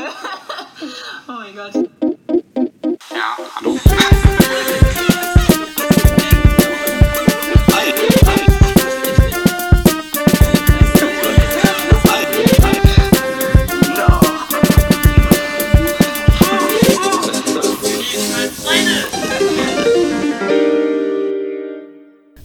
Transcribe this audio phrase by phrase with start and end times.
[1.28, 1.88] oh mein Gott.
[3.10, 3.78] Ja, hallo.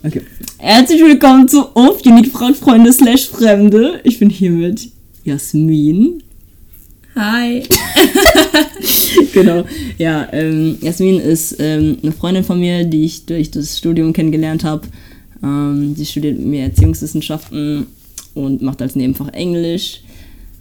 [0.04, 0.22] Okay.
[0.58, 4.02] Herzlich willkommen zu Aufgenied Freunde slash Fremde.
[4.04, 4.92] Ich bin hier mit
[5.24, 6.25] Jasmin.
[7.16, 7.64] Hi.
[9.34, 9.64] genau.
[9.98, 14.66] Ja, ähm, Jasmin ist ähm, eine Freundin von mir, die ich durch das Studium kennengelernt
[14.66, 14.82] habe.
[15.42, 17.88] Ähm, sie studiert mit mir Erziehungswissenschaften
[18.34, 20.02] und macht als Nebenfach Englisch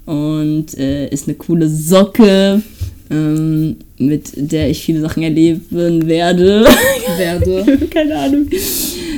[0.06, 2.62] und äh, ist eine coole Socke,
[3.10, 6.66] ähm, mit der ich viele Sachen erleben werde.
[7.18, 7.78] Werde.
[7.88, 8.48] Keine Ahnung.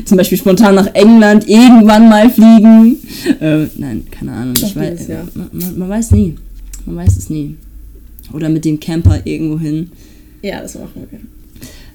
[0.07, 2.97] Zum Beispiel spontan nach England irgendwann mal fliegen.
[3.41, 4.55] Äh, nein, keine Ahnung.
[4.57, 6.35] Ich weiß, man, man, man weiß nie.
[6.87, 7.57] Man weiß es nie.
[8.33, 9.91] Oder mit dem Camper irgendwo hin.
[10.43, 11.21] Ja, das machen wir.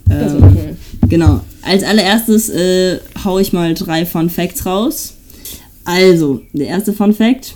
[0.08, 1.10] Das Ähm, wir.
[1.10, 1.42] Genau.
[1.62, 5.16] Als allererstes äh, hau ich mal drei Fun Facts raus.
[5.86, 7.56] Also, der erste Fun Fact.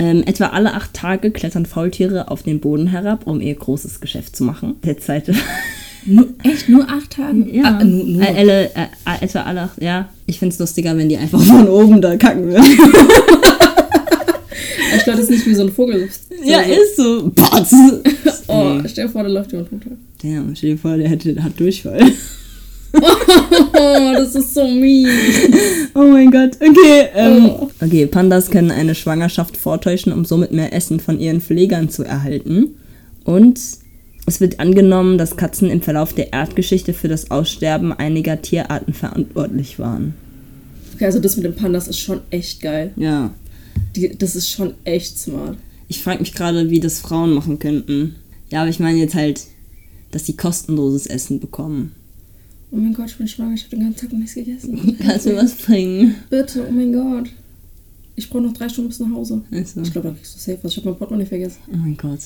[0.00, 4.36] Ähm, etwa alle acht Tage klettern Faultiere auf den Boden herab, um ihr großes Geschäft
[4.36, 4.76] zu machen.
[4.84, 5.34] Der zweite.
[6.06, 7.44] Nur, echt nur acht Tage?
[7.52, 8.22] Ja, Ah, nur, nur.
[8.22, 9.82] Äh, alle, äh, äh, etwa alle acht.
[9.82, 12.64] Ja, ich find's lustiger, wenn die einfach von oben da kacken würden.
[15.08, 16.08] ich glaube, das ist nicht wie so ein Vogel.
[16.44, 16.72] Ja, so.
[16.72, 17.30] ist so.
[17.34, 17.74] Patz.
[18.50, 19.90] Oh, stell dir vor, da läuft jemand runter.
[20.22, 22.00] Damn, stell dir vor, der hätte, hat Durchfall.
[22.94, 25.08] Oh, das ist so mies.
[25.94, 27.08] Oh mein Gott, okay.
[27.14, 27.70] Ähm, Oh.
[27.82, 32.76] Okay, Pandas können eine Schwangerschaft vortäuschen, um somit mehr Essen von ihren Pflegern zu erhalten.
[33.24, 33.60] Und
[34.26, 39.78] es wird angenommen, dass Katzen im Verlauf der Erdgeschichte für das Aussterben einiger Tierarten verantwortlich
[39.78, 40.14] waren.
[40.94, 42.92] Okay, also das mit den Pandas ist schon echt geil.
[42.96, 43.30] Ja.
[43.96, 45.56] Die, das ist schon echt smart.
[45.88, 48.16] Ich frage mich gerade, wie das Frauen machen könnten.
[48.50, 49.42] Ja, aber ich meine jetzt halt,
[50.10, 51.92] dass sie kostenloses Essen bekommen.
[52.70, 54.96] Oh mein Gott, ich bin schwanger, ich habe den ganzen Tag noch nichts gegessen.
[55.02, 56.14] Kannst du mir was bringen?
[56.28, 57.30] Bitte, oh mein Gott.
[58.16, 59.42] Ich brauche noch drei Stunden bis nach Hause.
[59.50, 60.72] Also, Ich glaube, dann kriegst du safe was.
[60.72, 61.58] Ich habe mein Portemonnaie vergessen.
[61.72, 62.18] oh mein Gott.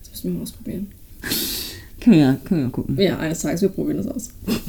[0.00, 0.88] Das müssen wir mal ausprobieren.
[2.00, 3.00] Können wir, können wir gucken.
[3.00, 4.28] Ja, eines Tages, wir probieren das aus.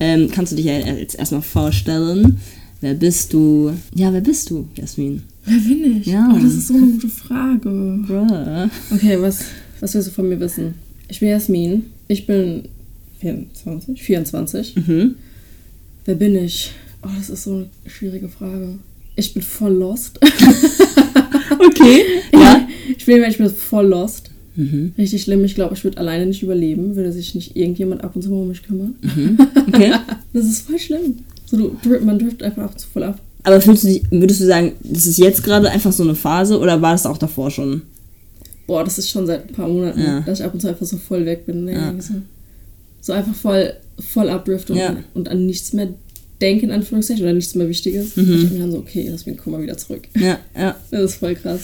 [0.00, 2.38] Ähm, kannst du dich ja jetzt erstmal vorstellen?
[2.80, 3.72] Wer bist du?
[3.94, 5.22] Ja, wer bist du, Jasmin?
[5.44, 6.06] Wer bin ich?
[6.06, 6.30] Ja.
[6.34, 7.68] Oh, das ist so eine gute Frage.
[8.06, 8.68] Bruh.
[8.94, 9.44] Okay, was,
[9.80, 10.74] was willst du von mir wissen?
[11.08, 11.86] Ich bin Jasmin.
[12.08, 12.64] Ich bin
[13.20, 14.76] 24, 24.
[14.76, 15.14] Mhm.
[16.04, 16.72] Wer bin ich?
[17.02, 18.78] Oh, das ist so eine schwierige Frage.
[19.16, 20.18] Ich bin voll lost.
[21.66, 22.02] Okay.
[22.32, 22.68] Ja.
[22.98, 24.30] Ich bin, ich bin voll lost.
[24.56, 24.92] Mhm.
[24.98, 25.42] Richtig schlimm.
[25.44, 28.48] Ich glaube, ich würde alleine nicht überleben, würde sich nicht irgendjemand ab und zu um
[28.48, 28.94] mich kümmern.
[29.68, 29.92] Okay.
[30.34, 31.18] Das ist voll schlimm.
[31.46, 33.20] So, du, man driftet einfach ab und zu voll ab.
[33.42, 36.58] Aber fühlst du dich, würdest du sagen, das ist jetzt gerade einfach so eine Phase
[36.58, 37.82] oder war das auch davor schon?
[38.66, 40.20] Boah, das ist schon seit ein paar Monaten, Ja.
[40.20, 41.66] dass ich ab und zu einfach so voll weg bin.
[41.66, 41.92] Nee, Ja.
[43.02, 44.96] so, einfach voll, voll abdrift und, Ja.
[45.12, 45.88] und an nichts mehr
[46.40, 48.16] denken, in Anführungszeichen, oder nichts mehr Wichtiges.
[48.16, 48.22] Mhm.
[48.32, 50.08] Und ich bin dann so, okay, lass mich, mal wieder zurück.
[50.18, 50.74] Ja, ja.
[50.90, 51.60] Das ist voll krass.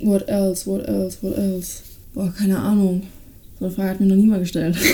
[0.00, 1.80] What else, what else, what else?
[2.14, 3.02] Boah, keine Ahnung.
[3.58, 4.76] So eine Frage hat mir noch niemand gestellt.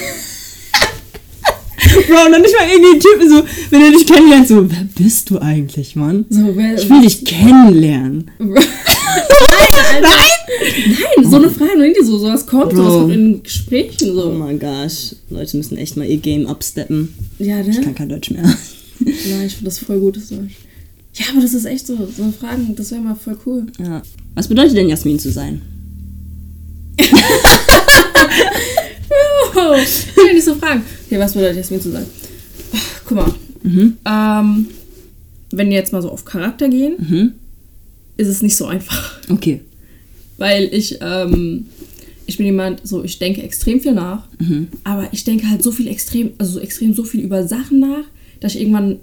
[2.09, 5.38] Bro, dann nicht mal irgendwie Typen so, wenn er dich kennenlernt, so, wer bist du
[5.38, 6.25] eigentlich, Mann?
[6.31, 8.31] So, wer, Ich will dich kennenlernen.
[10.00, 12.77] Nein, so eine Frage, noch nie so, sowas kommt, Bro.
[12.77, 14.31] sowas kommt in Gesprächen Oh so.
[14.32, 15.15] mein gosh.
[15.31, 17.15] Leute müssen echt mal ihr Game upsteppen.
[17.38, 17.94] Ja, Ich kann ne?
[17.94, 18.43] kein Deutsch mehr.
[19.00, 20.56] Nein, ich finde das voll gutes Deutsch.
[21.15, 23.66] Ja, aber das ist echt so, so eine Fragen, das wäre mal voll cool.
[23.78, 24.03] Ja.
[24.34, 25.62] Was bedeutet denn Jasmin zu sein?
[29.70, 30.82] Oh, ich will nicht so fragen.
[31.06, 32.06] Okay, was bedeutet mir zu sagen?
[32.74, 33.34] Ach, guck mal.
[33.64, 34.66] Ähm,
[35.50, 37.32] wenn wir jetzt mal so auf Charakter gehen, Mhm.
[38.16, 39.18] ist es nicht so einfach.
[39.28, 39.60] Okay.
[40.36, 41.66] Weil ich, ähm,
[42.26, 44.26] ich bin jemand, so, ich denke extrem viel nach,
[44.84, 48.04] aber ich denke halt so viel extrem, also so extrem so viel über Sachen nach,
[48.41, 48.98] dass ich irgendwann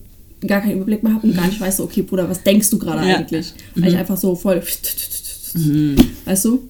[0.48, 2.78] gar keinen Überblick mehr habe und gar nicht weiß, so, okay, Bruder, was denkst du
[2.78, 3.18] gerade Ja.
[3.18, 3.54] eigentlich?
[3.76, 4.62] Weil ich einfach so voll,
[6.26, 6.62] weißt du?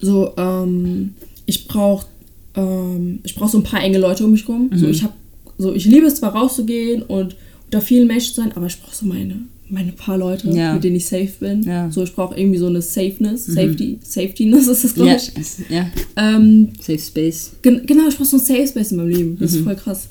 [0.00, 1.14] So, ähm,
[1.46, 2.06] ich brauche
[2.54, 4.70] ähm, ich brauche so ein paar enge Leute um mich rum.
[4.74, 5.14] So, ich habe
[5.58, 8.94] so, ich liebe es zwar rauszugehen und unter vielen Menschen zu sein, aber ich brauche
[8.96, 9.36] so meine,
[9.68, 10.74] meine paar Leute, Ja.
[10.74, 11.62] mit denen ich safe bin.
[11.62, 11.90] Ja.
[11.90, 15.32] So, ich brauche irgendwie so eine Safeness, Safety, Safetyness ist das, glaube ich.
[15.70, 15.86] ja.
[16.16, 17.52] Ähm, Safe Space.
[17.62, 19.36] gen genau, ich brauche so ein Safe Space in meinem Leben.
[19.38, 19.58] Das Mhm.
[19.58, 20.08] ist voll krass.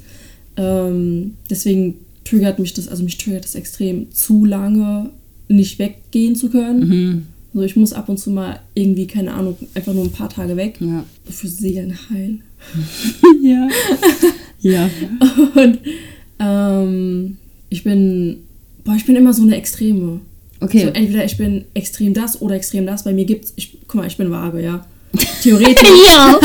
[0.57, 5.09] Ähm, deswegen triggert mich das, also mich triggert das extrem, zu lange
[5.47, 6.87] nicht weggehen zu können.
[6.87, 7.23] Mhm.
[7.53, 10.55] So, ich muss ab und zu mal irgendwie, keine Ahnung, einfach nur ein paar Tage
[10.55, 10.75] weg.
[10.79, 11.03] Ja.
[11.29, 12.43] Für Seelen heilen.
[13.41, 13.67] ja.
[14.61, 14.89] ja.
[15.55, 15.79] Und
[16.39, 17.37] ähm,
[17.69, 18.43] ich bin,
[18.85, 20.21] boah, ich bin immer so eine Extreme.
[20.61, 20.85] Okay.
[20.85, 23.03] So, entweder ich bin extrem das oder extrem das.
[23.03, 24.85] Bei mir gibt's, ich, guck mal, ich bin vage, ja.
[25.41, 25.89] Theoretisch.
[26.05, 26.39] ja.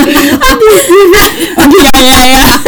[1.94, 2.65] ja, ja, ja.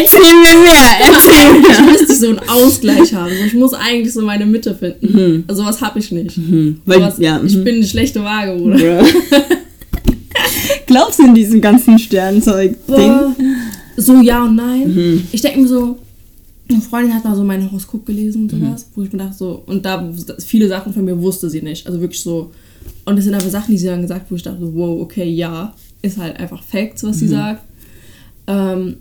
[0.00, 1.92] Erzähl mir mehr, erzähl ich mir.
[1.92, 3.30] müsste so einen Ausgleich haben.
[3.38, 5.44] So, ich muss eigentlich so meine Mitte finden.
[5.48, 6.36] Also was habe ich nicht.
[6.36, 6.80] Mhm.
[6.86, 7.64] Weil, Sowas, ja, Ich mhm.
[7.64, 8.76] bin eine schlechte Waage, Bruder.
[8.78, 9.06] Bro.
[10.86, 13.36] Glaubst du in diesem ganzen Sternzeug-Ding?
[13.96, 14.94] So ja und nein.
[14.94, 15.22] Mhm.
[15.32, 15.98] Ich denke mir so,
[16.68, 18.66] eine Freundin hat mal so mein Horoskop gelesen und Mhm.
[18.66, 20.10] sowas, wo ich mir dachte so, und da
[20.44, 21.86] viele Sachen von mir wusste sie nicht.
[21.86, 22.50] Also wirklich so.
[23.04, 25.28] Und es sind aber Sachen, die sie dann gesagt, wo ich dachte, so, wow, okay,
[25.28, 27.30] ja, ist halt einfach Facts, was sie Mhm.
[27.30, 27.62] sagt.
[28.46, 28.96] Ähm,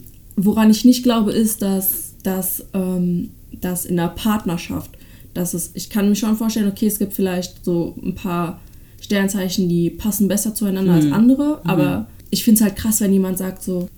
[0.45, 3.29] woran ich nicht glaube, ist, dass, dass, ähm,
[3.59, 4.91] dass in der Partnerschaft,
[5.33, 8.59] dass es, ich kann mir schon vorstellen, okay, es gibt vielleicht so ein paar
[8.99, 13.37] Sternzeichen, die passen besser zueinander als andere, aber ich finde es halt krass, wenn jemand
[13.37, 13.89] sagt so,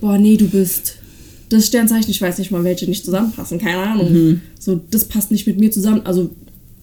[0.00, 0.96] boah, nee, du bist
[1.50, 4.08] das Sternzeichen, ich weiß nicht mal, welche nicht zusammenpassen, keine Ahnung.
[4.58, 6.30] So, das passt nicht mit mir zusammen, also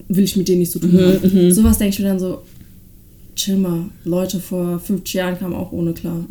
[0.08, 1.52] will ich mit dir nicht so tun haben.
[1.52, 2.42] Sowas denke ich mir dann so,
[3.36, 6.24] chill mal, Leute vor 50 Jahren kamen auch ohne klar.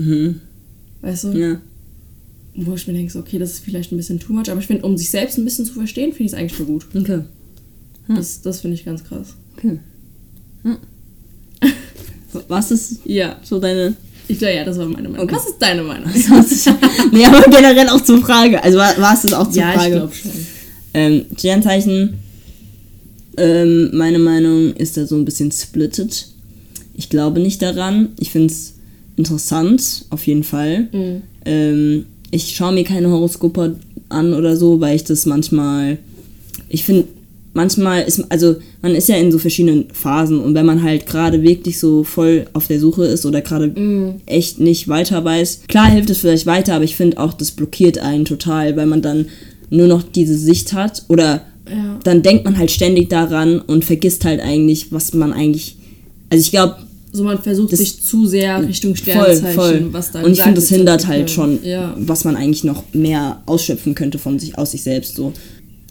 [1.02, 1.28] Weißt du?
[1.30, 1.62] Ja.
[2.56, 4.84] Wo ich mir denke, okay, das ist vielleicht ein bisschen too much, aber ich finde,
[4.86, 6.86] um sich selbst ein bisschen zu verstehen, finde ich es eigentlich voll gut.
[6.94, 7.22] Okay.
[8.08, 9.36] Das, das finde ich ganz krass.
[9.58, 9.80] Okay.
[10.66, 10.78] Ja.
[12.48, 13.94] Was ist Ja, so deine.
[14.28, 15.24] ich glaube, ja, das war meine Meinung.
[15.26, 15.36] Okay.
[15.36, 16.10] Was ist deine Meinung?
[17.12, 18.62] nee, aber generell auch zur Frage.
[18.64, 19.96] Also war, war es das auch zur ja, ich Frage?
[19.96, 20.32] glaube schon.
[20.94, 22.20] Ähm, Sternzeichen,
[23.38, 26.28] ähm, meine Meinung ist da so ein bisschen splittet.
[26.96, 28.10] Ich glaube nicht daran.
[28.20, 28.74] Ich finde es
[29.16, 30.90] interessant, auf jeden Fall.
[30.92, 31.22] Mhm.
[31.46, 33.76] Ähm, ich schaue mir keine Horoskope
[34.10, 35.98] an oder so, weil ich das manchmal.
[36.70, 37.06] Ich finde,
[37.54, 38.24] manchmal ist.
[38.30, 42.04] Also, man ist ja in so verschiedenen Phasen und wenn man halt gerade wirklich so
[42.04, 44.16] voll auf der Suche ist oder gerade Mhm.
[44.26, 47.98] echt nicht weiter weiß, klar hilft es vielleicht weiter, aber ich finde auch, das blockiert
[48.00, 49.28] einen total, weil man dann
[49.70, 52.00] nur noch diese Sicht hat oder Ja.
[52.04, 55.76] dann denkt man halt ständig daran und vergisst halt eigentlich, was man eigentlich.
[56.30, 56.76] Also ich glaube,
[57.14, 59.88] So, man versucht Das- sich zu sehr Richtung voll, Sternzeichen, voll.
[59.92, 61.60] was da und ich finde, das hindert halt schon.
[61.64, 61.94] Ja.
[61.98, 65.34] was man eigentlich noch mehr ausschöpfen könnte von sich, aus sich selbst so.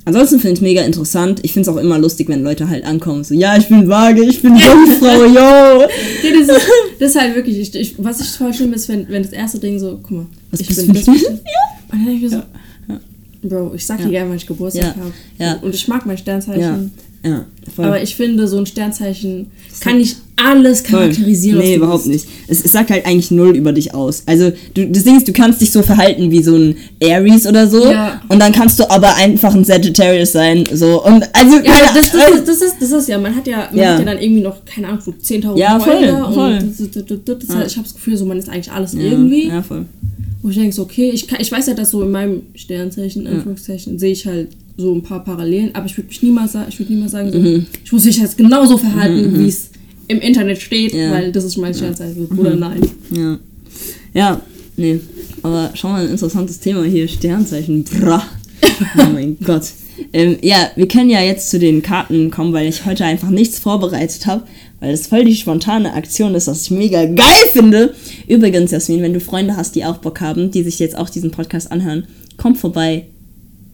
[0.06, 1.40] Ansonsten finde ich es mega interessant.
[1.42, 3.22] Ich finde es auch immer lustig, wenn Leute halt ankommen.
[3.22, 5.86] So, ja, ich bin vage, ich bin Jungfrau, yo.
[6.22, 6.66] Nee, das, ist,
[6.98, 9.58] das ist halt wirklich, ich, ich, was ich voll schlimm ist, wenn, wenn das erste
[9.58, 11.06] Ding so, guck mal, Was ich bist bin das.
[11.08, 11.16] Und
[11.92, 12.42] dann denke ich mir so,
[13.46, 15.12] Bro, ich sag dir gerne, wann ich Geburtstag Ja, habe.
[15.38, 15.54] ja.
[15.62, 16.60] Und ich mag mein Sternzeichen.
[16.60, 16.78] Ja,
[17.22, 17.44] ja,
[17.74, 17.84] voll.
[17.84, 19.48] Aber ich finde, so ein Sternzeichen
[19.80, 21.00] kann nicht alles Voll.
[21.00, 21.58] charakterisieren.
[21.58, 22.26] was Nee, überhaupt nicht.
[22.48, 24.22] Es, es sagt halt eigentlich null über dich aus.
[24.24, 27.68] Also, du, das Ding ist, du kannst dich so verhalten wie so ein Aries oder
[27.68, 27.90] so.
[27.90, 28.22] Ja.
[28.28, 30.64] Und dann kannst du aber einfach ein Sagittarius sein.
[30.72, 31.04] So.
[31.04, 33.78] Und also, Ja, das, das, das, das, ist, das ist ja, man hat ja, man
[33.78, 33.92] Ja.
[33.92, 36.58] hat ja dann irgendwie noch, keine Ahnung, so 10.000 Ja, voll, voll.
[36.58, 37.66] Das, das, Ja.
[37.66, 39.48] Ich habe das Gefühl, so, man ist eigentlich alles irgendwie.
[39.48, 39.84] Ja, voll.
[40.42, 43.26] Wo ich denke, so, okay, ich, kann, ich weiß ja, dass so in meinem Sternzeichen,
[43.26, 44.48] in Anführungszeichen, sehe ich halt
[44.80, 47.38] so ein paar Parallelen, aber ich würde mich niemals sagen, ich würde niemals sagen, so,
[47.38, 47.66] Mhm.
[47.84, 49.70] ich muss mich jetzt genauso verhalten, wie es
[50.08, 51.12] im Internet steht, Ja.
[51.12, 52.26] weil das ist mein Sternzeichen.
[52.36, 52.80] Oder nein.
[53.10, 53.38] Ja.
[54.12, 54.40] Ja,
[54.76, 54.98] nee.
[55.42, 57.06] Aber schau mal, ein interessantes Thema hier.
[57.06, 57.84] Sternzeichen.
[57.84, 58.22] Bra.
[58.98, 59.62] Oh mein Gott.
[60.12, 63.58] Ähm, ja, wir können ja jetzt zu den Karten kommen, weil ich heute einfach nichts
[63.58, 64.44] vorbereitet habe,
[64.80, 67.94] weil das voll die spontane Aktion ist, was ich mega geil finde.
[68.26, 71.30] Übrigens, Jasmin, wenn du Freunde hast, die auch Bock haben, die sich jetzt auch diesen
[71.30, 72.04] Podcast anhören,
[72.38, 73.04] kommt vorbei.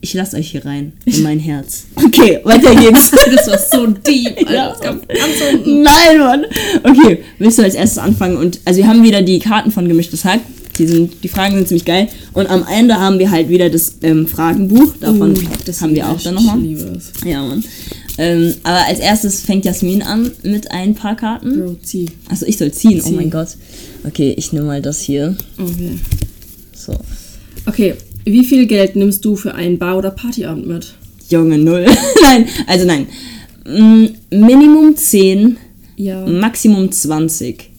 [0.07, 1.87] Ich lasse euch hier rein in mein Herz.
[1.97, 3.11] Okay, weiter geht's.
[3.35, 5.01] Das war so deep, Alter.
[5.13, 5.27] Ja.
[5.67, 6.45] Nein, Mann.
[6.85, 8.37] Okay, willst du als erstes anfangen?
[8.37, 10.39] Und also wir haben wieder die Karten von Gemischtes Hack.
[10.79, 12.07] Die, sind, die Fragen sind ziemlich geil.
[12.35, 14.95] Und am Ende haben wir halt wieder das ähm, Fragenbuch.
[15.01, 16.61] Davon Uh, das haben wir auch dann nochmal.
[17.25, 17.65] Ja, Mann.
[18.17, 21.59] Ähm, aber als erstes fängt Jasmin an mit ein paar Karten.
[21.59, 22.11] Bro, zieh.
[22.31, 23.01] Also ich soll ziehen.
[23.03, 23.15] Oh Zieh.
[23.17, 23.49] mein Gott.
[24.05, 25.37] Okay, ich nehme mal das hier.
[25.59, 25.99] Okay.
[26.73, 26.95] So.
[27.67, 27.97] Okay,
[28.27, 30.95] wie viel Geld nimmst du für einen Bar- oder Partyabend mit?
[31.31, 31.87] Junge, null.
[32.23, 33.07] nein, also nein.
[33.65, 35.57] Mm, Minimum 10,
[35.97, 36.27] Ja.
[36.27, 37.71] Maximum 20.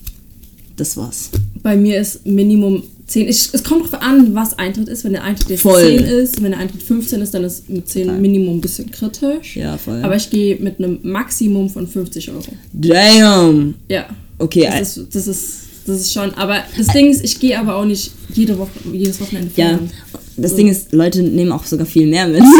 [0.75, 1.29] Das war's.
[1.63, 3.27] Bei mir ist Minimum 10.
[3.29, 5.03] Ich, es kommt drauf an, was Eintritt ist.
[5.05, 5.81] Wenn der Eintritt jetzt Voll.
[5.81, 9.55] 10 ist, wenn der Eintritt 15 ist, dann ist mit 10 Minimum ein bisschen kritisch.
[9.55, 10.01] Ja, voll.
[10.03, 12.43] Aber ich gehe mit einem Maximum von 50 Euro.
[12.73, 13.75] Damn.
[13.89, 14.07] Ja.
[14.39, 15.49] Okay, Das ist, das ist,
[15.87, 16.33] das ist schon.
[16.35, 19.89] Aber das Ding ist, ich gehe aber auch nicht jede Woche, jedes Wochenende Ja, feiern.
[20.37, 22.43] das Ding ist, Leute nehmen auch sogar viel mehr mit.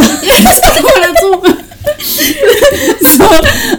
[3.18, 3.24] So,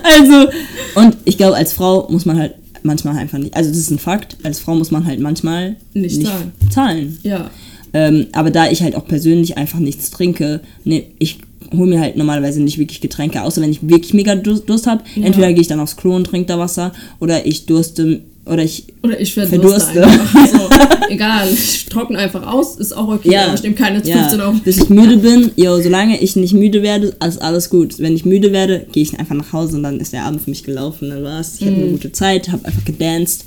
[0.03, 0.49] also,
[0.95, 3.99] und ich glaube, als Frau muss man halt manchmal einfach nicht, also das ist ein
[3.99, 6.53] Fakt, als Frau muss man halt manchmal Nicht zahlen.
[6.71, 7.19] zahlen.
[7.23, 7.51] Ja.
[7.93, 11.39] Ähm, aber da ich halt auch persönlich einfach nichts trinke, ne, ich
[11.77, 15.05] hole mir halt normalerweise nicht wirklich Getränke, außer wenn ich wirklich mega Durst, Durst habe.
[15.17, 18.85] Entweder gehe ich dann aufs Klo und trinke da Wasser oder ich durste Oder ich.
[19.03, 19.93] Oder ich Verdurste.
[19.93, 20.47] verdurste einfach.
[20.49, 20.69] So,
[21.11, 24.55] egal, ich trockne einfach aus, ist auch okay, aber ich nehme keine 15 ja, Euro.
[24.65, 27.99] Bis ich müde bin, yo, solange ich nicht müde werde, ist alles gut.
[27.99, 30.51] Wenn ich müde werde, gehe ich einfach nach Hause und dann ist der Abend für
[30.51, 31.11] mich gelaufen.
[31.11, 31.57] Dann war's.
[31.59, 31.83] Ich hatte Mhm.
[31.83, 33.45] eine gute Zeit, habe einfach gedanced.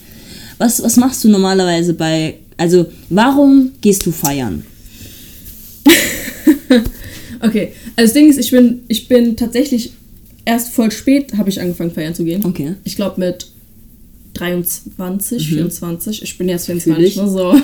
[0.57, 2.35] Was, was machst du normalerweise bei.
[2.57, 4.63] Also, warum gehst du feiern?
[7.43, 9.93] Okay, also das Ding ist, ich bin, ich bin tatsächlich
[10.45, 12.45] erst voll spät habe ich angefangen feiern zu gehen.
[12.45, 12.75] Okay.
[12.83, 13.47] Ich glaube mit
[14.33, 16.23] 23, 24.
[16.23, 16.79] Ich bin jetzt Mhm.
[16.79, 17.21] Fühl 24, ich.
[17.21, 17.55] ne, so.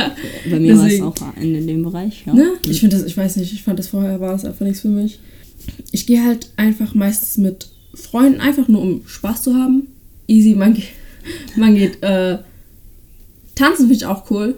[0.50, 2.24] Bei mir war es auch in, in dem Bereich.
[2.26, 2.34] Ja.
[2.34, 2.52] Ne?
[2.66, 4.88] Ich finde das, ich weiß nicht, ich fand das vorher war es einfach nichts für
[4.88, 5.18] mich.
[5.92, 9.88] Ich gehe halt einfach meistens mit Freunden, einfach nur um Spaß zu haben.
[10.26, 10.88] Easy, man geht,
[11.56, 12.38] man geht, äh,
[13.54, 14.56] tanzen finde ich auch cool.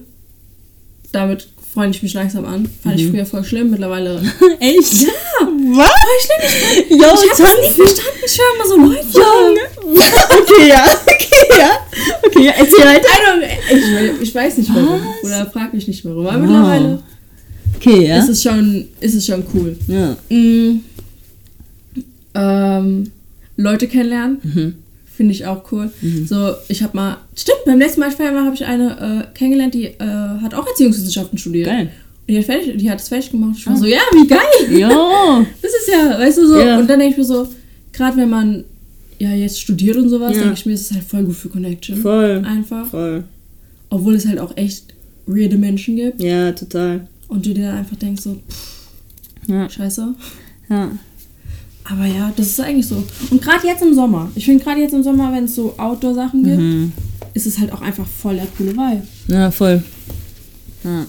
[1.12, 2.66] Damit freue ich mich langsam an.
[2.83, 4.18] Fand ich früher voll schlimm, mittlerweile.
[4.61, 4.95] Echt?
[5.02, 5.09] Ja!
[5.42, 5.90] Was?
[5.90, 7.61] Voll schlimm, ich, Yo, ich tanzen.
[7.61, 8.21] nie verstanden.
[8.25, 9.61] Ich höre immer so Leute.
[10.40, 10.87] okay, ja.
[11.04, 11.71] Okay, ja.
[12.25, 12.52] Okay, ja.
[12.56, 13.09] Erzähl weiter.
[13.71, 15.02] Ich, ich weiß nicht warum.
[15.23, 16.26] Oder frag mich nicht warum.
[16.26, 16.47] Aber Wow.
[16.47, 17.02] mittlerweile
[17.76, 18.21] Okay, ja.
[18.21, 19.76] ist, es schon, ist es schon cool.
[19.87, 20.16] ja.
[20.35, 20.80] Mm,
[22.35, 23.12] ähm,
[23.59, 24.38] Leute kennenlernen.
[24.42, 24.75] Mhm.
[25.16, 25.90] Finde ich auch cool.
[26.26, 28.11] So, ich habe mal, stimmt, beim letzten Mal
[28.44, 29.99] habe ich eine äh, kennengelernt, die äh,
[30.42, 31.66] hat auch Erziehungswissenschaften studiert.
[31.68, 31.90] Geil.
[32.28, 33.54] Und die hat, fertig, die hat es fertig gemacht.
[33.56, 34.80] Ich war so, ja, wie geil.
[34.80, 34.88] Jo.
[35.62, 36.58] Das ist ja, weißt du so.
[36.61, 36.78] Ja.
[36.78, 37.49] Und dann denke ich mir so,
[37.92, 38.64] gerade wenn man
[39.18, 40.42] ja jetzt studiert und sowas, Ja.
[40.42, 41.96] denke ich mir, es ist halt voll gut für Connection.
[41.96, 42.42] Voll.
[42.46, 42.87] Einfach.
[42.90, 43.25] Voll.
[43.88, 44.92] Obwohl es halt auch echt
[45.26, 46.20] weirde Menschen gibt.
[46.23, 47.06] Ja, total.
[47.28, 48.88] Und du dir dann einfach denkst so, pff,
[49.49, 49.70] Ja.
[49.70, 50.14] scheiße.
[50.68, 50.90] Ja.
[51.88, 53.02] Aber ja, das ist eigentlich so.
[53.31, 54.31] Und gerade jetzt im Sommer.
[54.35, 56.93] Ich finde gerade jetzt im Sommer, wenn es so Outdoor-Sachen gibt, Mhm.
[57.35, 59.02] ist es halt auch einfach voll der coole Vibe.
[59.28, 59.83] Ja, voll.
[60.85, 61.07] Ja.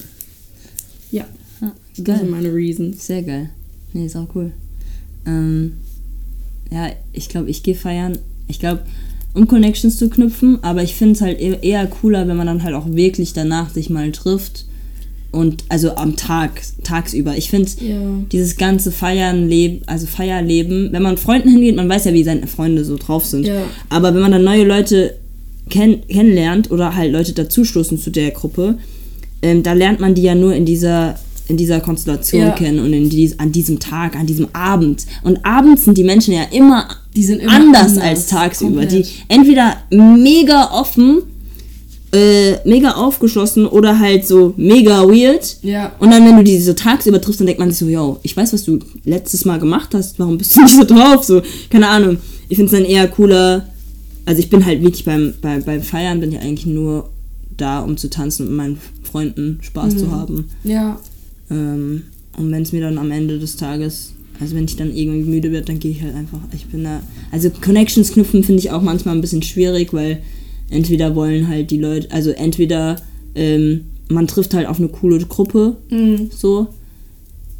[1.11, 1.25] Ja,
[1.61, 1.71] ja.
[1.89, 2.25] das sind Geil.
[2.25, 3.05] meine Reasons.
[3.07, 3.49] Sehr geil.
[3.93, 4.51] Nee, ist auch cool.
[5.25, 5.73] Ähm,
[6.71, 8.17] ja, ich glaube, ich gehe feiern.
[8.47, 8.83] Ich glaube,
[9.33, 12.63] um Connections zu knüpfen, aber ich finde es halt eher, eher cooler, wenn man dann
[12.63, 14.65] halt auch wirklich danach sich mal trifft.
[15.31, 17.35] Und also am Tag, tagsüber.
[17.37, 17.95] Ich finde Ja.
[18.31, 22.47] dieses ganze Feiern, Leben, also Feierleben, wenn man Freunden hingeht, man weiß ja, wie seine
[22.47, 23.45] Freunde so drauf sind.
[23.45, 23.63] Ja.
[23.89, 25.15] Aber wenn man dann neue Leute
[25.69, 28.77] kenn kennenlernt oder halt Leute dazustoßen zu der Gruppe,
[29.41, 31.19] ähm, da lernt man die ja nur in dieser
[31.49, 32.51] in dieser Konstellation Ja.
[32.51, 35.05] kennen und in dies, an diesem Tag, an diesem Abend.
[35.23, 38.81] Und abends sind die Menschen ja immer, Die sind immer anders, anders, als tagsüber.
[38.81, 38.91] komplett.
[38.91, 41.19] Die entweder mega offen,
[42.13, 45.57] äh, mega aufgeschlossen oder halt so mega weird.
[45.61, 45.93] Ja.
[45.99, 48.35] Und dann, wenn du die so tagsüber triffst, dann denkt man sich so, yo, ich
[48.35, 51.23] weiß, was du letztes Mal gemacht hast, warum bist du nicht so drauf?
[51.23, 52.17] So, keine Ahnung.
[52.49, 53.67] Ich finde es dann eher cooler.
[54.25, 57.09] Also ich bin halt wirklich beim, beim, beim Feiern bin ich eigentlich nur
[57.57, 59.97] da, um zu tanzen und mit meinen Freunden Spaß Mhm.
[59.97, 60.49] zu haben.
[60.63, 60.99] Ja.
[61.49, 62.03] Ähm,
[62.37, 65.51] und wenn es mir dann am Ende des Tages, also wenn ich dann irgendwie müde
[65.51, 66.39] werde, dann gehe ich halt einfach.
[66.53, 67.01] Ich bin da.
[67.31, 70.21] Also Connections knüpfen finde ich auch manchmal ein bisschen schwierig, weil
[70.69, 72.97] entweder wollen halt die Leute, also entweder
[73.35, 76.29] ähm, man trifft halt auf eine coole Gruppe, Mhm.
[76.35, 76.67] so,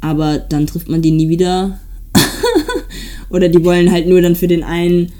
[0.00, 1.78] aber dann trifft man die nie wieder.
[3.30, 5.12] Oder die wollen halt nur dann für den einen,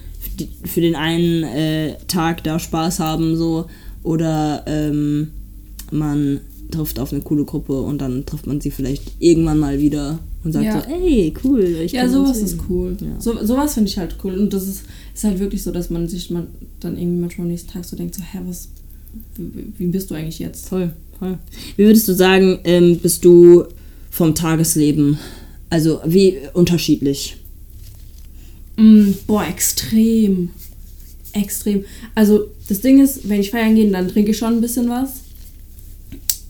[0.64, 3.66] für den einen äh, Tag da Spaß haben, so.
[4.02, 5.28] Oder ähm,
[5.90, 6.40] man
[6.70, 10.52] trifft auf eine coole Gruppe und dann trifft man sie vielleicht irgendwann mal wieder und
[10.52, 10.80] sagt Ja.
[10.80, 11.60] so, ey, cool.
[11.84, 12.96] Ich Ja, sowas ist sehen." cool.
[13.00, 13.20] Ja.
[13.20, 14.34] So, sowas finde ich halt cool.
[14.38, 14.84] Und das ist,
[15.18, 16.46] ist halt wirklich so, dass man sich man
[16.78, 18.68] dann irgendwie manchmal am nächsten Tag so denkt, so, hä, was,
[19.36, 20.68] wie, bist du eigentlich jetzt?
[20.68, 21.38] Voll, voll.
[21.76, 23.64] Wie würdest du sagen, ähm, bist du
[24.12, 25.18] vom Tagesleben,
[25.70, 27.36] also wie unterschiedlich?
[28.76, 30.50] Mm, boah, extrem.
[31.32, 31.84] Extrem.
[32.14, 35.22] Also, das Ding ist, wenn ich feiern gehe, dann trinke ich schon ein bisschen was.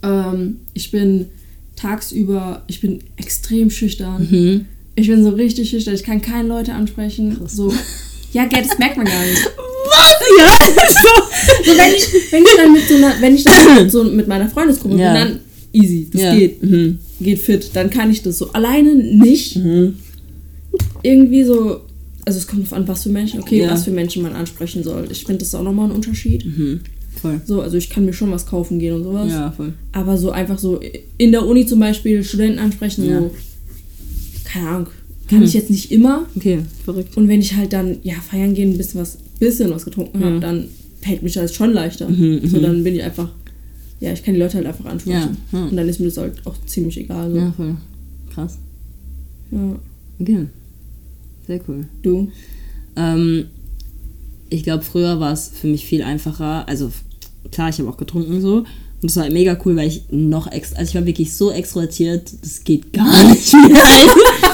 [0.02, 1.28] Ähm, ich bin
[1.74, 4.28] tagsüber, ich bin extrem schüchtern.
[4.30, 4.66] Mhm.
[4.94, 5.94] Ich bin so richtig schüchtern.
[5.94, 7.38] Ich kann keine Leute ansprechen.
[7.46, 7.72] So,
[8.32, 9.50] ja, gell, das merkt man gar nicht.
[9.90, 10.14] Was?
[10.38, 11.72] Ja, so.
[11.72, 14.28] So, wenn ich, wenn ich dann mit so einer, wenn ich dann mit, so mit
[14.28, 15.12] meiner Freundesgruppe Ja.
[15.14, 15.40] bin, dann
[15.72, 16.34] easy, das Ja.
[16.34, 16.62] geht.
[16.62, 16.98] Mhm.
[17.20, 17.70] Geht fit.
[17.74, 18.52] Dann kann ich das so.
[18.52, 19.56] Alleine nicht.
[19.56, 19.96] Mhm.
[21.02, 21.80] Irgendwie so.
[22.24, 23.70] Also es kommt drauf an, was für Menschen, okay, Ja.
[23.70, 25.08] was für Menschen man ansprechen soll.
[25.10, 26.44] Ich finde, das ist auch nochmal ein Unterschied.
[26.44, 26.80] Mhm.
[27.22, 27.40] Voll.
[27.46, 29.32] So, also ich kann mir schon was kaufen gehen und sowas.
[29.32, 29.72] Ja, voll.
[29.92, 30.78] Aber so einfach so
[31.16, 33.20] in der Uni zum Beispiel Studenten ansprechen, Ja.
[33.20, 33.30] so,
[34.44, 34.86] keine Ahnung,
[35.28, 35.44] kann Hm.
[35.44, 36.26] ich jetzt nicht immer.
[36.36, 37.16] Okay, verrückt.
[37.16, 40.34] Und wenn ich halt dann, ja, feiern gehen, ein bisschen was, bisschen was getrunken habe,
[40.34, 40.40] Ja.
[40.40, 40.68] dann
[41.00, 42.08] fällt mich das schon leichter.
[42.08, 42.62] Mhm, so, mhm.
[42.62, 43.28] dann bin ich einfach,
[44.00, 45.36] ja, ich kann die Leute halt einfach ansprechen.
[45.52, 45.64] Ja, ja.
[45.66, 47.30] Und dann ist mir das halt auch ziemlich egal.
[47.30, 47.36] So.
[47.36, 47.76] Ja, voll.
[48.34, 48.58] Krass.
[49.50, 49.78] Ja.
[50.20, 50.46] Okay.
[51.46, 51.86] Sehr cool.
[52.02, 52.28] Du?
[52.96, 53.46] Ähm,
[54.50, 56.66] ich glaube, früher war es für mich viel einfacher.
[56.68, 56.90] Also
[57.52, 58.58] klar, ich habe auch getrunken so.
[58.58, 62.32] Und das war mega cool, weil ich noch extra, also ich war wirklich so extrovertiert,
[62.42, 63.78] das geht gar nicht mehr.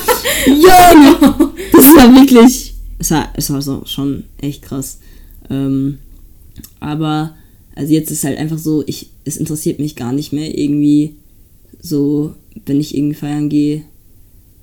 [0.47, 1.53] Junge!
[1.73, 4.99] Das war wirklich, es war, es war so schon echt krass.
[5.51, 5.99] Ähm,
[6.81, 7.35] Aber,
[7.75, 11.15] also jetzt ist halt einfach so, ich, es interessiert mich gar nicht mehr irgendwie
[11.81, 12.35] so,
[12.67, 13.83] wenn ich irgendwie feiern gehe,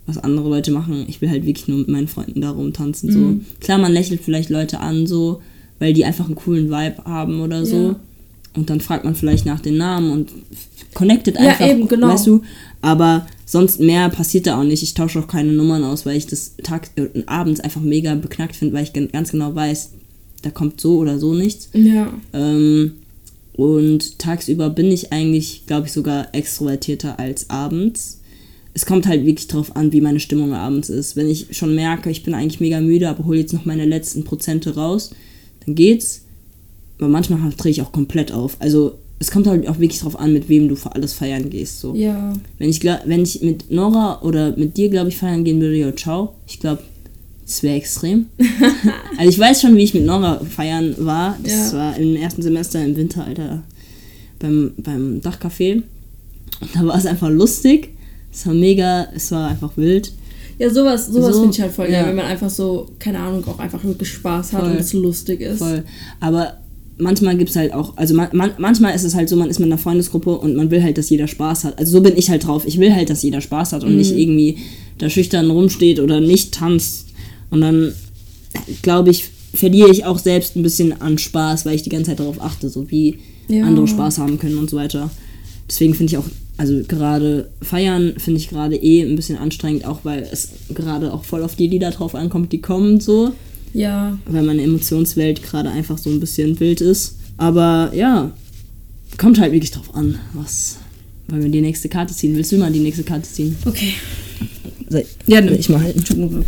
[0.06, 1.06] was andere Leute machen.
[1.08, 3.12] Ich will halt wirklich nur mit meinen Freunden da rumtanzen.
[3.12, 3.20] So.
[3.20, 3.46] Mhm.
[3.60, 5.42] Klar, man lächelt vielleicht Leute an, so,
[5.80, 7.76] weil die einfach einen coolen Vibe haben oder so.
[7.90, 8.00] Ja.
[8.56, 10.30] Und dann fragt man vielleicht nach den Namen und
[10.94, 12.10] connectet Ja, einfach, eben, genau.
[12.10, 12.42] weißt du.
[12.82, 14.84] Aber sonst mehr passiert da auch nicht.
[14.84, 18.56] Ich tausche auch keine Nummern aus, weil ich das tags äh, abends einfach mega beknackt
[18.56, 19.92] finde, weil ich ganz genau weiß,
[20.42, 21.70] da kommt so oder so nichts.
[21.74, 22.12] Ja.
[22.34, 22.94] Ähm,
[23.54, 28.20] und tagsüber bin ich eigentlich, glaube ich, sogar extrovertierter als abends.
[28.74, 31.16] Es kommt halt wirklich drauf an, wie meine Stimmung abends ist.
[31.16, 34.24] Wenn ich schon merke, ich bin eigentlich mega müde, aber hole jetzt noch meine letzten
[34.24, 35.12] Prozente raus,
[35.66, 36.21] dann geht's.
[37.02, 38.56] Aber manchmal drehe ich auch komplett auf.
[38.60, 41.80] Also es kommt halt auch wirklich drauf an, mit wem du für alles feiern gehst.
[41.80, 41.96] So.
[41.96, 42.34] Ja.
[42.60, 45.96] Wenn ich, wenn ich mit Nora oder mit dir, glaube ich, feiern gehen würde, ja,
[45.96, 46.36] ciao.
[46.48, 46.84] Ich glaube,
[47.44, 48.28] das wäre extrem.
[49.18, 51.38] also ich weiß schon, wie ich mit Nora feiern war.
[51.44, 51.78] Das Ja.
[51.80, 53.64] war im ersten Semester im Winter, Alter,
[54.40, 55.82] beim, beim Dachcafé.
[56.62, 57.90] Und da war es einfach lustig.
[58.32, 60.14] Es war mega, es war einfach wild.
[60.60, 62.08] Ja, sowas, sowas So, finde ich halt voll geil, ja.
[62.08, 64.72] wenn man einfach so, keine Ahnung, auch einfach wirklich Spaß hat Voll.
[64.72, 65.58] und es lustig ist.
[65.58, 65.84] Voll.
[66.20, 66.58] Aber
[67.02, 69.60] manchmal gibt es halt auch, also man, man, manchmal ist es halt so, man ist
[69.60, 71.78] mit einer Freundesgruppe und man will halt, dass jeder Spaß hat.
[71.80, 72.64] Also so bin ich halt drauf.
[72.66, 74.58] Ich will halt, dass jeder Spaß hat und nicht irgendwie
[74.98, 77.08] da schüchtern rumsteht oder nicht tanzt.
[77.50, 77.94] Und dann,
[78.82, 82.20] glaube ich, verliere ich auch selbst ein bisschen an Spaß, weil ich die ganze Zeit
[82.20, 83.18] darauf achte, so wie
[83.50, 83.66] Ja.
[83.66, 85.10] andere Spaß haben können und so weiter.
[85.68, 86.26] Deswegen finde ich auch,
[86.58, 91.24] also gerade feiern finde ich gerade eh ein bisschen anstrengend, auch weil es gerade auch
[91.26, 93.32] voll auf die Lieder drauf ankommt, die kommen so
[93.74, 94.18] Ja.
[94.26, 97.16] weil meine Emotionswelt gerade einfach so ein bisschen wild ist.
[97.38, 98.32] Aber ja,
[99.18, 100.78] kommt halt wirklich drauf an, was.
[101.28, 102.36] Wollen wir die nächste Karte ziehen?
[102.36, 103.56] Willst du mal die nächste Karte ziehen?
[103.66, 103.94] Okay.
[104.90, 106.00] Soll Ja, soll ich mal halten.
[106.00, 106.46] Entschuldigung.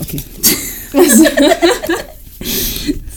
[0.00, 0.20] Okay.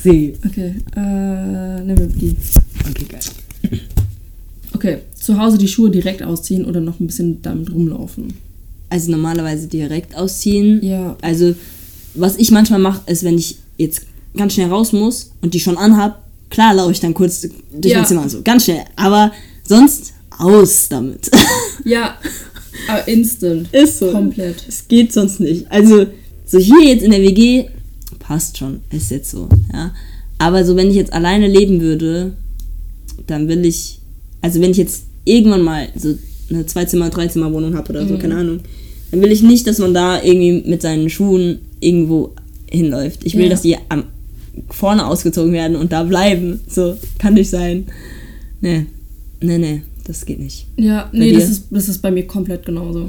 [0.04, 0.34] See.
[0.46, 2.36] Okay, äh, nehmen wir die.
[2.90, 3.80] Okay, geil.
[4.74, 8.34] Okay, zu Hause die Schuhe direkt ausziehen oder noch ein bisschen damit rumlaufen.
[8.90, 10.84] Also normalerweise direkt ausziehen.
[10.84, 11.18] Ja.
[11.22, 11.54] Also,
[12.16, 14.02] was ich manchmal mache, ist, wenn ich jetzt
[14.36, 18.00] ganz schnell raus muss und die schon anhab, klar laufe ich dann kurz durch Ja.
[18.00, 18.42] mein Zimmer so.
[18.44, 18.84] Ganz schnell.
[18.96, 19.32] Aber
[19.68, 21.30] sonst aus damit.
[21.86, 22.18] Ja,
[22.90, 23.74] aber instant.
[23.74, 24.12] Ist so.
[24.12, 24.64] Komplett.
[24.68, 25.66] Es geht sonst nicht.
[25.72, 26.08] Also,
[26.46, 27.66] so hier jetzt in der WG,
[28.20, 29.94] passt schon, ist jetzt so, ja.
[30.38, 32.34] Aber so, wenn ich jetzt alleine leben würde,
[33.28, 34.00] dann will ich,
[34.42, 36.16] also wenn ich jetzt irgendwann mal so
[36.50, 38.60] eine Zwei-Zimmer-, Dreizimmer-Wohnung habe oder so, keine Ahnung,
[39.12, 42.32] dann will ich nicht, dass man da irgendwie mit seinen Schuhen irgendwo
[42.70, 43.26] hinläuft.
[43.26, 43.50] Ich will, Ja.
[43.50, 44.04] dass die am,
[44.70, 46.60] vorne ausgezogen werden und da bleiben.
[46.68, 47.88] So, kann nicht sein.
[48.62, 48.86] Nee,
[49.42, 50.68] nee, nee, das geht nicht.
[50.78, 51.40] Ja, nee, dir?
[51.40, 53.08] das ist, das ist bei mir komplett genauso.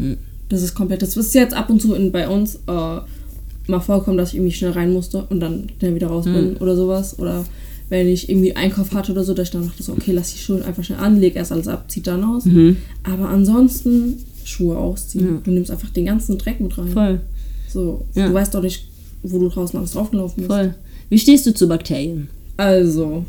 [0.48, 1.02] Das ist komplett.
[1.02, 3.00] Das ist jetzt ab und zu in, bei uns äh,
[3.66, 6.76] mal vorkommen, dass ich irgendwie schnell rein musste und dann schnell wieder raus bin oder
[6.76, 7.18] sowas.
[7.18, 7.44] Oder
[7.88, 10.38] wenn ich irgendwie Einkauf hatte oder so, dass ich dann dachte so, okay, lass die
[10.38, 12.44] Schuhe einfach schnell an, leg erst alles ab, zieh dann aus.
[13.02, 15.40] Aber ansonsten Schuhe ausziehen.
[15.44, 16.88] Du nimmst einfach den ganzen Dreck mit rein.
[16.88, 17.20] Voll,
[17.72, 18.28] So, Ja.
[18.28, 18.84] du weißt doch nicht,
[19.22, 20.50] wo du draußen alles draufgelaufen bist.
[20.50, 20.74] voll.
[21.08, 22.28] Wie stehst du zu Bakterien?
[22.56, 23.24] Also,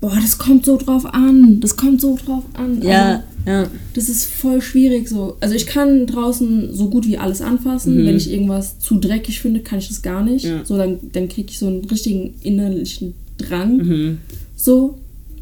[0.00, 1.60] boah, das kommt so drauf an.
[1.60, 2.80] Das kommt so drauf an.
[2.82, 3.66] Ja, Also, ja.
[3.94, 5.36] das ist voll schwierig so.
[5.40, 8.04] Also ich kann draußen so gut wie alles anfassen.
[8.06, 10.44] Wenn ich irgendwas zu dreckig finde, kann ich das gar nicht.
[10.44, 10.64] Ja.
[10.64, 14.18] So, dann, dann kriege ich so einen richtigen innerlichen Drang.
[14.56, 14.98] So.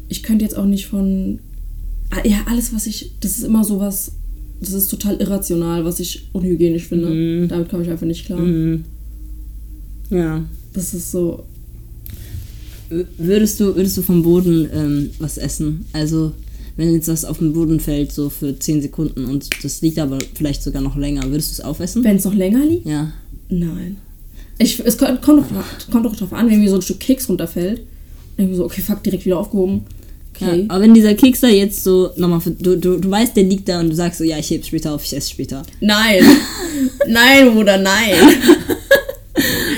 [0.09, 1.39] Ich könnte jetzt auch nicht von.
[2.11, 3.11] Ah, Ja, alles, was ich.
[3.19, 4.11] Das ist immer sowas.
[4.59, 7.47] Das ist total irrational, was ich unhygienisch finde.
[7.47, 8.39] Damit komme ich einfach nicht klar.
[8.39, 8.85] Mhm.
[10.09, 10.45] Ja.
[10.73, 11.43] Das ist so.
[13.17, 15.85] Würdest du, würdest du vom Boden ähm, was essen?
[15.91, 16.31] Also,
[16.77, 20.19] wenn jetzt was auf den Boden fällt, so für 10 Sekunden und das liegt aber
[20.35, 22.03] vielleicht sogar noch länger, würdest du es aufessen?
[22.03, 22.85] Wenn es noch länger liegt?
[22.85, 23.11] Ja.
[23.49, 23.97] Nein.
[24.59, 27.27] Ich, es kommt, kommt, doch, kommt doch drauf an, wenn mir so ein Stück Keks
[27.29, 27.79] runterfällt.
[27.79, 27.85] Dann
[28.37, 29.81] denke ich so, okay, fuck, direkt wieder aufgehoben.
[30.39, 30.59] Okay.
[30.61, 30.65] ja.
[30.69, 33.79] Aber wenn dieser Keks da jetzt so nochmal, du, du, du weißt, der liegt da
[33.79, 35.63] und du sagst so, ja, ich heb später auf, ich esse später.
[35.79, 36.23] Nein.
[37.07, 38.13] nein, Bruder, nein.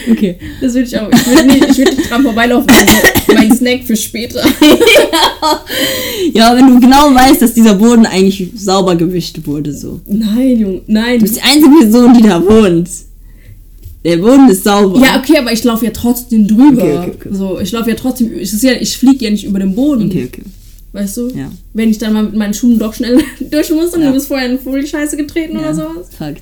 [0.10, 0.38] Okay.
[0.62, 1.10] Das würde ich auch.
[1.12, 2.70] Ich würde nicht, ich würd nicht dran vorbeilaufen.
[2.70, 2.94] Also
[3.36, 4.42] mein Snack für später.
[6.34, 10.00] Ja, wenn du genau weißt, dass dieser Boden eigentlich sauber gewischt wurde, so.
[10.08, 11.20] Nein, Junge, nein.
[11.20, 12.90] Du bist die einzige Person, die da wohnt.
[14.06, 15.00] Der Boden ist sauber.
[15.02, 16.82] Ja, okay, aber ich laufe ja trotzdem drüber.
[16.84, 17.30] Okay, okay, okay.
[17.32, 18.32] So, ich laufe ja trotzdem.
[18.32, 20.08] Ist ja, ich fliege ja nicht über den Boden.
[20.10, 20.44] Okay, okay.
[20.94, 21.28] Weißt du?
[21.30, 21.52] Ja.
[21.74, 23.20] Wenn ich dann mal mit meinen Schuhen doch schnell
[23.52, 24.08] durch muss und Ja.
[24.08, 26.08] du bist vorher in Vogelscheiße getreten Ja, oder sowas.
[26.18, 26.42] Fakt.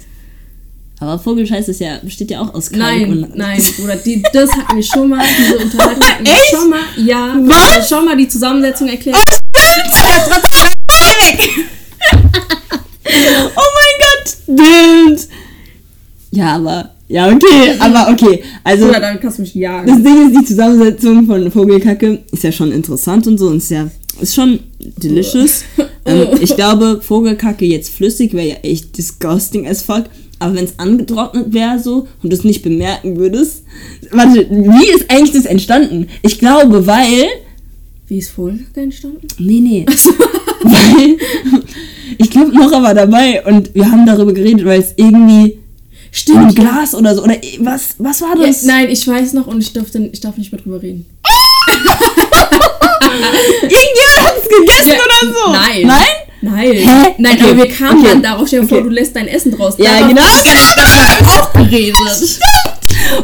[0.99, 4.51] Aber Vogelscheiß ist ja, besteht ja auch aus Kalk Nein, und nein, Bruder, die, das
[4.51, 6.49] hatten wir schon mal, diese Unterhaltung hatten wir Echt?
[6.55, 7.87] schon mal, ja, Was?
[7.89, 9.17] schon mal die Zusammensetzung erklärt.
[13.55, 14.37] Oh mein Gott!
[14.43, 15.27] Stimmt!
[16.31, 16.91] Ja, aber.
[17.07, 18.43] Ja, okay, aber okay.
[18.63, 18.87] Also.
[18.89, 19.87] Oder dann kannst du mich jagen.
[19.87, 23.71] Das Ding ist, die Zusammensetzung von Vogelkacke ist ja schon interessant und so und ist
[23.71, 23.89] ja
[24.21, 25.63] ist schon delicious.
[26.05, 30.05] ähm, ich glaube, Vogelkacke jetzt flüssig wäre ja echt disgusting as fuck.
[30.39, 33.63] Aber wenn es angetrocknet wäre so und du es nicht bemerken würdest.
[34.11, 36.07] Warte, wie ist eigentlich das entstanden?
[36.21, 37.25] Ich glaube, weil.
[38.07, 39.27] Wie ist Vogelkacke entstanden?
[39.39, 39.85] Nee, nee.
[40.63, 41.17] weil.
[42.19, 45.59] Ich glaube, Nora war dabei und wir haben darüber geredet, weil es irgendwie.
[46.17, 46.37] Stimmt.
[46.39, 47.23] Ein Glas oder so.
[47.23, 48.63] Oder was, was war Ja, das?
[48.63, 51.05] nein, ich weiß noch und ich, durfte, ich darf nicht mehr drüber reden.
[53.61, 55.51] Irgendjemand hat es gegessen Ja, oder so.
[55.51, 55.81] nein.
[55.87, 56.05] Nein?
[56.41, 56.71] Nein.
[56.73, 57.15] Hä?
[57.17, 58.09] Nein, Okay, aber wir kamen okay.
[58.09, 58.87] dann darauf, stell dir vor, Okay.
[58.87, 59.75] du lässt dein Essen draus.
[59.77, 61.29] Ja, Darauf genau.
[61.29, 62.39] auch geredet.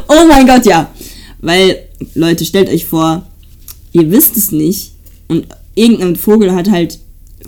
[0.07, 0.91] Oh mein Gott, ja.
[1.39, 3.23] Weil, Leute, stellt euch vor,
[3.91, 4.91] ihr wisst es nicht
[5.27, 6.99] und irgendein Vogel hat halt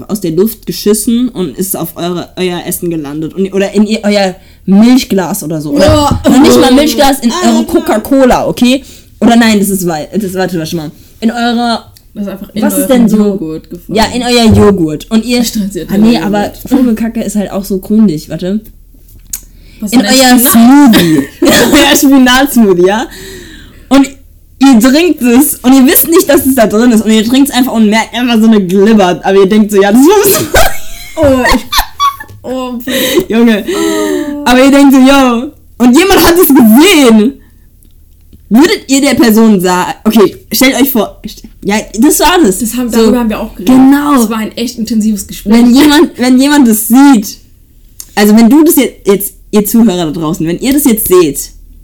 [0.07, 3.33] aus der Luft geschissen und ist auf eure, euer Essen gelandet.
[3.33, 5.71] Und, oder in ihr, euer Milchglas oder so.
[5.71, 6.29] Oder, Oh.
[6.41, 7.63] nicht mal Milchglas, in eure.
[7.65, 8.83] Coca-Cola, okay?
[9.19, 10.91] Oder nein, das ist, wei- das, warte, warte mal.
[11.21, 13.17] In eurer Das ist in Was ist denn so?
[13.17, 13.95] Joghurt gefallen.
[13.97, 15.09] Ja, in euer Joghurt.
[15.11, 15.39] Und ihr.
[15.41, 16.23] Ah, nee, Joghurt.
[16.25, 18.61] aber Vogelkacke ist halt auch so grünlich, warte.
[19.81, 21.17] Was In euer Smoothie.
[21.41, 23.07] in euer Spinat-Smoothie, ja?
[24.59, 27.01] Ihr trinkt es und ihr wisst nicht, dass es da drin ist.
[27.03, 29.23] Und ihr trinkt es einfach und merkt einfach so eine glibbert.
[29.25, 30.45] Aber ihr denkt so, ja, das muss.
[31.17, 31.65] Oh, ich.
[32.41, 32.91] Oh, bitte.
[33.33, 33.65] Junge.
[34.45, 35.51] Aber ihr denkt so, yo.
[35.77, 37.41] Und jemand hat es gesehen.
[38.47, 41.21] Würdet ihr der Person sagen, okay, stellt euch vor,
[41.63, 42.59] ja, das war das.
[42.59, 43.75] Das haben, So, darüber haben wir auch geredet.
[43.75, 44.17] Genau.
[44.17, 45.53] Das war ein echt intensives Gespräch.
[45.53, 47.39] wenn jemand, wenn jemand das sieht,
[48.13, 51.39] also wenn du das jetzt, jetzt, ihr Zuhörer da draußen, wenn ihr das jetzt seht,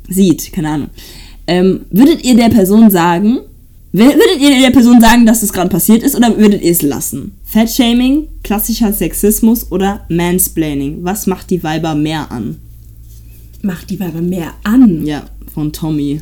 [0.07, 0.89] sieht, keine Ahnung,
[1.47, 3.39] ähm, würdet ihr der Person sagen,
[3.93, 6.81] wür- würdet ihr der Person sagen, dass das gerade passiert ist oder würdet ihr es
[6.81, 7.33] lassen?
[7.45, 10.99] Fettshaming, klassischer Sexismus oder Mansplaining?
[11.03, 12.57] Was macht die Weiber mehr an?
[13.63, 15.05] Macht die Weiber mehr an.
[15.05, 15.23] Ja,
[15.53, 16.19] von Tommy.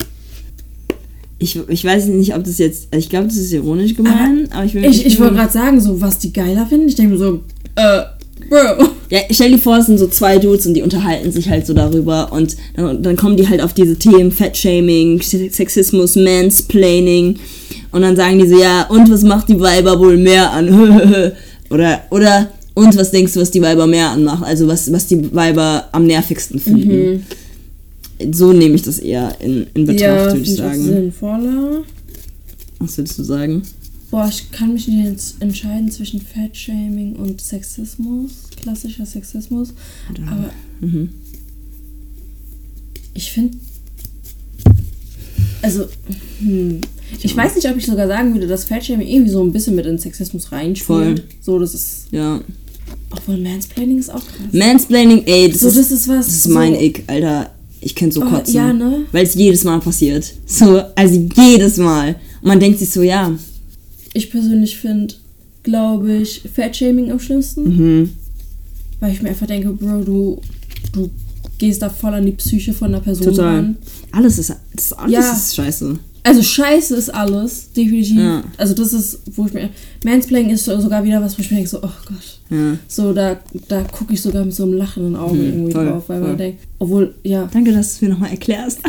[1.42, 4.74] Ich, ich weiß nicht, ob das jetzt, ich glaube, das ist ironisch gemeint, aber, ich
[4.74, 6.90] will Ich, ich wollte gerade sagen, so, was die geiler finden.
[6.90, 7.44] Ich denke mir so,
[7.76, 8.02] äh,
[8.50, 8.90] Bro.
[9.10, 11.74] Ja, stell dir vor, es sind so zwei Dudes und die unterhalten sich halt so
[11.74, 17.38] darüber und dann, dann kommen die halt auf diese Themen Fettshaming, Sexismus, Mansplaining
[17.92, 20.70] und dann sagen die so, ja, und was macht die Weiber wohl mehr an?
[21.70, 24.44] oder, oder, und was denkst du, was die Weiber mehr anmacht?
[24.44, 27.26] Also was, was die Weiber am nervigsten finden.
[28.32, 30.84] So nehme ich das eher in, in Betracht, Ja, würde ich sagen.
[30.84, 31.84] sinnvoller.
[32.80, 33.64] Was würdest du sagen?
[34.12, 39.70] Boah, ich kann mich nicht entscheiden zwischen Fatshaming und Sexismus, klassischer Sexismus.
[40.28, 40.50] Aber
[40.82, 41.10] Mhm.
[43.14, 43.58] ich finde,
[45.62, 45.86] also,
[46.40, 46.82] hm,
[47.22, 49.86] ich weiß nicht, ob ich sogar sagen würde, dass Fatshaming irgendwie so ein bisschen mit
[49.86, 50.88] in Sexismus reinspielt.
[51.20, 51.24] Voll.
[51.42, 52.42] So, das ist, Ja.
[53.12, 54.54] obwohl Mansplaining ist auch krass.
[54.54, 56.26] Mansplaining, ey, das, So, ist, das ist was.
[56.28, 57.52] das ist mein so, Ick, Alter.
[57.82, 58.56] Ich könnte so Oh, kotzen.
[58.56, 59.06] ja, ne?
[59.12, 60.34] Weil es jedes Mal passiert.
[60.46, 62.16] So, also jedes Mal.
[62.42, 63.38] Und man denkt sich so, ja.
[64.20, 65.16] Ich persönlich finde,
[65.64, 67.64] glaube ich, Fatshaming am schlimmsten.
[67.64, 68.10] Mhm.
[69.00, 70.42] Weil ich mir einfach denke, Bro, du,
[70.92, 71.10] du
[71.58, 73.56] gehst da voll an die Psyche von der Person Total.
[73.56, 73.78] ran.
[74.12, 75.32] Alles ist, das, alles Ja.
[75.34, 75.98] ist scheiße.
[76.24, 78.18] Also scheiße ist alles, definitiv.
[78.20, 78.44] Ja.
[78.58, 79.70] Also das ist, wo ich mir.
[80.04, 82.40] Mansplaining ist so- sogar wieder was, wo ich mir denke, so, oh Gott.
[82.50, 82.78] Ja.
[82.90, 86.04] So, da, da gucke ich sogar mit so einem lachenden Auge irgendwie Mhm, voll, drauf,
[86.10, 86.38] weil man voll.
[86.38, 88.80] denkt, obwohl, ja, Danke, dass du es mir nochmal erklärst.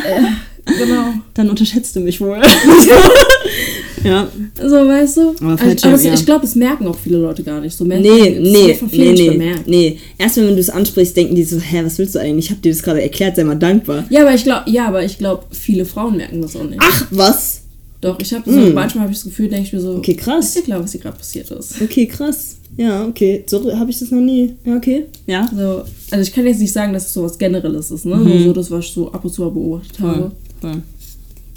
[0.65, 1.13] Genau.
[1.33, 2.41] Dann unterschätzt du mich wohl.
[4.03, 4.27] ja.
[4.57, 5.21] So, weißt du?
[5.41, 6.13] Aber also, aber ja.
[6.13, 7.75] ich glaube, das merken auch viele Leute gar nicht.
[7.75, 8.67] So, Nee, das nee, nee,
[9.11, 9.67] nicht nee, bemerkt.
[9.67, 9.99] nee.
[10.17, 12.45] Erst wenn du es ansprichst, denken die so, hä, was willst du eigentlich?
[12.45, 14.05] Ich hab dir das gerade erklärt, sei mal dankbar.
[14.09, 16.79] Ja, aber ich glaube, ja, aber ich glaube, viele Frauen merken das auch nicht.
[16.81, 17.61] Ach, was?
[18.01, 18.73] Doch, ich habe so, Mm.
[18.73, 20.45] manchmal habe ich das Gefühl, denke ich mir so, Okay, krass.
[20.47, 21.79] ist dir klar, was hier gerade passiert ist?
[21.81, 22.55] Okay, krass.
[22.77, 23.43] Ja, okay.
[23.47, 24.55] So habe ich das noch nie.
[24.65, 25.05] Ja, okay.
[25.27, 25.47] Ja.
[25.55, 28.15] So, also ich kann jetzt nicht sagen, dass es so was Generelles ist, ne?
[28.15, 28.45] Mhm.
[28.45, 30.13] So das, was ich so ab und zu beobachtet habe.
[30.19, 30.31] Voll.
[30.61, 30.81] Voll.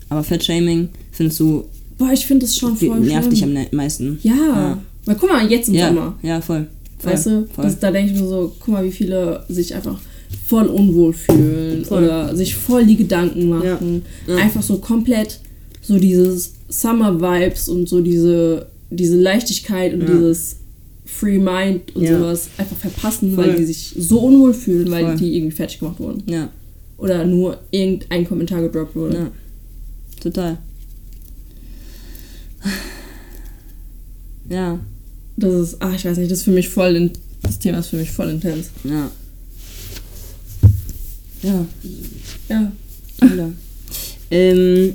[0.09, 1.65] Aber Fettshaming findest du,
[1.99, 3.51] Boah, ich finde das schon voll nervt dich schlimm.
[3.57, 4.19] am ne- meisten.
[4.23, 4.35] Ja.
[4.35, 4.83] Ja.
[5.05, 6.19] Weil guck mal, jetzt im Ja, Sommer.
[6.23, 6.67] ja, voll.
[6.99, 7.47] voll Weißt du?
[7.55, 7.65] Voll.
[7.65, 10.01] Das, da denke ich mir so, guck mal, wie viele sich einfach
[10.49, 12.03] voll unwohl fühlen Voll.
[12.05, 14.03] oder sich voll die Gedanken machen.
[14.27, 14.35] Ja.
[14.37, 14.43] Ja.
[14.43, 15.39] Einfach so komplett
[15.83, 20.07] so dieses Summer-Vibes und so diese, diese Leichtigkeit und Ja.
[20.09, 20.57] dieses
[21.05, 22.19] Free Mind und Ja.
[22.19, 26.23] sowas einfach verpassen, weil die sich so unwohl fühlen, weil die irgendwie fertig gemacht wurden.
[26.27, 26.49] ja,
[26.97, 29.17] Oder nur irgendein Kommentar gedroppt wurde.
[29.17, 29.31] ja.
[30.21, 30.59] Total.
[34.49, 34.79] Ja,
[35.37, 37.11] Das ist, ach, ich weiß nicht, das ist für mich voll, in,
[37.43, 38.71] das Thema ist für mich voll intens.
[38.85, 39.11] ja.
[41.43, 41.67] Ja,
[42.49, 42.73] Ja.
[43.21, 43.51] Alter.
[44.31, 44.95] ähm,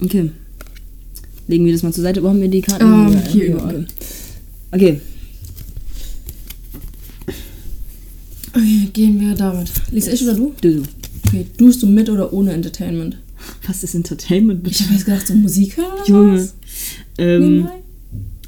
[0.00, 0.30] okay.
[1.48, 2.22] Legen wir das mal zur Seite.
[2.22, 2.84] Wo haben wir die Karten?
[2.84, 3.86] Ähm, Ja, hier ja, überall.
[4.70, 4.92] Okay.
[4.92, 5.00] okay.
[8.54, 9.70] Okay, gehen wir damit.
[9.90, 10.54] Lies ich oder du?
[10.60, 10.82] Du, du.
[11.26, 13.16] Okay, duschst du mit oder ohne Entertainment?
[13.66, 14.66] Was ist Entertainment?
[14.68, 16.38] Ich habe jetzt gedacht, so Musik hören oder Junge.
[16.38, 16.54] was?
[17.18, 17.68] Ähm,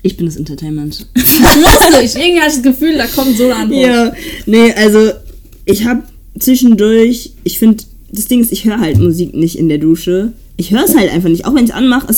[0.03, 1.07] ich bin das Entertainment.
[1.17, 3.81] Lustig, irgendwie hatte ich das Gefühl, da kommt so eine Antwort.
[3.87, 4.12] Ja,
[4.47, 5.11] nee, also
[5.64, 6.03] ich habe
[6.38, 10.33] zwischendurch, ich finde, das Ding ist, ich höre halt Musik nicht in der Dusche.
[10.57, 12.14] Ich höre es halt einfach nicht, auch wenn ich es anmache.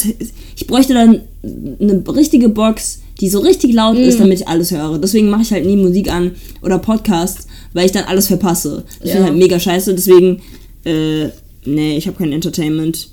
[0.56, 4.98] Ich bräuchte dann eine richtige Box, die so richtig laut ist, damit ich alles höre.
[4.98, 7.45] Deswegen mache ich halt nie Musik an oder Podcasts,
[7.76, 8.84] weil ich dann alles verpasse.
[9.00, 9.16] Das Ja.
[9.16, 9.94] finde ich halt mega scheiße.
[9.94, 10.40] Deswegen,
[10.84, 11.26] äh,
[11.66, 13.10] nee, ich habe kein Entertainment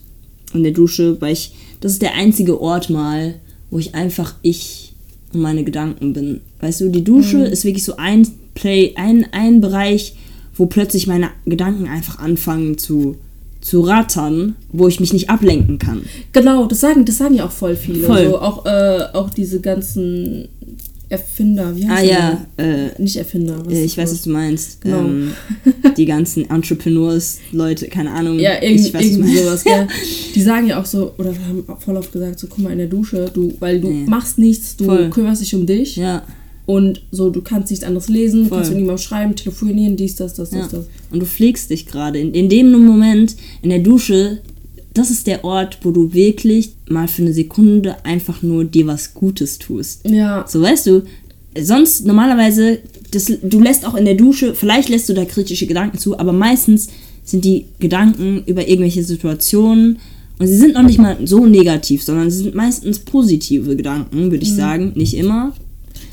[0.53, 3.35] in der Dusche, weil ich, das ist der einzige Ort mal,
[3.69, 4.93] wo ich einfach ich
[5.33, 6.39] und meine Gedanken bin.
[6.61, 10.15] Weißt du, die Dusche ist wirklich so ein Play, ein, ein Bereich,
[10.55, 13.17] wo plötzlich meine Gedanken einfach anfangen zu,
[13.59, 16.03] zu rattern, wo ich mich nicht ablenken kann.
[16.31, 18.05] Genau, das sagen, das sagen ja auch voll viele.
[18.05, 18.29] Voll.
[18.29, 20.47] So, auch, äh, auch diese ganzen
[21.13, 23.61] Erfinder, wie heißt Ah ja, äh, Nicht Erfinder.
[23.65, 24.81] was äh, ich weiß, was du meinst.
[24.81, 24.99] Genau.
[24.99, 25.31] Ähm,
[25.97, 28.39] die ganzen Entrepreneurs, Leute, keine Ahnung.
[28.39, 29.87] Ja, irgendwie, ich weiß, sowas, gell?
[30.35, 32.87] Die sagen ja auch so, oder haben voll oft gesagt, so, guck mal in der
[32.87, 34.05] Dusche, du, weil du Nee.
[34.07, 35.09] machst nichts, du Voll.
[35.11, 36.23] kümmerst dich um dich Ja,
[36.65, 38.57] und so, du kannst nichts anderes lesen, Voll.
[38.57, 40.59] kannst mit niemandem schreiben, telefonieren, dies, das, das, ja.
[40.61, 40.85] das, das.
[41.11, 42.19] Und du pflegst dich gerade.
[42.19, 44.39] In, in dem Moment, in der Dusche,
[44.93, 49.13] das ist der Ort, wo du wirklich mal für eine Sekunde einfach nur dir was
[49.13, 50.07] Gutes tust.
[50.07, 51.01] Ja, So, weißt du,
[51.59, 52.79] sonst normalerweise,
[53.11, 56.31] das, du lässt auch in der Dusche, vielleicht lässt du da kritische Gedanken zu, aber
[56.33, 56.89] meistens
[57.23, 59.99] sind die Gedanken über irgendwelche Situationen
[60.39, 64.43] und sie sind noch nicht mal so negativ, sondern sie sind meistens positive Gedanken, würde
[64.43, 64.91] ich sagen.
[64.95, 65.53] Nicht immer.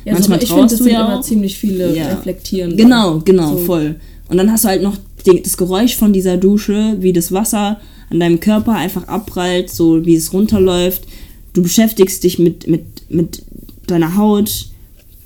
[0.05, 1.23] ja Manchmal so, ich finde, trauerst das du sind ja immer auch.
[1.23, 2.09] ziemlich viele Ja.
[2.09, 2.77] reflektieren.
[2.77, 3.65] Genau, genau, So.
[3.65, 3.97] voll.
[4.29, 7.81] Und dann hast du halt noch die, das Geräusch von dieser Dusche, wie das Wasser
[8.11, 11.05] an deinem Körper einfach abprallt, so wie es runterläuft.
[11.53, 13.43] Du beschäftigst dich mit, mit, mit
[13.87, 14.67] deiner Haut,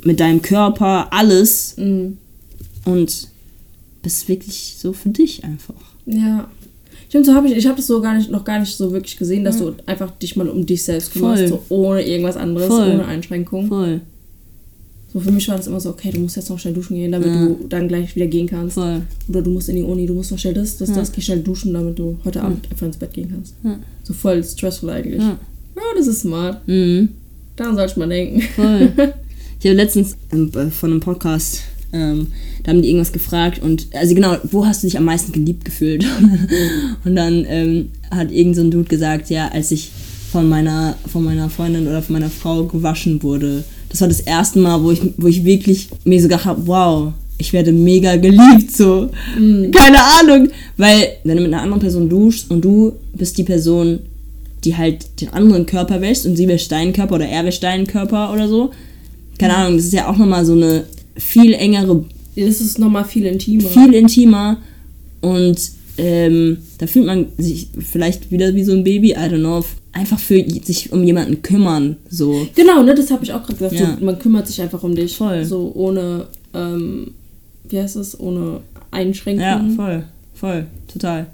[0.02, 2.18] mit deinem Körper, alles Mhm.
[2.84, 3.28] und
[4.02, 5.74] bist wirklich so für dich einfach.
[6.06, 6.48] Ja.
[7.08, 9.16] Stimmt, so habe ich, ich habe das so gar nicht, noch gar nicht so wirklich
[9.16, 12.90] gesehen, dass du einfach dich mal um dich selbst kümmerst, so ohne irgendwas anderes, Voll.
[12.90, 13.68] ohne Einschränkung.
[13.68, 14.00] Voll,
[15.14, 17.12] So für mich war das immer so, okay, du musst jetzt noch schnell duschen gehen,
[17.12, 17.46] damit Ja.
[17.46, 18.74] du dann gleich wieder gehen kannst.
[18.74, 19.02] voll.
[19.28, 20.96] Oder du musst in die Uni, du musst noch schnell das, das, Ja.
[20.96, 23.54] das, geh schnell duschen, damit du heute Abend einfach ins Bett gehen kannst.
[24.02, 25.20] So voll stressful eigentlich.
[25.22, 25.38] Ja.
[25.76, 26.66] Ja, das ist smart.
[26.68, 27.10] Mhm.
[27.56, 28.42] Daran sollte man denken.
[28.56, 28.92] Voll.
[29.60, 31.60] Ich habe letztens ähm, äh, von einem Podcast,
[31.94, 32.26] ähm,
[32.64, 35.64] da haben die irgendwas gefragt und, also genau, wo hast du dich am meisten geliebt
[35.64, 36.04] gefühlt?
[37.06, 39.90] und dann ähm, hat irgend so ein Dude gesagt, ja, als ich
[40.30, 43.64] von meiner, von meiner Freundin oder von meiner Frau gewaschen wurde.
[43.94, 47.12] Das war das erste Mal, wo ich, wo ich wirklich mir so gedacht habe, wow,
[47.38, 49.08] ich werde mega geliebt, so.
[49.36, 50.48] Keine Ahnung.
[50.76, 54.00] Weil, wenn du mit einer anderen Person duschst und du bist die Person,
[54.64, 57.86] die halt den anderen Körper wäscht und sie wäscht deinen Körper oder er wäscht deinen
[57.86, 58.72] Körper oder so.
[59.38, 62.04] Keine Ahnung, das ist ja auch nochmal so eine viel engere,
[62.34, 63.68] Das ist nochmal viel intimer.
[63.68, 64.56] viel intimer
[65.20, 65.56] und
[65.96, 70.18] ähm, da fühlt man sich vielleicht wieder wie so ein Baby, I don't know, einfach
[70.18, 72.46] für sich um jemanden kümmern, so.
[72.54, 73.74] Genau, ne, das habe ich auch gerade gesagt.
[73.80, 73.96] Ja.
[73.98, 75.16] So, man kümmert sich einfach um dich.
[75.16, 75.44] Voll.
[75.44, 77.12] So ohne, ähm,
[77.68, 79.70] wie heißt es, ohne Einschränkungen.
[79.70, 80.04] Ja, voll,
[80.34, 81.26] voll, total.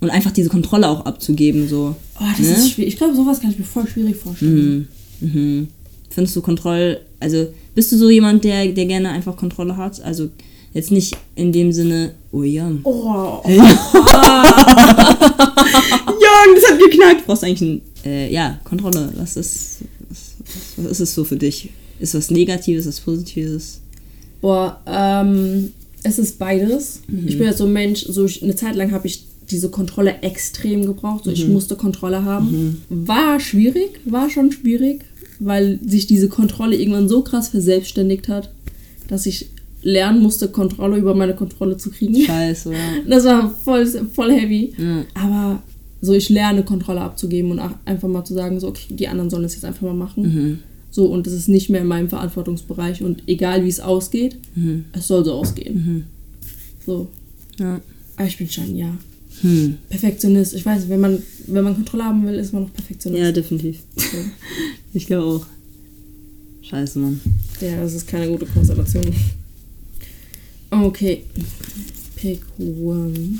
[0.00, 1.96] Und einfach diese Kontrolle auch abzugeben, so.
[2.20, 2.54] Oh, das Ne?
[2.54, 2.92] ist schwierig.
[2.92, 4.88] Ich glaube, sowas kann ich mir voll schwierig vorstellen.
[5.20, 5.28] Mhm.
[5.28, 5.68] Mhm.
[6.10, 10.00] Findest du Kontroll, also bist du so jemand, der, der gerne einfach Kontrolle hat?
[10.02, 10.28] Also
[10.74, 12.70] jetzt nicht in dem Sinne, oh ja.
[12.82, 13.42] Oh,
[16.20, 17.20] Jörg, das hat geknackt.
[17.22, 19.10] Du brauchst eigentlich ein, äh, ja, Kontrolle.
[19.16, 20.34] Was ist, was,
[20.76, 21.70] was ist es so für dich?
[22.00, 23.80] Ist was Negatives, was Positives?
[24.40, 27.00] Boah, ähm, es ist beides.
[27.06, 27.28] Mhm.
[27.28, 30.16] Ich bin jetzt so ein Mensch, so ich, eine Zeit lang habe ich diese Kontrolle
[30.22, 31.24] extrem gebraucht.
[31.24, 31.36] So, Mhm.
[31.36, 32.82] ich musste Kontrolle haben.
[32.88, 35.02] War schwierig, war schon schwierig,
[35.38, 38.50] weil sich diese Kontrolle irgendwann so krass verselbstständigt hat,
[39.08, 39.48] dass ich
[39.84, 42.16] lernen musste, Kontrolle über meine Kontrolle zu kriegen.
[42.16, 42.78] Scheiße, ja.
[43.08, 44.72] Das war voll, voll heavy.
[44.76, 45.04] Ja.
[45.14, 45.62] Aber
[46.00, 49.42] so, ich lerne Kontrolle abzugeben und einfach mal zu sagen, so, okay, die anderen sollen
[49.44, 50.22] das jetzt einfach mal machen.
[50.22, 50.58] Mhm.
[50.90, 54.84] So, und das ist nicht mehr in meinem Verantwortungsbereich und egal wie es ausgeht, Mhm.
[54.92, 56.06] es soll so ausgehen.
[56.84, 57.08] So.
[57.58, 57.80] Ja.
[58.16, 58.96] Aber ich bin schon, ja,
[59.40, 59.74] Hm.
[59.88, 60.54] Perfektionist.
[60.54, 61.18] Ich weiß, wenn man,
[61.48, 63.20] wenn man Kontrolle haben will, ist man noch Perfektionist.
[63.22, 63.80] Ja, definitiv.
[63.96, 64.02] So.
[64.96, 65.46] Ich glaube auch.
[66.62, 67.20] Scheiße, Mann.
[67.60, 69.04] Ja, das ist keine gute Konstellation.
[70.82, 71.24] Okay.
[72.16, 73.38] Pick one.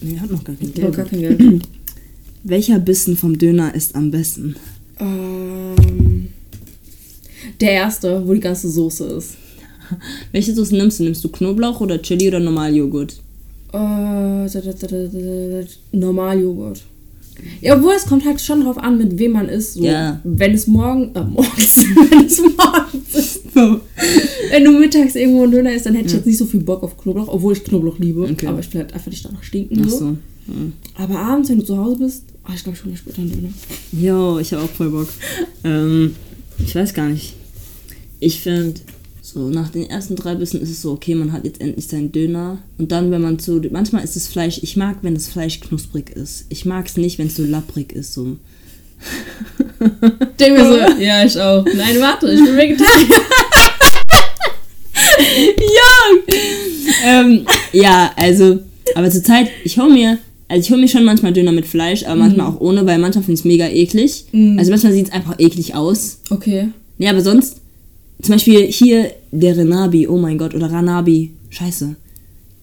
[0.00, 0.94] Nee, hat noch gar kein Geld.
[0.96, 1.40] gar kein Geld.
[2.44, 4.56] Welcher Bissen vom Döner ist am besten?
[5.00, 6.28] ähm,
[7.60, 9.36] der erste, wo die ganze Soße ist.
[10.32, 11.04] Welche Soße nimmst du?
[11.04, 13.20] Nimmst du Knoblauch oder Chili oder Normaljoghurt?
[13.72, 14.46] Äh,
[15.92, 16.82] Normaljoghurt.
[17.60, 19.74] Ja, obwohl es kommt halt schon drauf an, mit wem man ist.
[19.74, 20.20] So, Ja.
[20.24, 21.76] Wenn es morgen, äh, morgens,
[22.10, 23.40] wenn es morgens ist.
[23.54, 26.82] Wenn du mittags irgendwo einen Döner isst, dann hätte ich jetzt nicht so viel Bock
[26.82, 28.22] auf Knoblauch, obwohl ich Knoblauch liebe.
[28.22, 28.46] Okay.
[28.46, 29.82] Aber ich will halt einfach nicht danach stinken.
[29.84, 29.98] Ach So.
[29.98, 30.16] so.
[30.96, 33.48] Aber abends, wenn du zu Hause bist, oh, ich glaube, ich hole später einen Döner.
[33.92, 35.08] Jo, ich habe auch voll Bock.
[35.64, 36.14] Ähm,
[36.58, 37.34] ich weiß gar nicht.
[38.20, 38.80] Ich finde,
[39.34, 42.12] so nach den ersten drei Bissen ist es so, okay, man hat jetzt endlich seinen
[42.12, 42.58] Döner.
[42.78, 46.10] Und dann, wenn man so, manchmal ist das Fleisch, ich mag, wenn das Fleisch knusprig
[46.10, 46.46] ist.
[46.50, 48.14] Ich mag es nicht, wenn es so lapprig ist.
[48.14, 48.24] So.
[50.38, 51.64] Denk mir so, ja, ich auch.
[51.64, 53.08] Nein, warte, ich bin Vegetarier.
[55.58, 55.90] ja!
[57.04, 58.60] ähm, ja, also,
[58.94, 62.04] aber zur Zeit, ich hole mir, also ich hole mir schon manchmal Döner mit Fleisch,
[62.04, 64.26] aber manchmal auch ohne, weil manchmal finde ich es mega eklig.
[64.56, 66.20] Also manchmal sieht es einfach eklig aus.
[66.30, 66.68] Okay.
[66.98, 67.63] Nee, aber sonst,
[68.22, 71.96] zum Beispiel hier der Renabi, oh mein Gott, oder Ranabi, scheiße.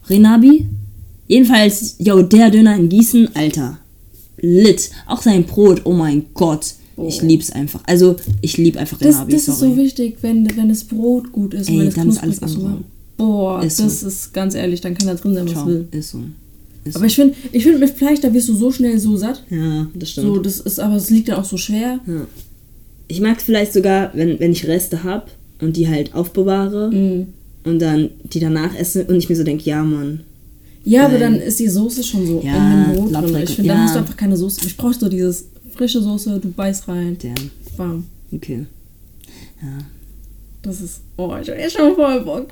[0.10, 0.66] Renabi?
[1.28, 3.78] Jedenfalls, yo, der Döner in Gießen, Alter.
[4.42, 4.90] Lit.
[5.08, 6.74] Auch sein Brot, oh mein Gott.
[7.08, 7.82] Ich lieb's einfach.
[7.86, 9.72] Also, ich lieb einfach Das, Renabi, das ist sorry.
[9.72, 12.44] so wichtig, wenn, wenn das Brot gut ist Ey, wenn es dann ist alles ist.
[12.44, 12.64] andere.
[12.66, 12.78] oder?
[13.18, 13.84] Boah, Ist so.
[13.84, 15.68] das ist ganz ehrlich, dann kann da drin sein, was Ciao.
[15.68, 15.88] will.
[15.92, 16.20] Ist so.
[16.84, 19.44] Ist Aber ich finde, ich find, mit Fleisch, da wirst du so schnell so satt.
[19.50, 19.56] so.
[19.56, 20.28] Ja, das stimmt.
[20.28, 22.00] So, das ist, aber es liegt dann auch so schwer.
[22.08, 22.26] Ja.
[23.08, 25.30] Ich mag vielleicht sogar, wenn, wenn ich Reste hab
[25.62, 27.28] und die halt aufbewahre Mhm.
[27.64, 30.22] und dann die danach esse und ich mir so denke, ja, Mann.
[30.84, 33.44] Ja, aber dann ist die Soße schon so ja, in dem Brot drin.
[33.44, 33.74] Ich finde, ja.
[33.76, 34.62] dann hast du einfach keine Soße.
[34.66, 35.46] Ich brauche so dieses
[35.76, 37.18] frische Soße, du beißt rein.
[37.22, 37.36] Der,
[37.78, 38.06] Bam.
[38.32, 38.66] okay.
[39.62, 39.78] Ja.
[40.64, 42.48] Das ist, oh, ich hab eh schon voll Bock.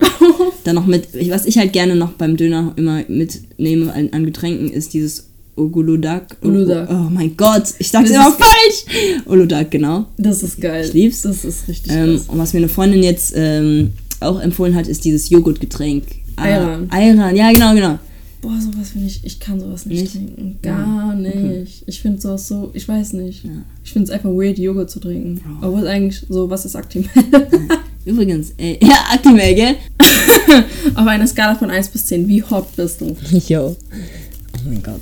[0.63, 4.69] Dann noch mit, was ich halt gerne noch beim Döner immer mitnehme an, an Getränken,
[4.71, 5.28] ist dieses
[5.59, 6.37] Oguludak.
[6.41, 6.87] Uludag.
[6.89, 9.23] Oh mein Gott, ich sag's Das immer falsch.
[9.25, 10.05] Uludag, genau.
[10.17, 10.85] Das ist geil.
[10.85, 11.21] Ich lieb's.
[11.21, 15.03] Das ist richtig Ähm, und was mir eine Freundin jetzt ähm, auch empfohlen hat, ist
[15.05, 16.03] dieses Joghurtgetränk.
[16.35, 16.87] Ah, Ayran.
[16.89, 17.99] Ayran, ja genau, genau.
[18.41, 20.13] Boah, sowas finde ich, ich kann sowas nicht, Nicht?
[20.13, 20.59] trinken.
[20.61, 21.83] Gar nicht.
[21.87, 23.43] Ich finde sowas so, ich weiß nicht.
[23.83, 25.41] Ich finde es einfach weird, Joghurt zu trinken.
[25.61, 27.09] Obwohl eigentlich so, was ist Actimel?
[28.05, 29.75] Übrigens, ey, ja, Actimel, gell?
[30.95, 33.13] Auf einer Skala von 1 bis 10, wie hot bist du?
[33.47, 33.75] Jo.
[34.55, 35.01] Oh mein Gott.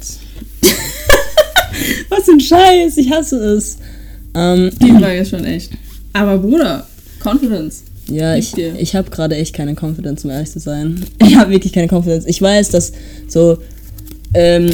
[2.10, 3.78] was für ein Scheiß, ich hasse es.
[4.34, 5.72] Ähm, Die Frage ist schon echt.
[6.14, 6.88] Aber Bruder,
[7.24, 7.84] Confidence.
[8.10, 8.74] Ja, ich, dir.
[8.80, 11.04] ich habe gerade echt keine Confidence, um ehrlich zu sein.
[11.20, 12.26] Ich habe wirklich keine Confidence.
[12.26, 12.94] Ich weiß, dass
[13.28, 13.58] so,
[14.34, 14.72] ähm,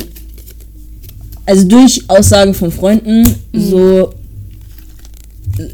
[1.45, 4.13] also durch Aussagen von Freunden, so,
[5.57, 5.67] äh,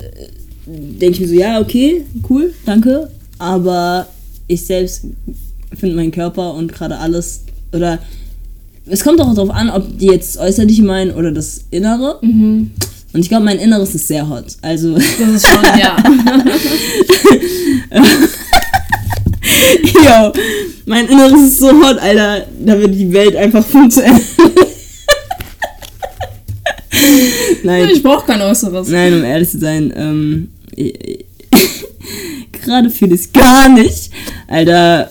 [0.66, 3.10] denke ich mir so, ja, okay, cool, danke.
[3.38, 4.08] Aber
[4.48, 5.04] ich selbst
[5.78, 7.42] finde meinen Körper und gerade alles,
[7.72, 8.00] oder
[8.90, 12.20] es kommt auch darauf an, ob die jetzt äußerlich meinen oder das Innere.
[12.22, 12.72] Und
[13.14, 14.46] ich glaube, mein Inneres ist sehr hot.
[14.62, 14.94] Also.
[14.96, 15.96] Das ist schon, ja.
[19.96, 20.32] Jo,
[20.86, 22.46] mein Inneres ist so hot, Alter.
[22.64, 24.20] Da wird die Welt einfach funktionieren.
[27.64, 28.88] Nein, Ich brauche kein Äußeres.
[28.90, 30.50] nein, um ehrlich zu sein, ähm,
[32.52, 34.12] gerade fühle ich es gar nicht.
[34.48, 35.10] Alter,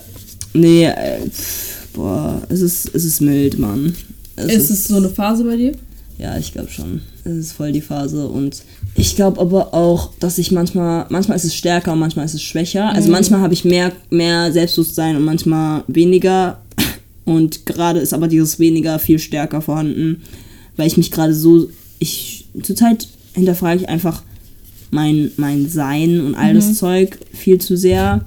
[0.53, 1.68] nee, äh, pff,
[1.99, 3.95] boah, es ist, es ist mild, Mann.
[4.37, 5.73] Es Ist es so eine Phase bei dir?
[6.17, 7.01] Ja, ich glaube schon.
[7.25, 8.63] Es ist voll die Phase und
[8.95, 12.43] ich glaube aber auch, dass ich manchmal, manchmal ist es stärker und manchmal ist es
[12.43, 12.93] schwächer.
[12.93, 16.61] Also manchmal habe ich mehr, mehr Selbstbewusstsein und manchmal weniger.
[17.25, 20.23] Und gerade ist aber dieses weniger viel stärker vorhanden,
[20.79, 24.23] weil ich mich gerade so, ich, zurzeit hinterfrage ich einfach
[24.91, 28.25] mein, mein Sein und all das Zeug viel zu sehr.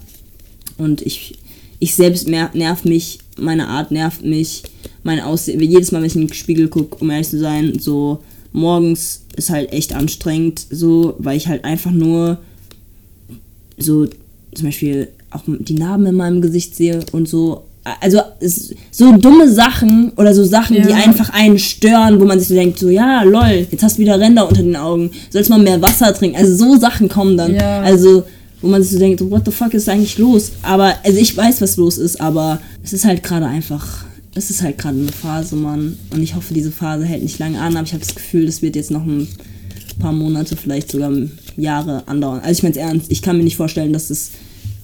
[0.78, 1.40] Und ich,
[1.82, 4.62] ich selbst mer nerv mich, meine Art nervt mich,
[5.04, 5.60] mein Aussehen.
[5.60, 8.22] Jedes Mal, wenn ich in den Spiegel gucke, um ehrlich zu sein, so
[8.54, 12.38] morgens ist halt echt anstrengend, so, weil ich halt einfach nur
[13.80, 17.64] so zum Beispiel auch die Narben in meinem Gesicht sehe und so.
[18.00, 18.20] Also
[18.92, 20.98] so dumme Sachen oder so Sachen, die Ja.
[20.98, 24.20] einfach einen stören, wo man sich so denkt, so ja, lol, jetzt hast du wieder
[24.20, 26.38] Ränder unter den Augen, sollst mal mehr Wasser trinken.
[26.38, 27.56] Also so Sachen kommen dann.
[27.56, 27.82] Ja.
[27.82, 28.24] Also
[28.62, 30.52] wo man sich so denkt, so, what the fuck ist eigentlich los?
[30.62, 34.62] Aber, also ich weiß, was los ist, aber es ist halt gerade einfach, es ist
[34.62, 35.98] halt gerade eine Phase, Mann.
[36.12, 38.62] Und ich hoffe, diese Phase hält nicht lange an, aber ich habe das Gefühl, das
[38.62, 39.28] wird jetzt noch ein
[40.00, 41.12] paar Monate, vielleicht sogar
[41.58, 42.40] Jahre andauern.
[42.40, 44.32] Also ich meine es ernst, ich kann mir nicht vorstellen, dass es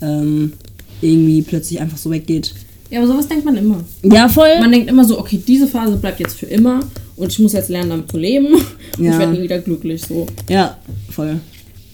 [0.01, 0.53] ähm,
[1.01, 2.53] irgendwie plötzlich einfach so weggeht.
[2.89, 3.83] Ja, aber sowas denkt man immer.
[4.03, 4.59] Ja, voll.
[4.59, 6.79] Man denkt immer so, okay, diese Phase bleibt jetzt für immer
[7.15, 8.47] und ich muss jetzt lernen, damit zu leben.
[8.97, 9.11] Und Ja.
[9.11, 10.25] ich werde nie wieder glücklich, so.
[10.49, 10.77] ja,
[11.09, 11.39] voll.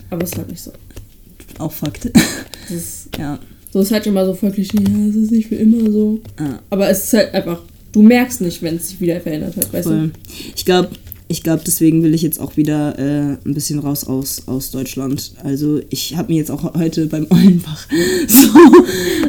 [0.09, 0.71] Aber es ist halt nicht so.
[1.59, 2.09] Auch Fakt.
[2.69, 3.39] Das ist, ja.
[3.73, 6.21] so ist halt immer so voll Klischee, ja, es ist nicht für immer so.
[6.39, 6.61] ja.
[6.69, 7.59] Aber es ist halt einfach,
[7.91, 10.11] du merkst nicht, wenn es sich wieder verändert hat, weißt Voll.
[10.55, 10.91] Ich glaube,
[11.27, 15.33] ich glaube, deswegen will ich jetzt auch wieder äh, ein bisschen raus aus, aus Deutschland.
[15.43, 17.87] Also ich habe mir jetzt auch heute beim Ollenbach
[18.27, 18.47] so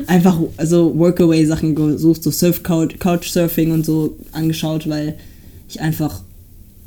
[0.07, 5.17] einfach so Workaway-Sachen gesucht, so Surf Couch, Couchsurfing und so angeschaut, weil
[5.69, 6.23] ich einfach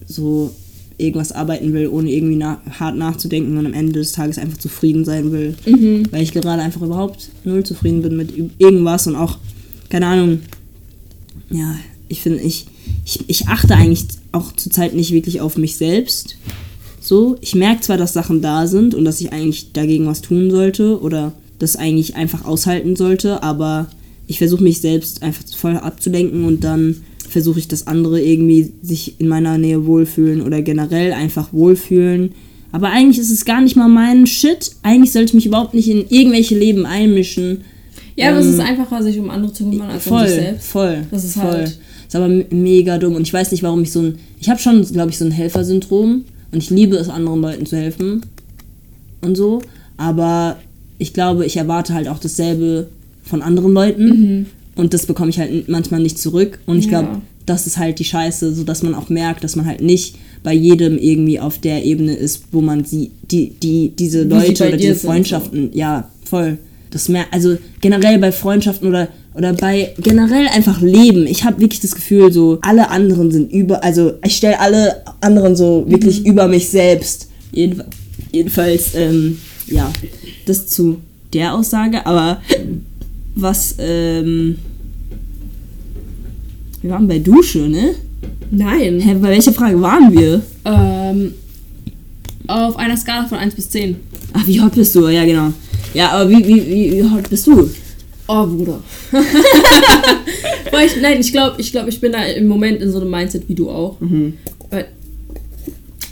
[0.06, 0.54] so
[0.98, 5.06] irgendwas arbeiten will, ohne irgendwie na hart nachzudenken und am Ende des Tages einfach zufrieden
[5.06, 5.56] sein will.
[6.12, 9.38] Weil ich gerade einfach überhaupt null zufrieden bin mit irgendwas und auch,
[9.90, 10.40] keine Ahnung,
[11.50, 11.76] ja,
[12.08, 12.66] ich finde, ich,
[13.06, 16.38] ich, ich achte eigentlich auch zurzeit nicht wirklich auf mich selbst.
[17.00, 20.50] So, ich merke zwar, dass Sachen da sind und dass ich eigentlich dagegen was tun
[20.52, 23.88] sollte oder das eigentlich einfach aushalten sollte, aber
[24.28, 29.20] ich versuche mich selbst einfach voll abzulenken und dann versuche ich, dass andere irgendwie sich
[29.20, 32.32] in meiner Nähe wohlfühlen oder generell einfach wohlfühlen.
[32.72, 34.72] Aber eigentlich ist es gar nicht mal mein Shit.
[34.84, 37.62] Eigentlich sollte ich mich überhaupt nicht in irgendwelche Leben einmischen.
[38.16, 40.36] Ja, aber es Ähm, ist einfacher, sich um andere zu kümmern, als um voll, sich
[40.36, 40.68] selbst.
[40.68, 40.98] voll.
[41.12, 41.44] Das ist voll.
[41.52, 43.16] halt- Ist aber me- mega dumm.
[43.16, 44.16] Und ich weiß nicht, warum ich so ein.
[44.40, 46.24] Ich habe schon, glaube ich, so ein Helfersyndrom.
[46.52, 48.22] Und ich liebe es, anderen Leuten zu helfen.
[49.22, 49.62] Und so.
[49.98, 50.58] Aber
[50.98, 52.88] ich glaube, ich erwarte halt auch dasselbe
[53.24, 54.46] von anderen Leuten.
[54.78, 56.60] Und das bekomme ich halt manchmal nicht zurück.
[56.66, 57.02] Und ich Ja.
[57.02, 60.16] glaube, das ist halt die Scheiße, so dass man auch merkt, dass man halt nicht
[60.44, 64.78] bei jedem irgendwie auf der Ebene ist, wo man sie, die, die, diese Leute oder
[64.78, 66.58] diese Freundschaften, ja, voll.
[66.92, 71.28] Das mehr, also generell bei Freundschaften oder, oder bei generell einfach Leben.
[71.28, 75.56] Ich habe wirklich das Gefühl, so alle anderen sind über, also ich stelle alle anderen
[75.56, 77.28] so wirklich über mich selbst.
[77.52, 77.84] Jeden,
[78.32, 79.92] jedenfalls, ähm, ja,
[80.46, 80.98] das zu
[81.34, 82.42] der Aussage, aber
[83.36, 84.56] was, ähm,
[86.88, 87.96] wir waren bei Dusche, ne?
[88.50, 89.02] Nein.
[89.02, 90.42] Hä, bei welcher Frage waren wir?
[90.64, 91.34] Ähm,
[92.48, 93.98] auf einer Skala von 1 bis 10.
[94.32, 95.10] Ach, wie hot bist du?
[95.10, 95.52] Ja, genau.
[95.94, 97.70] Ja, aber wie, wie, wie, wie hot bist du?
[98.28, 98.80] Oh, Bruder.
[100.86, 103.50] Ich, nein, ich glaube, ich, glaub, ich bin da im Moment in so einem Mindset
[103.50, 103.98] wie du auch.
[104.00, 104.86] Weil.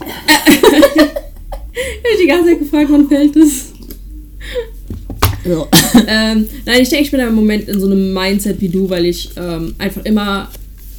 [0.00, 3.72] ich hab die ganze Zeit gefragt, wann fällt es?
[5.46, 5.68] So.
[6.08, 8.90] ähm, nein, ich denke, ich bin da im Moment in so einem Mindset wie du,
[8.90, 10.48] weil ich ähm, einfach immer,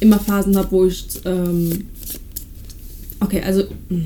[0.00, 1.04] immer Phasen habe, wo ich.
[1.24, 1.84] Ähm,
[3.20, 3.64] okay, also.
[3.88, 3.98] mh.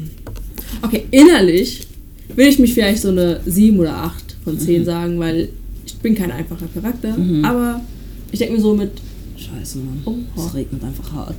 [0.80, 1.86] Okay, innerlich
[2.34, 5.50] will ich mich vielleicht so eine 7 oder 8 von 10 sagen, weil
[5.86, 7.16] ich bin kein einfacher Charakter.
[7.42, 7.82] Aber
[8.32, 8.90] ich denke mir so mit.
[9.36, 10.02] Scheiße, Mann.
[10.04, 10.14] Oh.
[10.36, 11.36] Es regnet einfach hart.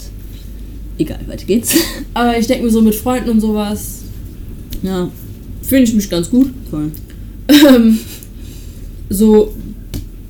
[0.97, 1.75] Egal, weiter geht's.
[2.13, 4.03] Aber ich denke mir so mit Freunden und sowas
[4.83, 5.09] ja,
[5.61, 6.51] finde ich mich ganz gut.
[6.69, 6.91] voll.
[7.47, 7.99] Ähm,
[9.09, 9.53] so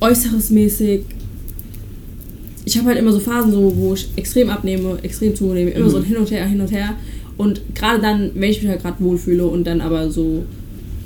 [0.00, 1.00] äußeresmäßig.
[2.64, 5.98] Ich habe halt immer so Phasen, so, wo ich extrem abnehme, extrem zunehme, immer so
[5.98, 6.94] ein hin und her, hin und her.
[7.36, 10.44] Und gerade dann, wenn ich mich halt gerade wohlfühle und dann aber so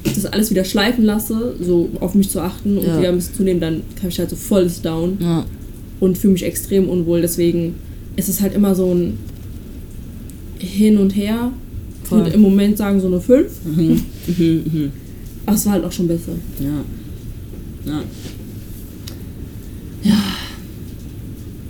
[0.04, 2.98] das alles wieder schleifen lasse, so auf mich zu achten und Ja.
[2.98, 5.44] wieder ein bisschen zunehmen, dann habe ich halt so volles Down Ja,
[6.00, 7.20] und fühle mich extrem unwohl.
[7.20, 7.74] Deswegen
[8.16, 9.18] ist es halt immer so ein
[10.58, 11.50] Hin und Her.
[12.04, 13.50] Ich würde im Moment sagen so eine 5.
[13.64, 14.92] mhm, mhm, mhm.
[15.46, 16.32] Aber es war halt auch schon besser.
[16.60, 17.92] Ja.
[20.04, 20.14] Ja.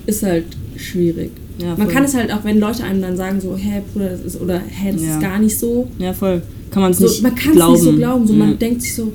[0.09, 0.44] Ist halt
[0.76, 1.30] schwierig.
[1.61, 4.20] Ja, Man kann es halt auch, wenn Leute einem dann sagen, so, hä, Bruder, das
[4.22, 5.14] ist, oder hä, das Ja.
[5.14, 5.88] ist gar nicht so.
[5.98, 6.40] Ja, voll.
[6.70, 8.26] Kann man es so nicht man kann es nicht so glauben.
[8.26, 8.38] So, ja.
[8.38, 9.12] Man denkt sich so,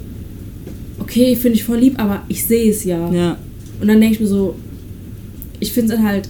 [0.99, 3.11] okay, finde ich voll lieb, aber ich sehe es ja.
[3.11, 3.37] Ja,
[3.81, 4.55] Und dann denke ich mir so,
[5.59, 6.29] ich finde es halt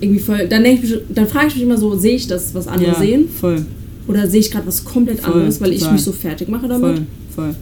[0.00, 0.46] irgendwie voll.
[0.48, 3.28] Dann, denk ich dann frage ich mich immer so, sehe ich das, was andere sehen?
[3.28, 3.64] Voll,
[4.08, 5.92] Oder sehe ich gerade was komplett Voll, anderes, weil ich total.
[5.94, 6.98] mich so fertig mache damit?
[6.98, 7.06] voll,
[7.46, 7.54] voll.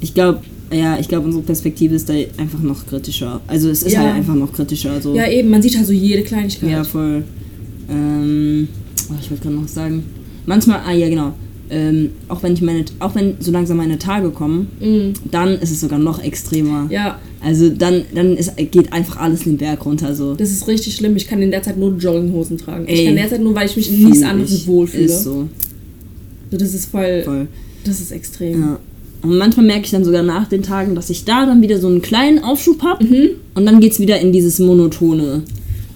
[0.00, 0.40] Ich glaube,
[0.72, 3.40] ja, ich glaube, unsere Perspektive ist da einfach noch kritischer.
[3.46, 4.00] Also es ist Ja.
[4.00, 5.00] halt einfach noch kritischer.
[5.00, 5.14] So.
[5.14, 6.70] Ja, eben, man sieht halt so jede Kleinigkeit.
[6.70, 7.24] Ja, voll.
[7.88, 8.68] Ähm,
[9.10, 10.04] oh, ich wollte gerade noch sagen.
[10.46, 11.32] Manchmal, ah ja, genau.
[11.68, 15.14] Ähm, auch wenn ich meine, auch wenn so langsam meine Tage kommen, Mhm.
[15.32, 16.86] dann ist es sogar noch extremer.
[16.90, 20.14] ja, Also dann, dann ist, geht einfach alles den Berg runter.
[20.14, 20.34] So.
[20.34, 21.16] das ist richtig schlimm.
[21.16, 22.84] Ich kann in der Zeit nur Jogginghosen tragen.
[22.86, 24.66] ich Ey, kann in der Zeit nur, weil ich mich in nichts anderes ich.
[24.68, 25.04] wohlfühle.
[25.04, 25.48] Ist so,
[26.52, 27.48] So, das ist voll, voll.
[27.84, 28.60] das ist extrem.
[28.60, 28.78] Ja.
[29.22, 31.88] Und manchmal merke ich dann sogar nach den Tagen, dass ich da dann wieder so
[31.88, 33.28] einen kleinen Aufschub habe Mhm.
[33.54, 35.42] und dann geht es wieder in dieses Monotone.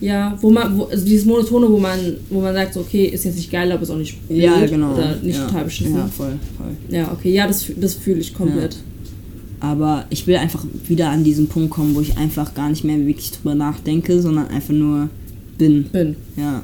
[0.00, 1.98] Ja, wo man, wo, also dieses Monotone, wo man,
[2.30, 4.64] wo man sagt, so, okay, ist jetzt nicht geil, aber ist auch nicht blöd Ja,
[4.66, 4.94] genau.
[4.94, 5.46] oder nicht ja.
[5.46, 5.92] total beschissen.
[5.94, 7.06] Ja, Ja, voll, voll.
[7.12, 8.76] okay, ja, das, das fühle ich komplett.
[9.60, 12.96] Aber ich will einfach wieder an diesen Punkt kommen, wo ich einfach gar nicht mehr
[13.06, 15.10] wirklich drüber nachdenke, sondern einfach nur
[15.58, 15.84] bin.
[15.92, 16.16] Bin.
[16.38, 16.62] Ja.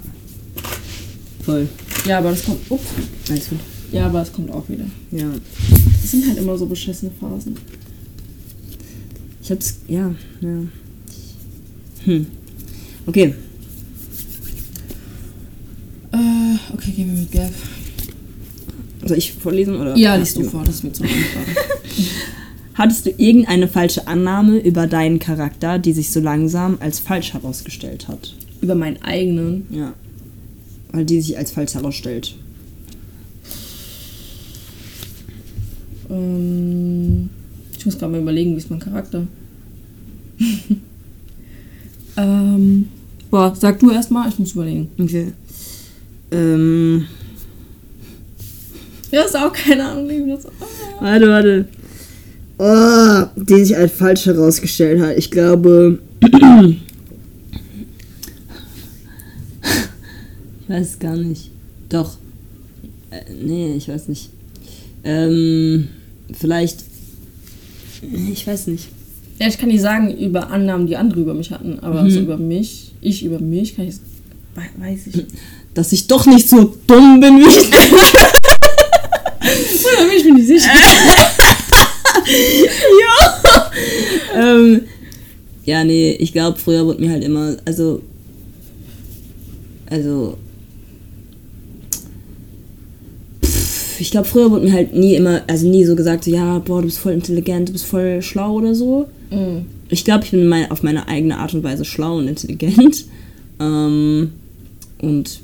[1.44, 1.68] Voll.
[2.08, 2.86] Ja, aber das kommt, ups.
[3.28, 3.58] Alles gut.
[3.92, 4.84] Ja, aber es kommt auch wieder.
[5.12, 5.26] Ja.
[6.06, 7.56] Das sind halt immer so beschissene Phasen.
[9.42, 9.80] Ich hab's.
[9.88, 10.62] Ja, ja.
[12.04, 12.26] Hm.
[13.06, 13.34] Okay.
[16.12, 16.16] Äh,
[16.72, 17.50] okay, gehen wir mit Gav.
[19.04, 19.96] Soll ich vorlesen oder?
[19.96, 21.16] Ja, liest du vor, das wird so einfach.
[22.74, 28.06] Hattest du irgendeine falsche Annahme über deinen Charakter, die sich so langsam als falsch herausgestellt
[28.06, 28.32] hat?
[28.60, 29.66] Über meinen eigenen.
[29.70, 29.92] Ja.
[30.92, 32.36] Weil die sich als falsch herausstellt.
[36.10, 37.28] Ähm,
[37.76, 39.26] ich muss gerade mal überlegen, wie ist mein Charakter.
[42.16, 42.88] ähm,
[43.30, 44.88] boah, sag du erstmal, ich muss überlegen.
[44.98, 45.32] Okay.
[46.30, 47.06] Ähm,
[49.10, 50.08] Ja, ist auch keine Ahnung.
[50.08, 50.46] wie das-
[51.00, 51.68] warte, warte.
[52.58, 55.16] Oh, die sich als falsch herausgestellt hat.
[55.18, 55.98] Ich glaube.
[56.22, 56.30] ich
[60.68, 61.50] weiß es gar nicht.
[61.88, 62.16] Doch.
[63.10, 64.30] Äh, nee, ich weiß nicht.
[65.06, 65.88] Ähm,
[66.32, 66.80] vielleicht.
[68.02, 68.88] Nee, Ich weiß nicht.
[69.38, 72.10] Ja, ich kann nicht sagen über Annahmen, die andere über mich hatten, aber Mhm.
[72.10, 73.94] so über mich, ich über mich, kann ich.
[74.54, 75.24] we- Weiß ich.
[75.74, 77.70] Dass ich doch nicht so dumm bin wie ich.
[77.70, 77.78] Da
[80.02, 80.70] bin ich mir nicht sicher.
[83.02, 83.70] ja.
[84.34, 84.80] ähm,
[85.64, 88.02] ja, nee, ich glaube, früher wurde mir halt immer, also,
[89.90, 90.36] also,
[93.44, 96.58] pff, ich glaube, früher wurde mir halt nie immer, also nie so gesagt, so, ja,
[96.58, 99.06] boah, du bist voll intelligent, du bist voll schlau oder so.
[99.30, 99.66] Mhm.
[99.88, 103.04] Ich glaube, ich bin mein, auf meine eigene Art und Weise schlau und intelligent.
[103.58, 104.32] Ähm,
[104.98, 105.40] und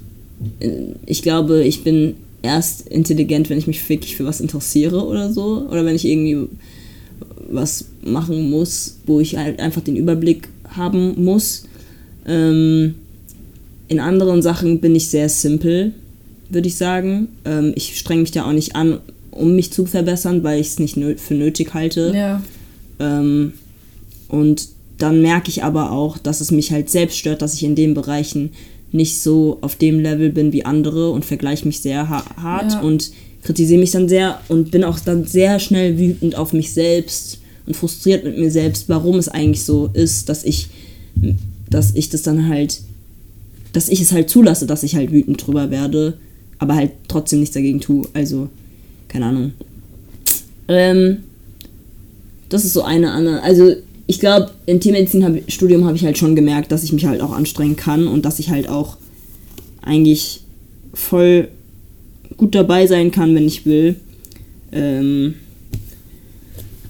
[0.60, 5.32] äh, ich glaube, ich bin erst intelligent, wenn ich mich wirklich für was interessiere oder
[5.32, 5.66] so.
[5.70, 6.48] Oder wenn ich irgendwie
[7.50, 11.64] was machen muss, wo ich halt einfach den Überblick haben muss.
[12.26, 12.94] Ähm,
[13.88, 15.92] in anderen Sachen bin ich sehr simpel,
[16.52, 17.28] würde ich sagen.
[17.44, 18.98] Ähm, ich strenge mich da auch nicht an,
[19.30, 22.12] um mich zu verbessern, weil ich es nicht nö für nötig halte.
[22.14, 22.42] Ja.
[23.00, 23.54] Ähm,
[24.28, 27.74] und dann merke ich aber auch, dass es mich halt selbst stört, dass ich in
[27.74, 28.50] den Bereichen
[28.92, 32.80] nicht so auf dem Level bin wie andere und vergleiche mich sehr ha hart Ja.
[32.80, 33.10] und
[33.42, 37.74] kritisiere mich dann sehr und bin auch dann sehr schnell wütend auf mich selbst und
[37.76, 40.68] frustriert mit mir selbst, warum es eigentlich so ist, dass ich,
[41.70, 42.80] dass ich das dann halt,
[43.72, 46.18] dass ich es halt zulasse, dass ich halt wütend drüber werde,
[46.62, 48.06] aber halt trotzdem nichts dagegen tue.
[48.14, 48.48] Also,
[49.08, 49.52] keine Ahnung.
[50.68, 51.24] Ähm,
[52.48, 53.42] das ist so eine andere.
[53.42, 53.74] Also
[54.06, 57.74] ich glaube, im Tiermedizin-Studium habe ich halt schon gemerkt, dass ich mich halt auch anstrengen
[57.74, 58.96] kann und dass ich halt auch
[59.82, 60.42] eigentlich
[60.94, 61.48] voll
[62.36, 63.96] gut dabei sein kann, wenn ich will.
[64.70, 65.34] Ähm,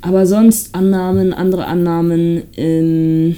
[0.03, 2.43] aber sonst Annahmen, andere Annahmen.
[2.59, 3.37] Ähm,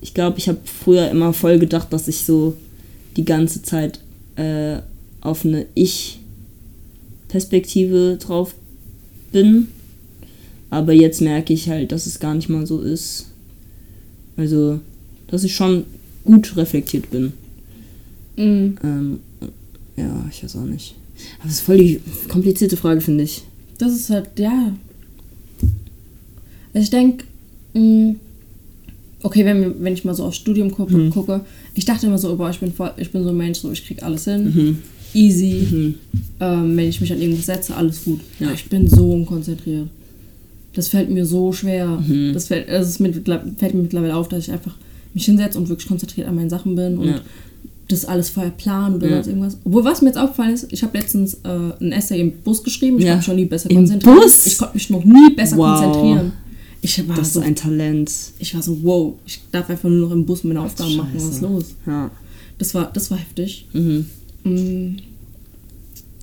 [0.00, 2.54] ich glaube, ich habe früher immer voll gedacht, dass ich so
[3.16, 3.98] die ganze Zeit
[4.36, 4.76] äh,
[5.20, 8.54] auf eine Ich-Perspektive drauf
[9.32, 9.66] bin.
[10.70, 13.26] Aber jetzt merke ich halt, dass es gar nicht mal so ist.
[14.36, 14.80] Also,
[15.28, 15.84] dass ich schon
[16.24, 17.32] gut reflektiert bin.
[18.36, 18.76] Mhm.
[18.82, 19.20] Ähm,
[19.96, 20.94] ja, ich weiß auch nicht.
[21.38, 23.44] Aber das ist voll die komplizierte Frage, finde ich.
[23.78, 24.74] Das ist halt, ja.
[26.72, 27.24] Also ich denke,
[29.26, 31.10] okay, wenn, wenn ich mal so aufs Studium gucke, Mhm.
[31.10, 31.40] gucke
[31.74, 33.84] ich dachte immer so, boah, ich bin, voll, ich bin so ein Mensch, so ich
[33.84, 34.44] krieg alles hin.
[34.54, 34.78] Mhm.
[35.14, 35.94] Easy.
[36.40, 38.20] Ähm, wenn ich mich an irgendwas setze, alles gut.
[38.38, 38.50] Ja.
[38.52, 39.88] Ich bin so unkonzentriert.
[40.74, 41.86] Das fällt mir so schwer.
[42.06, 42.32] Mhm.
[42.34, 43.14] Das fällt, also es mit,
[43.58, 44.74] fällt mir mittlerweile auf, dass ich einfach
[45.14, 47.20] mich hinsetze und wirklich konzentriert an meinen Sachen bin und Ja.
[47.88, 49.14] das alles vorher planen oder Ja.
[49.16, 49.56] sonst irgendwas.
[49.64, 51.48] Obwohl, was mir jetzt aufgefallen ist, ich habe letztens äh,
[51.80, 52.98] ein Essay im Bus geschrieben.
[52.98, 53.12] Ich Ja.
[53.12, 54.16] konnte mich schon nie besser Im konzentrieren.
[54.18, 54.46] Bus?
[54.46, 55.80] Ich konnte mich noch nie besser Wow.
[55.80, 56.32] konzentrieren.
[56.88, 58.12] Ich war, Das ist so, ein Talent.
[58.38, 61.10] ich war so, wow, ich darf einfach nur noch im Bus meine Aufgaben machen.
[61.14, 61.46] Was ist Scheiße.
[61.46, 61.74] los?
[61.86, 62.10] Ja.
[62.58, 63.66] Das war, das war heftig.
[63.72, 64.06] Mhm.
[64.44, 64.96] Mm.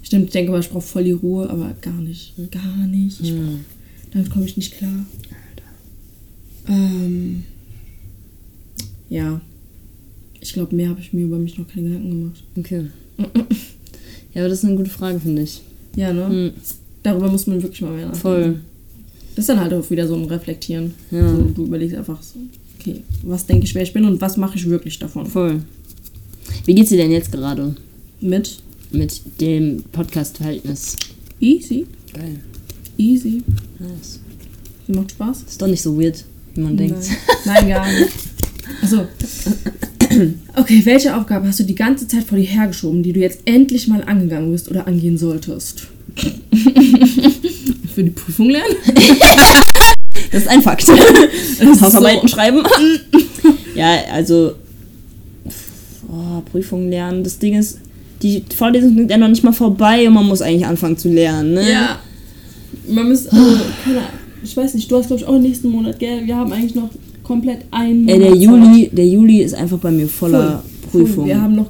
[0.04, 2.34] Stimmt, ich denke mal, ich brauche voll die Ruhe, aber gar nicht.
[2.52, 3.20] Gar nicht.
[3.20, 3.60] Ich, Mhm.
[4.14, 5.06] Damit komme ich nicht klar.
[6.68, 7.44] Ähm,
[9.10, 9.42] ja.
[10.40, 12.44] Ich glaube, mehr habe ich mir über mich noch keine Gedanken gemacht.
[12.58, 12.86] Okay.
[14.34, 15.62] Ja, aber das ist eine gute Frage, finde ich.
[15.96, 16.28] Ja, ne?
[16.30, 16.52] Mhm.
[17.04, 18.22] Darüber muss man wirklich mal mehr nachdenken.
[18.22, 18.60] Voll.
[19.36, 20.94] Das ist dann halt auch wieder so ein Reflektieren.
[21.12, 21.28] Ja.
[21.30, 22.40] So, du überlegst einfach so,
[22.80, 25.26] okay, was denke ich, wer ich bin und was mache ich wirklich davon.
[25.26, 25.62] Voll.
[26.66, 27.76] Wie geht's dir denn jetzt gerade
[28.22, 28.60] Mit
[28.92, 30.96] mit dem Podcast-Verhältnis?
[31.40, 32.40] easy, Geil.
[32.98, 33.42] easy.
[33.80, 34.20] Nice.
[34.88, 35.44] Macht Spaß.
[35.50, 36.24] Ist doch nicht so weird,
[36.54, 36.98] wie man denkt.
[37.46, 38.12] Nein, Nein gar nicht.
[38.84, 38.98] Achso.
[40.56, 43.88] Okay, welche Aufgabe hast du die ganze Zeit vor dir hergeschoben, die du jetzt endlich
[43.88, 45.88] mal angegangen bist oder angehen solltest?
[47.96, 48.76] Für die Prüfung lernen?
[50.32, 50.88] Das ist ein Fakt.
[51.60, 52.36] ist Hausarbeiten so.
[52.36, 52.64] schreiben.
[53.76, 54.54] ja, also
[56.10, 57.24] oh, Prüfungen lernen.
[57.24, 57.80] Das Ding ist,
[58.24, 61.54] die Vorlesungen sind ja noch nicht mal vorbei und man muss eigentlich anfangen zu lernen,
[61.54, 61.72] ne?
[61.72, 62.00] Ja.
[62.88, 64.10] Man müsste, also, keine Ahnung,
[64.44, 66.26] ich weiß nicht, du hast glaube ich auch nächsten Monat, gell?
[66.26, 66.90] Wir haben eigentlich noch
[67.24, 70.64] komplett einen Ey, der Juli, der Juli ist einfach bei mir voller.
[70.92, 71.04] Voll.
[71.04, 71.28] Prüfungen.
[71.28, 71.68] Wir haben noch,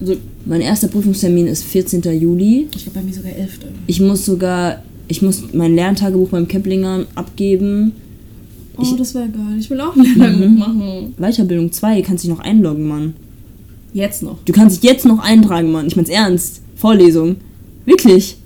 [0.00, 2.02] also, Mein erster Prüfungstermin ist 14.
[2.20, 2.66] Juli.
[2.74, 3.58] ich glaube bei mir sogar 11.
[3.86, 7.92] Ich muss sogar, ich muss mein Lerntagebuch beim Keplinger abgeben.
[8.76, 9.56] Oh, das wäre geil.
[9.58, 10.58] Ich will auch ein Lerntagebuch Mhm.
[10.58, 11.14] machen.
[11.18, 13.14] Weiterbildung 2, kannst dich noch einloggen, Mann.
[13.94, 14.36] Jetzt noch.
[14.44, 15.86] Du kannst dich jetzt noch eintragen, Mann.
[15.86, 16.60] Ich mein's ernst.
[16.76, 17.36] Vorlesung.
[17.86, 18.36] Wirklich.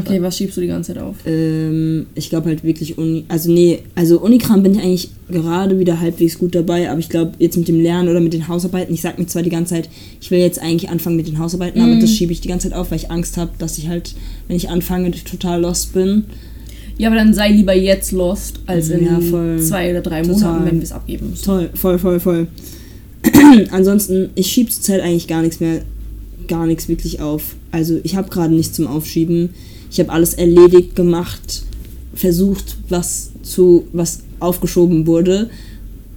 [0.00, 1.16] Okay, was schiebst du die ganze Zeit auf?
[1.26, 3.24] Ähm, ich glaube halt wirklich Uni.
[3.28, 7.32] Also nee, also Unikram bin ich eigentlich gerade wieder halbwegs gut dabei, aber ich glaube
[7.38, 9.88] jetzt mit dem Lernen oder mit den Hausarbeiten, ich sag mir zwar die ganze Zeit,
[10.20, 12.78] ich will jetzt eigentlich anfangen mit den Hausarbeiten, aber das schiebe ich die ganze Zeit
[12.78, 14.14] auf, weil ich Angst habe, dass ich halt,
[14.48, 16.24] wenn ich anfange, total lost bin.
[16.98, 19.18] Ja, aber dann sei lieber jetzt lost, als in Ja,
[19.58, 20.22] zwei oder drei.
[20.22, 21.44] Monaten, wenn wir es abgeben müssen.
[21.44, 22.46] Toll, voll, voll, voll.
[23.70, 25.80] Ansonsten, ich schiebe zurzeit eigentlich gar nichts mehr,
[26.46, 27.54] gar nichts wirklich auf.
[27.70, 29.50] Also ich habe gerade nichts zum Aufschieben.
[29.90, 31.62] Ich habe alles erledigt, gemacht,
[32.14, 35.50] versucht, was zu, was aufgeschoben wurde.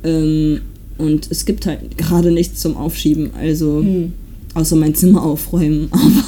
[0.04, 0.62] Ähm,
[0.98, 3.32] und es gibt halt gerade nichts zum Aufschieben.
[3.36, 4.14] Also Hm.
[4.54, 5.88] außer mein Zimmer aufräumen.
[5.92, 6.24] Aber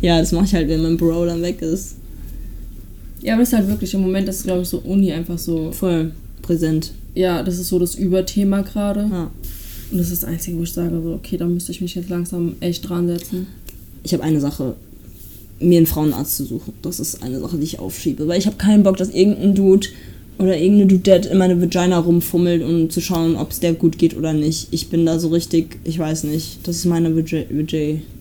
[0.00, 1.96] ja, das mache ich halt, wenn mein Bro dann weg ist.
[3.20, 5.38] Ja, aber das ist halt wirklich im Moment, das ist glaube ich so Uni einfach
[5.38, 5.72] so.
[5.72, 6.12] Voll
[6.42, 6.92] präsent.
[7.16, 9.08] Ja, das ist so das Überthema gerade.
[9.10, 9.30] Ja.
[9.90, 12.10] Und das ist das Einzige, wo ich sage, so, okay, da müsste ich mich jetzt
[12.10, 13.48] langsam echt dran setzen.
[14.04, 14.76] ich habe eine Sache,
[15.60, 16.72] mir einen Frauenarzt zu suchen.
[16.82, 18.26] Das ist eine Sache, die ich aufschiebe.
[18.28, 19.88] Weil ich habe keinen Bock, dass irgendein Dude
[20.38, 24.16] oder irgendeine Dudette in meine Vagina rumfummelt, um zu schauen, ob es der gut geht
[24.16, 24.68] oder nicht.
[24.70, 26.58] Ich bin da so richtig, ich weiß nicht.
[26.62, 27.32] Das ist meine Vag.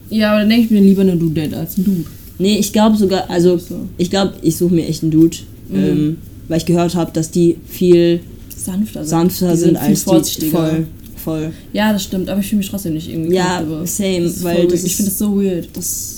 [0.10, 2.06] Ja, aber dann denke ich mir lieber eine Dudette als ein Dude.
[2.40, 3.88] Nee, ich glaube sogar, also So.
[3.98, 5.38] ich glaube, ich suche mir echt einen Dude.
[5.74, 6.18] Ähm,
[6.48, 8.22] weil ich gehört habe, dass die viel
[8.56, 9.10] Sanfter sind.
[9.10, 10.46] sanfter Die sind, viel als die.
[10.50, 10.88] Voll,
[11.24, 11.52] voll.
[11.74, 13.86] Ja, das stimmt, aber ich fühle mich trotzdem nicht irgendwie Ja, comfortable.
[13.88, 14.74] same, ist weil weird.
[14.74, 15.68] ich ist- finde das so weird.
[15.74, 16.17] das,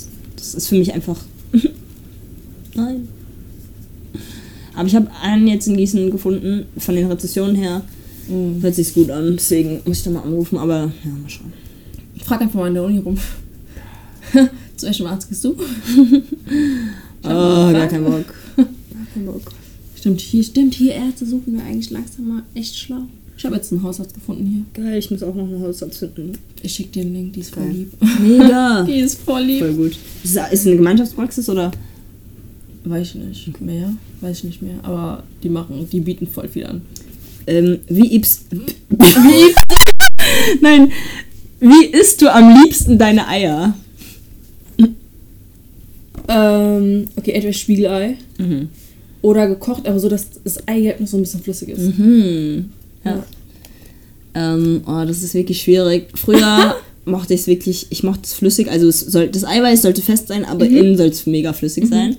[0.54, 1.18] das ist für mich einfach.
[2.76, 3.08] Nein.
[4.76, 7.82] Aber ich habe einen jetzt in Gießen gefunden, von den Rezessionen her.
[8.28, 8.62] Mhm.
[8.62, 11.54] Hört sich gut an, deswegen muss ich da mal anrufen, aber ja, mal schauen.
[12.16, 13.18] Ich frage einfach mal in der Uni rum.
[14.76, 15.56] Zu welchem Arzt gehst du?
[17.22, 17.28] Oh,
[17.74, 18.26] gar keinen Bock.
[18.56, 18.66] Gar
[19.14, 19.42] keinen Bock.
[19.94, 23.02] Stimmt, hier, stimmt, hier Ärzte suchen wir eigentlich langsam mal echt schlau.
[23.40, 24.84] Ich habe jetzt einen Hausarzt gefunden hier.
[24.84, 26.34] Geil, ich muss auch noch einen Hausarzt finden.
[26.62, 27.74] Ich schicke dir den Link, die ist voll Geil.
[27.74, 27.94] lieb.
[28.22, 28.82] Mega.
[28.88, 29.60] Die ist voll lieb.
[29.60, 29.98] Voll gut.
[30.26, 31.72] Ist ist eine Gemeinschaftspraxis oder?
[32.84, 33.94] Weiß ich nicht mehr.
[34.20, 34.76] Weiß ich nicht mehr.
[34.84, 36.82] Aber die machen, die bieten voll viel an.
[37.48, 38.48] Ähm, wie ibst.
[38.52, 39.56] Wie
[40.62, 40.92] Nein.
[41.62, 43.74] Wie isst du am liebsten deine Eier?
[46.28, 48.68] Ähm, okay, entweder Spiegelei Mhm.
[49.22, 51.98] oder gekocht, aber so, dass das Eigelb noch so ein bisschen flüssig ist.
[51.98, 52.70] Mhm.
[53.04, 53.24] Ja.
[54.36, 56.08] Ähm, oh, das ist wirklich schwierig.
[56.16, 56.76] Früher
[57.06, 60.28] mochte ich es wirklich, ich mochte es flüssig, also es soll, das Eiweiß sollte fest
[60.28, 62.18] sein, aber innen soll es mega flüssig sein.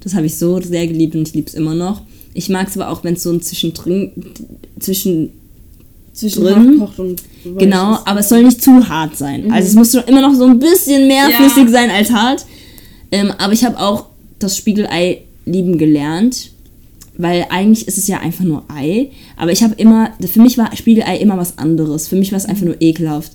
[0.00, 2.02] Das habe ich so sehr geliebt und ich liebe es immer noch.
[2.34, 4.10] Ich mag es aber auch, wenn es so ein Zwischendrin,
[4.78, 5.30] zwischen,
[6.12, 6.54] Zwischen Drin.
[6.80, 7.22] hart gekocht und
[7.58, 8.06] genau, ist.
[8.06, 9.50] aber es soll nicht zu hart sein.
[9.52, 11.36] Also es muss immer noch so ein bisschen mehr Ja.
[11.36, 12.44] flüssig sein als hart.
[13.12, 14.06] Ähm, aber ich habe auch
[14.38, 16.50] das Spiegelei lieben gelernt,
[17.18, 19.10] weil eigentlich ist es ja einfach nur Ei.
[19.36, 22.08] Aber ich habe immer, für mich war Spiegelei immer was anderes.
[22.08, 23.32] Für mich war es einfach nur ekelhaft.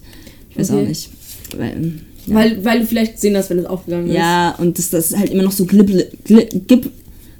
[0.50, 0.84] Ich weiß Okay.
[0.84, 1.10] auch nicht.
[1.58, 2.36] Weil, ähm, ja.
[2.36, 4.16] Weil, weil du vielleicht gesehen hast, wenn es aufgegangen ist.
[4.16, 6.90] ja, und das, das halt immer noch so glibble, gli, gib,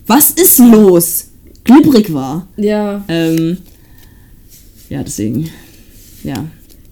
[0.08, 1.28] Was ist los?
[1.64, 2.48] Glibberig war.
[2.58, 3.58] Ja, Ähm,
[4.90, 5.48] ja, deswegen.
[6.24, 6.46] Ja.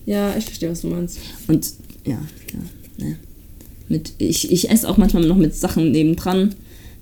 [0.06, 1.20] ja, ich verstehe, was du meinst.
[1.48, 1.68] Und
[2.06, 2.20] ja,
[2.54, 3.16] ja, ne.
[3.90, 6.54] Mit, ich, ich esse auch manchmal noch mit Sachen nebendran.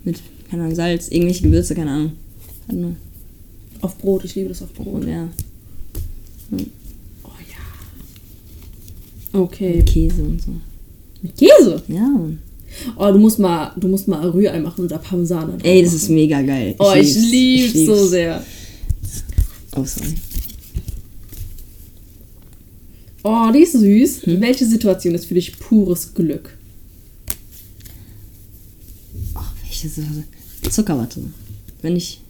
[0.06, 2.12] Mit, keine Ahnung, Salz, irgendwelche Gewürze, keine Ahnung.
[2.72, 2.96] Nur.
[3.82, 5.04] Auf Brot, ich liebe das auf Brot.
[5.04, 5.28] Und ja,
[7.24, 7.30] Oh
[9.34, 9.40] ja.
[9.40, 9.84] Okay.
[9.84, 10.52] Käse und so.
[11.22, 11.82] Mit Käse?
[11.88, 12.10] Ja.
[12.96, 15.48] Oh, du musst mal, du musst mal Rührei machen Parmesan.
[15.48, 16.76] da drauf Ey, das ist mega geil.
[16.80, 17.32] Oh, ich lieb's.
[17.32, 17.88] lieb's, lieb's.
[17.88, 18.44] so sehr.
[19.76, 20.14] Oh, sorry.
[23.24, 24.26] Oh, die ist süß.
[24.26, 24.42] Hm?
[24.42, 26.56] Welche Situation ist für dich pures Glück?
[29.34, 30.24] Ach, welche Sache?
[30.70, 31.22] Zuckerwatte.
[31.82, 32.22] Wenn ich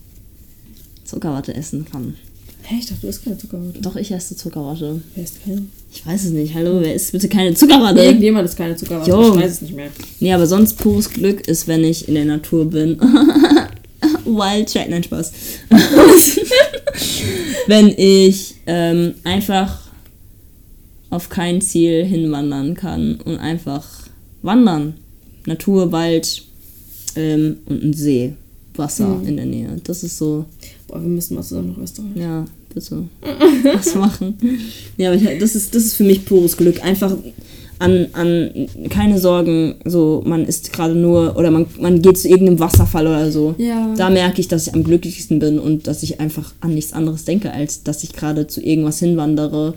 [1.08, 2.16] Zuckerwatte essen kann.
[2.64, 3.80] Hä, ich dachte, du isst keine Zuckerwatte.
[3.82, 5.01] Doch, ich esse Zuckerwatte.
[5.16, 5.64] Wer isst keine?
[5.91, 6.53] Ich weiß es nicht.
[6.53, 8.01] Hallo, wer isst bitte keine Zuckerwatte?
[8.01, 9.10] Irgendjemand ist keine Zuckerwatte.
[9.10, 9.36] Jo.
[9.36, 9.89] Ich weiß es nicht mehr.
[10.20, 12.99] Nee, aber sonst pures Glück ist, wenn ich in der Natur bin.
[14.26, 15.32] Wild Chat, nein, Spaß.
[17.68, 19.80] wenn ich ähm, einfach
[21.10, 23.88] auf kein Ziel hinwandern kann und einfach
[24.41, 24.95] wandern.
[25.45, 26.43] Natur, Wald
[27.16, 28.34] ähm, und ein See.
[28.78, 29.82] Wasser in der Nähe.
[29.84, 30.45] Das ist so,
[30.88, 32.15] Boah, wir müssen mal zusammen nach Österreich.
[32.15, 33.03] ja, bitte.
[33.73, 34.38] Was machen.
[34.97, 36.83] Ja, aber ich, das, ist, das ist für mich pures Glück.
[36.83, 37.15] Einfach
[37.79, 42.59] an, an keine Sorgen, so man ist gerade nur oder man, man geht zu irgendeinem
[42.59, 43.55] Wasserfall oder so.
[43.57, 43.93] Ja.
[43.95, 47.25] Da merke ich, dass ich am glücklichsten bin und dass ich einfach an nichts anderes
[47.25, 49.75] denke, als dass ich gerade zu irgendwas hinwandere,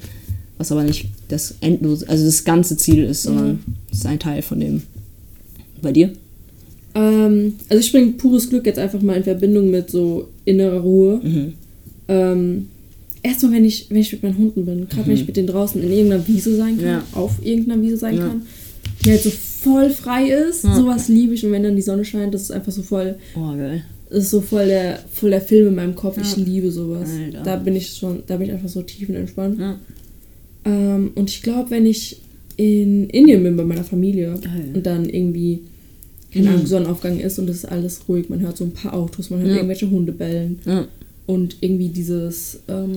[0.59, 4.43] was aber nicht das endlose, also das ganze Ziel ist, sondern es ist ein Teil
[4.43, 4.83] von dem.
[5.83, 6.13] Bei dir?
[6.95, 11.21] Ähm, also ich bringe pures Glück jetzt einfach mal in Verbindung mit so innerer Ruhe.
[11.23, 11.53] Mhm.
[12.09, 12.69] Ähm,
[13.23, 15.81] erstmal, wenn ich, wenn ich mit meinen Hunden bin, gerade wenn ich mit denen draußen
[15.83, 17.05] in irgendeiner Wiese sein kann, Ja.
[17.13, 18.27] auf irgendeiner Wiese sein Ja.
[18.29, 18.43] kann,
[19.05, 20.65] die halt so voll frei ist.
[20.65, 20.75] Ja.
[20.75, 21.45] Sowas liebe ich.
[21.45, 23.85] Und wenn dann die Sonne scheint, das ist einfach so voll, Oh, geil.
[24.09, 26.19] das ist so voll der, voll der Film in meinem Kopf.
[26.21, 27.09] Ich liebe sowas.
[27.25, 27.43] Alter.
[27.45, 29.61] Da bin ich schon, da bin ich einfach so tiefenentspannt.
[30.65, 32.21] Ähm, und ich glaube, wenn ich
[32.57, 34.71] in Indien bin bei meiner Familie Geil.
[34.75, 35.61] und dann irgendwie,
[36.33, 36.55] keine Mhm.
[36.55, 39.41] Ahnung, Sonnenaufgang ist und es ist alles ruhig, man hört so ein paar Autos, man
[39.41, 39.57] hört Ja.
[39.57, 40.87] irgendwelche Hunde bellen Ja.
[41.27, 42.97] und irgendwie dieses, ähm,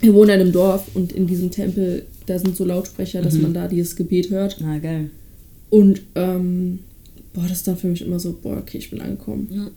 [0.00, 3.24] wir wohnen in einem Dorf und in diesem Tempel, da sind so Lautsprecher, Mhm.
[3.24, 5.10] dass man da dieses Gebet hört Na, geil.
[5.70, 6.80] und ähm,
[7.32, 9.48] boah, das ist dann für mich immer so, boah, okay, ich bin angekommen.
[9.50, 9.70] Ja.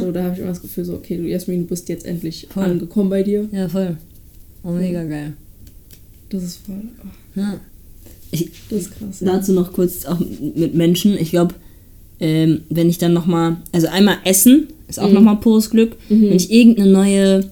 [0.00, 2.46] So, da habe ich immer das Gefühl so, okay, du Jasmin, du bist jetzt endlich
[2.50, 2.64] Voll.
[2.64, 3.48] angekommen bei dir.
[3.52, 3.96] Ja, voll.
[4.62, 5.34] Oh, mega geil.
[6.30, 7.60] Das ist voll, oh, Ja.
[8.30, 9.20] Ich, das ist krass.
[9.20, 9.26] ja.
[9.26, 10.18] dazu noch kurz auch
[10.56, 11.16] mit Menschen.
[11.18, 11.54] Ich glaube,
[12.24, 15.14] ähm, wenn ich dann nochmal, also einmal Essen ist auch Mhm.
[15.14, 15.96] nochmal pures Glück.
[16.08, 16.22] Mhm.
[16.30, 17.44] Wenn ich irgendeine neue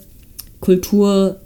[0.60, 1.36] Kultur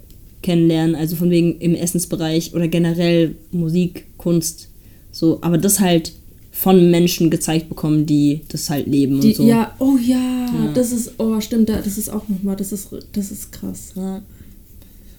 [0.43, 4.68] kennenlerne, also von wegen im Essensbereich oder generell Musik, Kunst,
[5.11, 6.12] so, aber das halt
[6.53, 9.43] von Menschen gezeigt bekommen, die das halt leben Die, und so.
[9.47, 10.16] Ja, oh ja,
[10.47, 10.70] Ja.
[10.74, 13.93] das ist, oh stimmt, da- das ist auch nochmal, das ist, das ist krass.
[13.97, 14.22] Ja.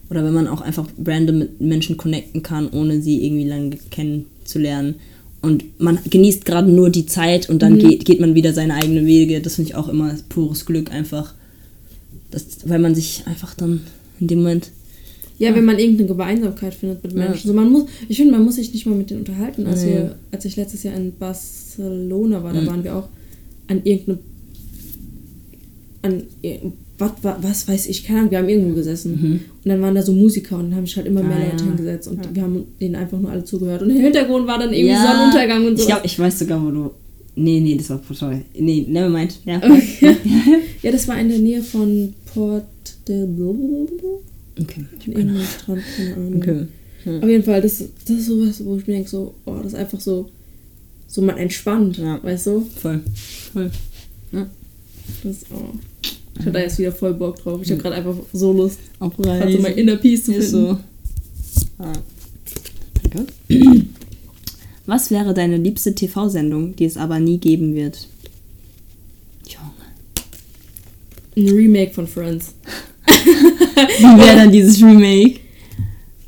[0.09, 4.95] Oder wenn man auch einfach random mit Menschen connecten kann, ohne sie irgendwie lange kennenzulernen.
[5.41, 7.79] Und man genießt gerade nur die Zeit und dann Mhm.
[7.79, 9.39] geht, geht man wieder seine eigenen Wege.
[9.41, 11.33] Das finde ich auch immer pures Glück einfach.
[12.31, 13.81] Das, weil man sich einfach dann
[14.19, 14.71] in dem Moment.
[15.39, 17.19] Ja, wenn man irgendeine Gemeinsamkeit findet mit Ja.
[17.19, 17.47] Menschen.
[17.47, 19.67] So, man muss, ich finde, man muss sich nicht mal mit denen unterhalten.
[19.67, 19.91] Als, Nee.
[19.93, 22.67] wir, als ich letztes Jahr in Barcelona war, da Mhm.
[22.67, 23.07] waren wir auch
[23.67, 24.19] an irgendeinem,
[26.01, 26.23] an,
[26.97, 29.11] was, was, was weiß ich, keine Ahnung, wir haben irgendwo gesessen.
[29.21, 29.31] Mhm.
[29.63, 31.63] Und dann waren da so Musiker und dann habe ich halt immer mehr Ah, Leute
[31.63, 31.69] ja.
[31.69, 33.81] hingesetzt und wir haben denen einfach nur alle zugehört.
[33.83, 35.83] Und im Hintergrund war dann irgendwie Sonnenuntergang und so.
[35.83, 36.91] Ich glaube, ich weiß sogar, wo du.
[37.35, 38.41] Nee, nee, das war toll.
[38.57, 39.39] Nee, never mind.
[39.45, 39.57] Ja.
[39.57, 40.15] Okay.
[40.81, 42.65] ja, das war in der Nähe von Port
[43.07, 43.27] de
[44.59, 44.85] okay.
[45.05, 46.35] Irgendein Strand, keine Ahnung.
[46.37, 46.67] okay.
[47.05, 47.19] Ja.
[47.19, 49.75] Auf jeden Fall, das, das ist sowas, wo ich mir denke, so, oh, das ist
[49.75, 50.29] einfach so,
[51.07, 52.21] so man entspannt, Ja.
[52.23, 52.67] weißt du?
[52.75, 53.01] Voll.
[53.53, 53.71] Voll.
[55.23, 55.77] Das, oh.
[56.39, 57.61] Ich habe da jetzt wieder voll Bock drauf.
[57.63, 60.47] Ich habe gerade einfach so Lust, Auch gerade so mein Inner Peace zu finden.
[60.47, 60.77] So.
[61.79, 61.93] Ah.
[63.03, 63.25] Danke.
[64.85, 68.07] Was wäre deine liebste TV-Sendung, die es aber nie geben wird?
[69.47, 69.71] Junge.
[71.49, 72.53] Ein Remake von Friends.
[73.05, 75.39] Wie wäre dann dieses Remake?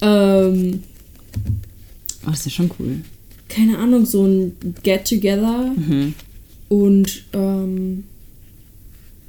[0.02, 0.84] Ähm,
[2.26, 2.98] Oh, das ist ja schon cool.
[3.48, 4.52] keine Ahnung, so ein
[4.84, 6.14] Get-Together Mhm.
[6.68, 8.04] und ähm,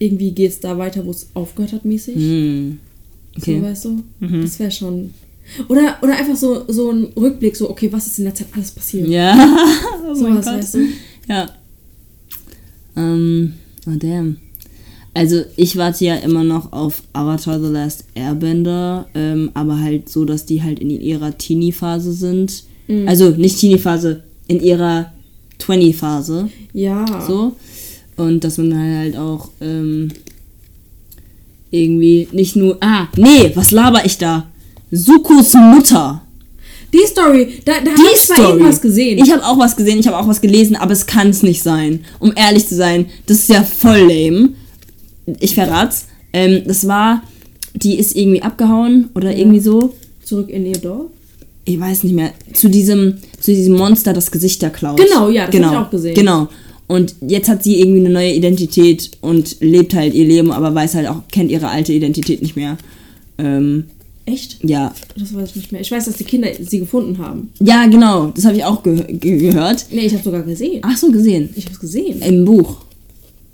[0.01, 2.16] irgendwie geht es da weiter, wo es aufgehört hat, mäßig.
[2.16, 3.62] So, Okay.
[3.62, 4.03] weißt du?
[4.18, 4.42] Mhm.
[4.42, 5.14] Das wäre schon.
[5.68, 8.72] Oder, oder einfach so, so ein Rückblick, so, okay, was ist in der Zeit alles
[8.72, 9.07] passiert?
[9.09, 9.34] Ja.
[10.11, 10.78] oh so was, weißt du?
[11.28, 11.48] Ja.
[12.96, 13.55] Ähm,
[13.86, 14.38] oh damn.
[15.12, 20.24] Also ich warte ja immer noch auf Avatar The Last Airbender, ähm, aber halt so,
[20.24, 22.64] dass die halt in ihrer Teenie-Phase sind.
[22.88, 23.09] Mhm.
[23.09, 25.12] Also nicht Teenie-Phase, in ihrer
[25.61, 26.48] 20-Phase.
[26.72, 27.05] Ja.
[27.26, 27.57] So.
[28.21, 30.09] Und dass man halt auch ähm,
[31.71, 32.77] irgendwie nicht nur.
[32.81, 34.47] Ah, nee, was laber ich da?
[34.91, 36.21] Sukos Mutter.
[36.93, 38.51] Die Story, da, da habe ich zwar Story.
[38.51, 39.18] irgendwas gesehen.
[39.18, 41.62] Ich habe auch was gesehen, ich habe auch was gelesen, aber es kann es nicht
[41.62, 42.05] sein.
[42.18, 44.51] Um ehrlich zu sein, das ist ja voll lame.
[45.39, 46.07] Ich verrat's.
[46.33, 47.23] Ähm, das war,
[47.75, 49.95] die ist irgendwie abgehauen oder irgendwie so.
[50.25, 51.07] Zurück in ihr Dorf.
[51.64, 52.33] Ich weiß nicht mehr.
[52.53, 54.99] Zu diesem, zu diesem Monster, das Gesichter klaut.
[54.99, 56.14] Genau, ja, das genau, ich auch gesehen.
[56.14, 56.49] Genau.
[56.91, 60.97] Und jetzt hat sie irgendwie eine neue Identität und lebt halt ihr Leben, aber weiß
[60.97, 62.78] halt auch, kennt ihre alte Identität nicht mehr.
[63.38, 63.84] Ähm,
[64.26, 64.59] Echt?
[64.64, 64.93] ja.
[65.16, 65.82] Das weiß ich nicht mehr.
[65.82, 67.53] Ich weiß, dass die Kinder sie gefunden haben.
[67.61, 68.32] Ja, genau.
[68.34, 69.86] Das habe ich auch ge ge gehört.
[69.93, 70.80] Nee, ich habe sogar gesehen.
[70.82, 71.51] Ach so, gesehen.
[71.55, 72.22] Ich habe es gesehen.
[72.22, 72.78] Im Buch.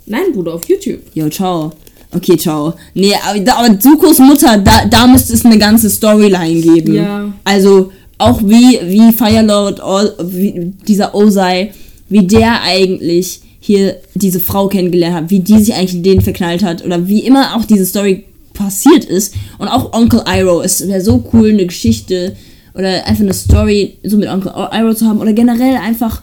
[0.07, 1.01] Nein, Bruder, auf YouTube.
[1.13, 1.73] Jo, ciao.
[2.13, 2.73] Okay, ciao.
[2.95, 6.95] Nee, aber, aber Sukos Mutter, da, da müsste es eine ganze Storyline geben.
[6.95, 7.35] Ja.
[7.45, 9.83] Also auch wie, wie Firelord,
[10.23, 11.75] wie dieser Ozai,
[12.09, 16.63] wie der eigentlich hier diese Frau kennengelernt hat, wie die sich eigentlich in den verknallt
[16.63, 19.35] hat oder wie immer auch diese Story passiert ist.
[19.59, 22.37] Und auch Onkel Iroh, es wäre so cool, eine Geschichte
[22.75, 26.23] oder einfach eine Story so mit Onkel Iroh zu haben oder generell einfach,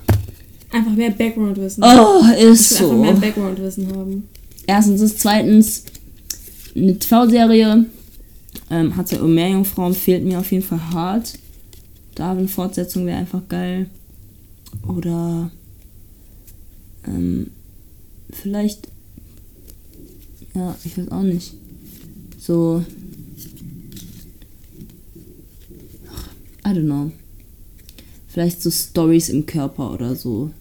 [0.71, 1.83] Einfach mehr Background-Wissen.
[1.83, 3.21] oh, ist will einfach mehr so.
[3.21, 4.27] Background-Wissen haben.
[4.65, 5.83] Erstens ist zweitens
[6.75, 7.85] eine TV-Serie.
[8.71, 11.33] Ähm, hat ja um Meerjungfrauen, fehlt mir auf jeden Fall hart.
[12.15, 13.87] Darwin-Fortsetzung wäre einfach geil.
[14.87, 15.51] Oder
[17.07, 17.51] ähm,
[18.31, 18.87] vielleicht,
[20.53, 21.53] ja, ich weiß auch nicht.
[22.39, 22.83] So,
[26.65, 27.11] I don't know.
[28.27, 30.51] Vielleicht so Stories im Körper oder so.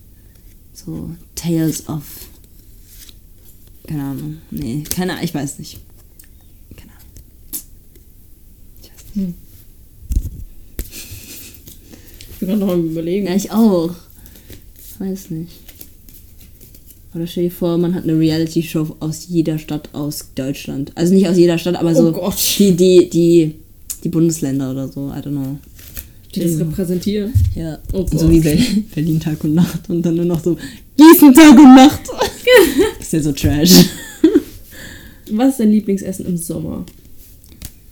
[0.74, 2.28] So Tales of
[3.92, 4.38] keine Ahnung.
[4.50, 5.78] Nee, keine Ahnung, ich weiß nicht.
[6.76, 7.08] Keine Ahnung.
[8.80, 9.34] Ich weiß nicht.
[12.30, 13.26] Ich bin gerade noch am überlegen.
[13.26, 13.94] Ja, ich auch.
[14.98, 15.61] Weiß nicht.
[17.14, 20.92] Oder stell dir vor, man hat eine Reality-Show aus jeder Stadt aus Deutschland.
[20.94, 23.54] Also nicht aus jeder Stadt, aber so Oh die, die, die,
[24.02, 25.10] die Bundesländer oder so.
[25.10, 25.58] I don't know.
[26.34, 27.32] Die das repräsentieren.
[27.54, 27.78] Ja.
[27.92, 28.56] Oh so wie Ber-
[28.94, 30.56] Berlin Tag und Nacht und dann nur noch so
[30.96, 32.00] Gießen Tag und Nacht.
[33.00, 33.72] ist ja so trash.
[35.30, 36.84] Was ist dein Lieblingsessen im Sommer?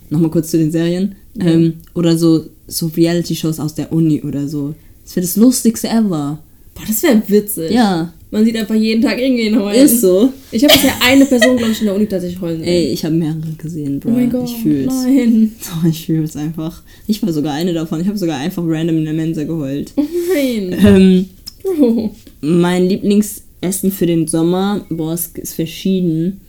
[0.09, 1.15] Nochmal kurz zu den Serien.
[1.39, 4.75] Ähm, oder so, so Reality-Shows aus der Uni oder so.
[5.05, 6.39] Das wäre das Lustigste ever.
[6.75, 7.71] Boah, das wäre witzig.
[7.71, 8.13] Ja.
[8.33, 9.85] Man sieht einfach jeden Tag irgendwen heulen.
[9.85, 10.33] Ist so.
[10.53, 12.69] Ich habe bisher eine Person, glaube ich, in der Uni tatsächlich heulen sehen.
[12.69, 14.11] Ey, ich habe mehrere gesehen, Bro.
[14.11, 14.49] oh mein Gott.
[14.49, 14.95] ich fühl's.
[15.05, 15.53] Nein.
[15.63, 16.83] Oh, ich fühl's einfach.
[17.09, 18.01] Ich war sogar eine davon.
[18.01, 19.93] Ich habe sogar einfach random in der Mensa geheult.
[19.97, 20.77] Nein.
[20.85, 21.29] Ähm,
[21.63, 22.15] Bro.
[22.41, 26.41] mein Lieblingsessen für den Sommer, boah, es ist verschieden.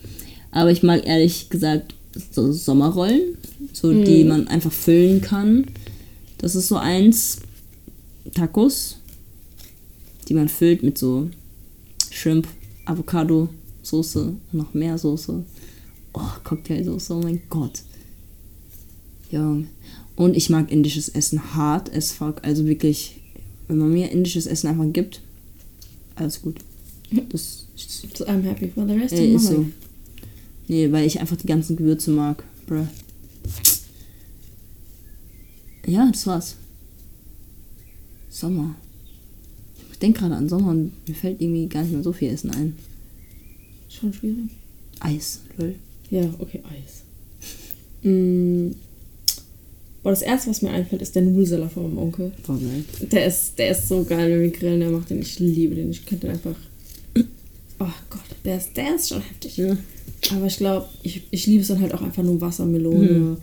[0.52, 1.94] Aber ich mag ehrlich gesagt
[2.30, 3.38] so Sommerrollen,
[3.72, 5.66] so die man einfach füllen kann.
[6.38, 7.38] Das ist so eins.
[8.34, 8.98] Tacos,
[10.28, 11.28] die man füllt mit so
[12.12, 12.46] Shrimp,
[12.84, 13.48] Avocado,
[13.82, 15.44] Soße noch mehr Soße.
[16.12, 17.82] Oh, Cocktailsoße, oh mein Gott.
[19.30, 19.56] Ja.
[20.14, 22.44] Und ich mag indisches Essen hart as fuck.
[22.44, 23.20] Also wirklich,
[23.66, 25.20] wenn man mir indisches Essen einfach gibt,
[26.14, 26.56] alles gut.
[27.30, 27.66] Das
[28.14, 29.60] So, I'm happy for the rest ey, of ist my so.
[29.62, 29.72] life.
[30.68, 32.44] Nee, weil ich einfach die ganzen Gewürze mag.
[32.66, 32.86] Bruh.
[35.86, 36.56] Ja, das war's.
[38.30, 38.76] Sommer.
[40.02, 42.50] Ich denke gerade an Sommer und mir fällt irgendwie gar nicht mehr so viel Essen
[42.50, 42.76] ein.
[43.88, 44.50] Schon schwierig.
[44.98, 45.76] Eis, lol.
[46.10, 47.02] Ja, okay, Eis.
[48.02, 48.72] Mm.
[50.02, 52.32] Boah, das erste, was mir einfällt, ist der Nudelsalat von meinem Onkel.
[52.44, 52.82] Boah, geil.
[53.12, 55.20] Der ist, der ist so geil, wenn wir grillen, der macht den.
[55.20, 55.92] Ich liebe den.
[55.92, 56.56] Ich könnte den einfach.
[57.78, 59.56] Oh Gott, der ist, der ist schon heftig.
[59.56, 59.76] Ja.
[60.32, 63.36] Aber ich glaube, ich, ich liebe es dann halt auch einfach nur Wassermelone,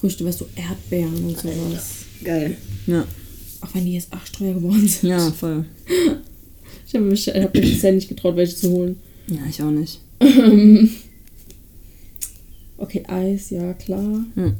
[0.00, 2.06] Früchte, weißt du, Erdbeeren und sowas.
[2.24, 2.56] Geil.
[2.86, 3.06] Ja.
[3.60, 5.08] Auch wenn die jetzt arschteuer geworden sind.
[5.08, 5.64] Ja, voll.
[6.86, 9.00] Ich habe mich, hab mich bisher nicht getraut, welche zu holen.
[9.28, 10.00] Ja, ich auch nicht.
[12.78, 14.24] Okay, Eis, ja, klar.
[14.36, 14.54] Ja.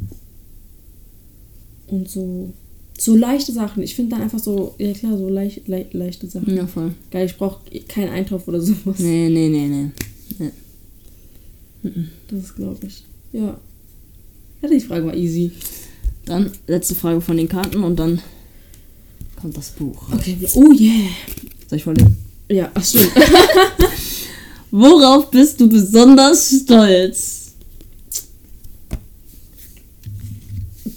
[1.87, 2.53] Und so.
[2.99, 3.83] So leichte Sachen.
[3.83, 6.57] Ich finde dann einfach so, ja klar, so leicht, le leichte Sachen.
[6.57, 6.95] Ja, voll.
[7.11, 8.99] Geil, ich brauche keinen Eintopf oder sowas.
[8.99, 9.91] Nee, nee, nee,
[10.39, 10.51] nee.
[12.29, 13.05] Das ist, glaube ich.
[13.33, 13.61] Ja.
[14.63, 15.53] Ja, die Frage war easy.
[16.25, 18.21] Dann letzte Frage von den Karten und dann
[19.41, 20.09] kommt das Buch.
[20.13, 21.11] Okay, oh yeah.
[21.69, 22.17] Soll ich vorlesen?
[22.49, 23.13] Ja, ach stimmt.
[24.71, 27.55] Worauf bist du besonders stolz?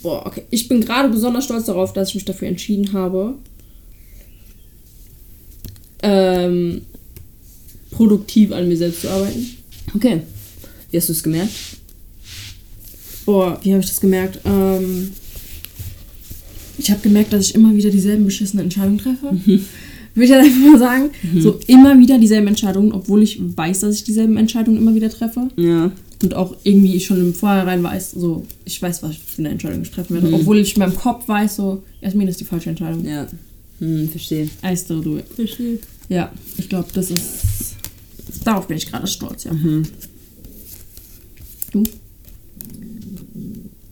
[0.01, 0.43] Boah, okay.
[0.49, 3.35] Ich bin gerade besonders stolz darauf, dass ich mich dafür entschieden habe,
[6.01, 6.81] ähm,
[7.91, 9.57] produktiv an mir selbst zu arbeiten.
[9.95, 10.21] Okay.
[10.91, 11.51] Wie hast du es gemerkt?
[13.25, 14.39] Boah, wie habe ich das gemerkt?
[14.45, 15.13] Ähm,
[16.79, 19.37] ich habe gemerkt, dass ich immer wieder dieselben beschissenen Entscheidungen treffe.
[20.15, 21.09] Würde ich halt einfach mal sagen.
[21.37, 25.49] So immer wieder dieselben Entscheidungen, obwohl ich weiß, dass ich dieselben Entscheidungen immer wieder treffe.
[25.55, 25.91] Ja.
[26.21, 29.81] Und auch irgendwie ich schon im Vorhinein weiß, so, ich weiß, was für eine Entscheidung
[29.81, 30.33] ich treffen werde.
[30.33, 33.05] Obwohl ich in meinem Kopf weiß, so, Jasmin ist die falsche Entscheidung.
[33.05, 33.27] Ja.
[33.79, 34.49] Hm, verstehe.
[34.65, 35.25] I still do it.
[35.33, 35.79] Verstehe.
[36.09, 37.23] Ja, ich glaube, das ist.
[38.43, 39.51] Darauf bin ich gerade stolz, ja.
[41.71, 41.83] Du?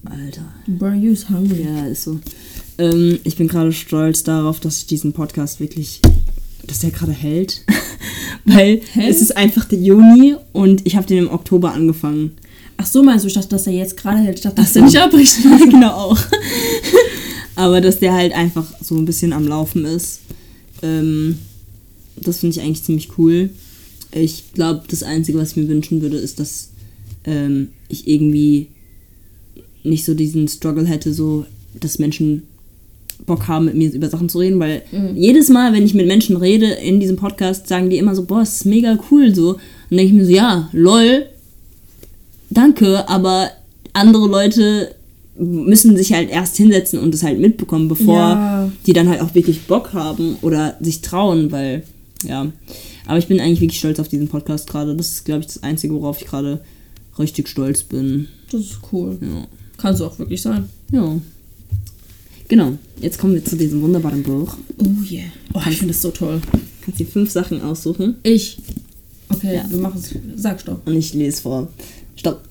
[0.03, 0.53] Alter.
[0.67, 1.63] Bro, you's hungry.
[1.63, 2.19] Ja, ist so.
[2.77, 6.01] Ähm, ich bin gerade stolz darauf, dass ich diesen Podcast wirklich,
[6.65, 7.63] dass der gerade hält.
[8.45, 9.09] Weil Hält?
[9.09, 12.37] es ist einfach der Juni und ich habe den im Oktober angefangen.
[12.77, 14.37] Ach so, meinst du, ich dachte, dass er jetzt gerade hält.
[14.37, 15.37] Ich dachte, dass er nicht abbricht.
[15.69, 16.19] genau auch.
[17.55, 20.19] Aber dass der halt einfach so ein bisschen am Laufen ist.
[20.83, 21.39] Ähm,
[22.15, 23.49] das finde ich eigentlich ziemlich cool.
[24.11, 26.69] Ich glaube, das Einzige, was ich mir wünschen würde, ist, dass
[27.25, 28.67] ähm, ich irgendwie
[29.83, 31.45] nicht so diesen Struggle hätte, so
[31.79, 32.43] dass Menschen
[33.25, 34.83] Bock haben, mit mir über Sachen zu reden, weil
[35.15, 38.41] jedes Mal, wenn ich mit Menschen rede in diesem Podcast, sagen die immer so, boah,
[38.41, 39.49] ist mega cool so.
[39.51, 39.57] Und
[39.89, 41.25] dann denke ich mir so, ja, lol,
[42.49, 43.49] danke, aber
[43.93, 44.93] andere Leute
[45.39, 48.71] müssen sich halt erst hinsetzen und es halt mitbekommen, bevor Ja.
[48.85, 51.83] die dann halt auch wirklich Bock haben oder sich trauen, weil,
[52.27, 52.47] ja.
[53.05, 54.95] Aber ich bin eigentlich wirklich stolz auf diesen Podcast gerade.
[54.95, 56.61] Das ist, glaube ich, das Einzige, worauf ich gerade
[57.19, 58.27] richtig stolz bin.
[58.51, 59.17] Das ist cool.
[59.21, 59.47] Ja.
[59.77, 60.67] Kannst du auch wirklich sein.
[60.91, 61.17] Ja.
[62.47, 64.55] Genau, jetzt kommen wir zu diesem wunderbaren Buch.
[64.79, 65.25] Oh yeah.
[65.53, 66.41] Oh, ich finde das so toll.
[66.81, 68.57] Kannst dir fünf Sachen aussuchen Ich.
[69.29, 69.65] Okay, Ja.
[69.69, 70.13] wir machen es.
[70.41, 70.87] Sag stopp.
[70.87, 71.67] und ich lese vor.
[72.15, 72.41] Stopp.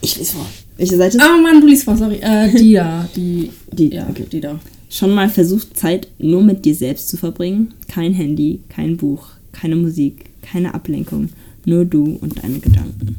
[0.00, 0.46] Ich lese vor.
[0.76, 2.16] Welche Seite ist Ah, Mann, du liest vor, sorry.
[2.20, 3.08] Äh, die da.
[3.14, 3.50] Die.
[3.72, 4.24] Die, Ja, okay.
[4.30, 4.58] die da.
[4.88, 7.74] Schon mal versucht, Zeit nur mit dir selbst zu verbringen?
[7.86, 11.28] Kein Handy, kein Buch, keine Musik, keine Ablenkung.
[11.64, 13.16] Nur du und deine Gedanken.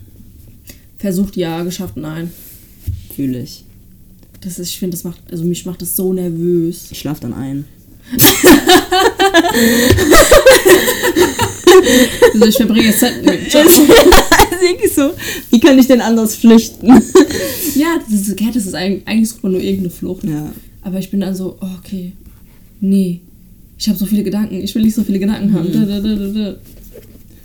[0.97, 2.31] Versucht ja, geschafft nein.
[3.15, 3.63] Fühle ich.
[4.41, 6.87] Das ist, ich finde, das macht, also mich macht das so nervös.
[6.91, 7.65] Ich schlafe dann ein.
[12.33, 13.53] also ich verbringe jetzt Zeit mit.
[14.61, 15.11] Wirklich so,
[15.49, 16.87] wie kann ich denn anders flüchten?
[17.75, 20.23] Ja, das ist, ja, das ist eigentlich, eigentlich sucht man nur irgendeine Flucht.
[20.23, 20.51] Ja.
[20.81, 22.13] Aber ich bin dann so, oh, okay,
[22.79, 23.21] nee,
[23.77, 25.71] ich habe so viele Gedanken, ich will nicht so viele Gedanken haben.
[25.71, 26.55] Da, da, da, da.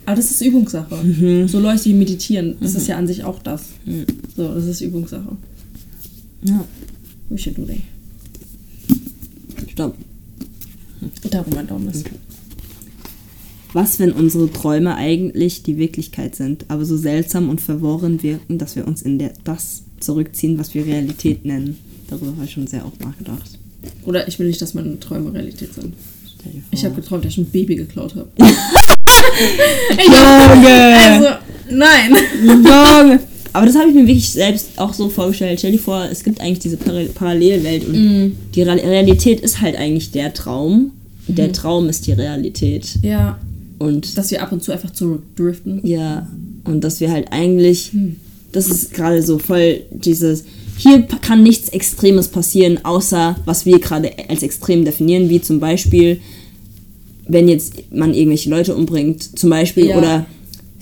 [0.04, 1.48] Aber das ist Übungssache.
[1.48, 3.64] So Leute, die meditieren, das ist ja an sich auch das.
[4.36, 5.36] So, das ist Übungssache.
[6.42, 6.64] Ja.
[7.28, 7.76] We should do that.
[9.72, 9.94] Stopp.
[11.30, 12.08] Darum mein Daumen ist.
[13.72, 18.76] Was, wenn unsere Träume eigentlich die Wirklichkeit sind, aber so seltsam und verworren wirken, dass
[18.76, 21.76] wir uns in der, das zurückziehen, was wir Realität nennen?
[22.08, 23.58] Darüber habe ich schon sehr oft nachgedacht.
[24.04, 25.94] Oder ich will nicht, dass meine Träume Realität sind.
[26.70, 28.30] Ich habe geträumt, dass ich ein Baby geklaut habe.
[29.98, 30.96] Junge!
[31.00, 31.28] Also,
[31.70, 32.16] nein.
[32.42, 33.20] Junge!
[33.52, 35.58] Aber das habe ich mir wirklich selbst auch so vorgestellt.
[35.58, 39.76] Stell dir vor, es gibt eigentlich diese Par Parallelwelt und die Ra Realität ist halt
[39.76, 40.92] eigentlich der Traum.
[41.28, 42.98] Der Traum ist die Realität.
[43.02, 43.38] Ja,
[43.78, 45.80] Und dass wir ab und zu einfach zurückdriften.
[45.84, 46.28] Ja,
[46.64, 47.92] und dass wir halt eigentlich,
[48.52, 50.44] das ist gerade so voll dieses,
[50.78, 56.20] hier kann nichts Extremes passieren, außer was wir gerade als extrem definieren, wie zum Beispiel,
[57.28, 59.98] wenn jetzt man irgendwelche Leute umbringt, zum Beispiel, Ja.
[59.98, 60.26] oder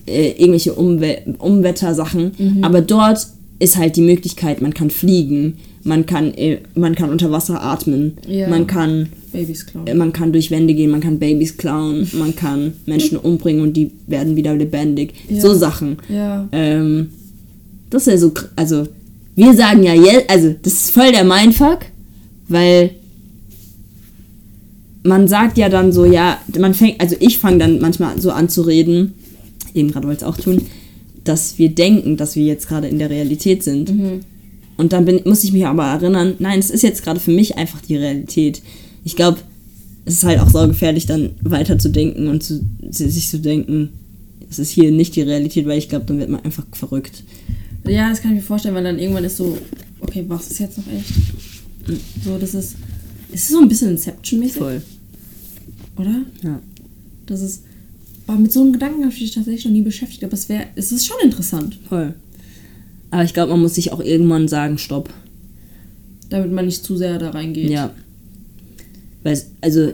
[0.07, 3.27] äh, irgendwelche Umwe Umwettersachen, aber dort
[3.59, 8.19] ist halt die Möglichkeit, man kann fliegen, man kann, äh, man kann unter Wasser atmen,
[8.27, 8.49] Ja.
[8.49, 9.97] man kann Babys klauen.
[9.99, 13.91] man kann durch Wände gehen, man kann Babys klauen, man kann Menschen umbringen und die
[14.07, 15.15] werden wieder lebendig.
[15.29, 15.41] Ja.
[15.41, 15.99] So Sachen.
[16.09, 16.49] Ja.
[16.53, 17.11] Ähm,
[17.91, 18.87] das ist ja so, also
[19.37, 19.95] wir sagen ja
[20.29, 21.81] also das ist voll der Mindfuck,
[22.49, 22.91] weil
[25.03, 28.49] man sagt ja dann so, ja, man fängt, also ich fange dann manchmal so an
[28.49, 29.15] zu reden,
[29.75, 30.62] eben gerade wollte es auch tun,
[31.25, 33.91] dass wir denken, dass wir jetzt gerade in der Realität sind.
[34.77, 37.57] Und dann bin, muss ich mich aber erinnern, nein, es ist jetzt gerade für mich
[37.57, 38.62] einfach die Realität.
[39.05, 39.39] Ich glaube,
[40.05, 43.91] es ist halt auch saugefährlich, dann weiter zu denken und zu, sich zu denken,
[44.51, 47.22] es ist hier nicht die Realität, weil ich glaube, dann wird man einfach verrückt.
[47.87, 49.59] Ja, das kann ich mir vorstellen, weil dann irgendwann ist so,
[50.01, 51.12] okay, was ist jetzt noch echt?
[52.25, 52.77] So, das ist.
[53.33, 54.83] Es ist so ein bisschen Inception-mäßig, Voll.
[55.97, 56.22] oder?
[56.43, 56.61] Ja.
[57.27, 57.62] Das ist.
[58.27, 60.25] Aber mit so einem Gedanken habe ich mich tatsächlich noch nie beschäftigt.
[60.25, 60.64] Aber es wäre.
[60.77, 62.14] Es ist schon interessant, Voll.
[63.11, 65.09] Aber ich glaube, man muss sich auch irgendwann sagen, stopp.
[66.31, 67.70] damit man nicht zu sehr da reingeht.
[67.70, 67.93] Ja.
[69.22, 69.93] Weil, also,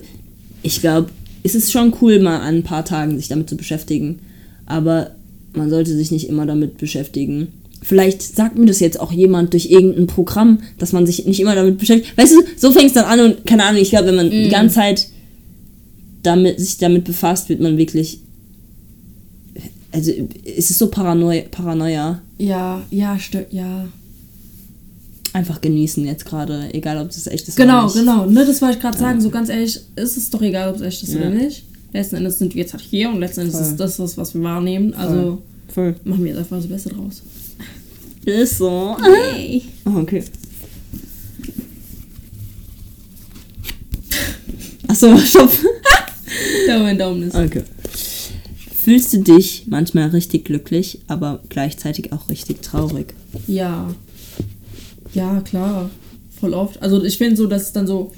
[0.63, 1.11] ich glaube,
[1.43, 4.21] es ist schon cool, mal an ein paar Tagen sich damit zu beschäftigen.
[4.65, 5.11] Aber
[5.53, 7.49] man sollte sich nicht immer damit beschäftigen.
[7.83, 11.55] Vielleicht sagt mir das jetzt auch jemand durch irgendein Programm, dass man sich nicht immer
[11.55, 12.17] damit beschäftigt.
[12.17, 14.49] Weißt du, so fängt es dann an und keine Ahnung, ich glaube, wenn man die
[14.49, 15.09] ganze Zeit
[16.23, 18.21] damit, sich damit befasst, wird man wirklich.
[19.93, 20.13] Also,
[20.45, 22.23] es ist so Paranoi Paranoia.
[22.39, 23.87] Ja, ja, stimmt, ja.
[25.33, 27.95] Einfach genießen jetzt gerade, egal ob das echt ist oder Genau, nicht.
[27.95, 28.27] genau.
[28.27, 29.21] Ne, das wollte ich gerade sagen.
[29.21, 31.21] So ganz ehrlich, ist es doch egal, ob es echt ist Ja.
[31.21, 31.65] oder nicht.
[31.93, 33.65] Letzten Endes sind wir jetzt halt hier und letzten Endes Voll.
[33.67, 34.93] ist das, das, was wir wahrnehmen.
[34.95, 35.95] Also Voll.
[36.05, 37.23] machen wir jetzt einfach das Beste draus.
[38.25, 38.97] Ist so.
[39.03, 39.63] Hey.
[39.87, 40.23] Oh, okay.
[44.89, 45.51] Achso, stopp.
[46.67, 47.35] Da mein Daumen ist.
[47.35, 47.63] Okay.
[48.83, 53.15] Fühlst du dich manchmal richtig glücklich, aber gleichzeitig auch richtig traurig?
[53.47, 53.95] Ja.
[55.13, 55.91] Ja, klar.
[56.41, 56.81] Voll oft.
[56.83, 58.13] Also ich finde so, dass es dann so,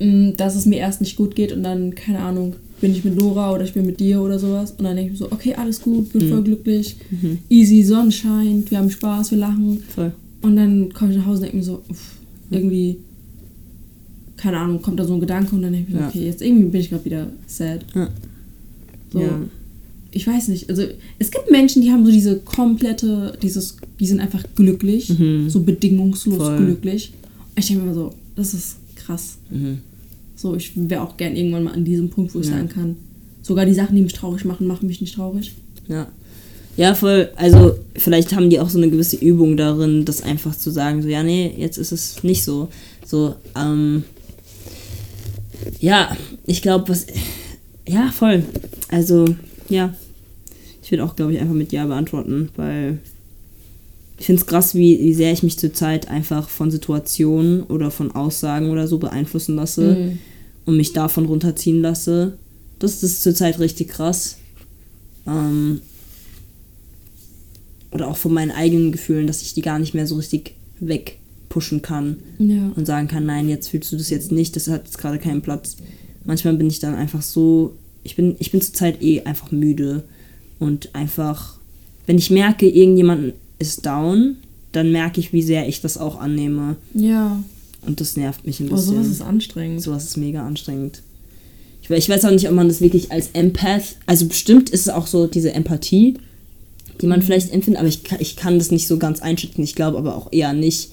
[0.00, 3.14] mh, dass es mir erst nicht gut geht und dann, keine Ahnung, bin ich mit
[3.16, 4.72] Nora oder ich bin mit dir oder sowas.
[4.72, 6.96] Und dann denke ich mir so, okay, alles gut, bin voll glücklich.
[7.48, 9.82] Easy, Sonne scheint, wir haben Spaß, wir lachen.
[9.94, 10.12] Voll.
[10.42, 12.16] Und dann komme ich nach Hause und denke mir so, uff,
[12.50, 12.98] irgendwie,
[14.40, 16.08] keine Ahnung, kommt da so ein Gedanke und dann denke ich mir, Ja.
[16.08, 17.84] okay, jetzt irgendwie bin ich gerade wieder sad.
[17.94, 18.08] Ja.
[19.12, 19.40] So, Ja.
[20.12, 20.82] ich weiß nicht, also
[21.18, 25.12] es gibt Menschen, die haben so diese komplette, dieses, die sind einfach glücklich,
[25.48, 26.42] so bedingungslos Mhm.
[26.42, 26.56] Voll.
[26.64, 27.12] glücklich.
[27.56, 29.36] Ich denke mir so, das ist krass.
[29.50, 29.78] Mhm.
[30.36, 32.52] So, ich wäre auch gern irgendwann mal an diesem Punkt, wo ich Ja.
[32.52, 32.96] sagen kann,
[33.42, 35.52] sogar die Sachen, die mich traurig machen, machen mich nicht traurig.
[35.88, 36.06] Ja.
[36.76, 37.28] Ja, voll.
[37.36, 41.08] Also, vielleicht haben die auch so eine gewisse Übung darin, das einfach zu sagen, so,
[41.08, 42.68] ja, nee, jetzt ist es nicht so.
[43.04, 44.04] So, ähm.
[45.80, 47.06] Ja, ich glaube, was.
[47.86, 48.44] Ja, voll.
[48.88, 49.34] Also,
[49.68, 49.94] ja.
[50.82, 52.98] Ich würde auch, glaube ich, einfach mit Ja beantworten, weil
[54.18, 58.10] ich finde es krass, wie, wie sehr ich mich zurzeit einfach von Situationen oder von
[58.10, 60.18] Aussagen oder so beeinflussen lasse
[60.66, 62.34] und mich davon runterziehen lasse.
[62.78, 64.36] Das ist zurzeit richtig krass.
[65.26, 65.80] Ähm,
[67.92, 70.54] oder auch von meinen eigenen Gefühlen, dass ich die gar nicht mehr so richtig
[71.50, 72.70] wegpushen kann Ja.
[72.76, 75.42] und sagen kann, nein, jetzt fühlst du das jetzt nicht, das hat jetzt gerade keinen
[75.42, 75.76] Platz.
[76.24, 77.74] Manchmal bin ich dann einfach so,
[78.04, 80.04] ich bin, ich bin zurzeit eh einfach müde
[80.58, 81.56] und einfach,
[82.06, 84.36] wenn ich merke, irgendjemand ist down,
[84.72, 86.76] dann merke ich, wie sehr ich das auch annehme.
[86.94, 87.42] Ja.
[87.84, 88.94] Und das nervt mich ein bisschen.
[88.94, 89.82] sowas ist anstrengend.
[89.82, 91.02] Sowas ist mega anstrengend.
[91.82, 94.88] Ich, ich weiß auch nicht, ob man das wirklich als Empath, also bestimmt ist es
[94.90, 96.14] auch so diese Empathie,
[97.00, 99.62] die man vielleicht empfindet, aber ich, kann- ich kann das nicht so ganz einschätzen.
[99.62, 100.90] Ich glaube aber auch eher nicht.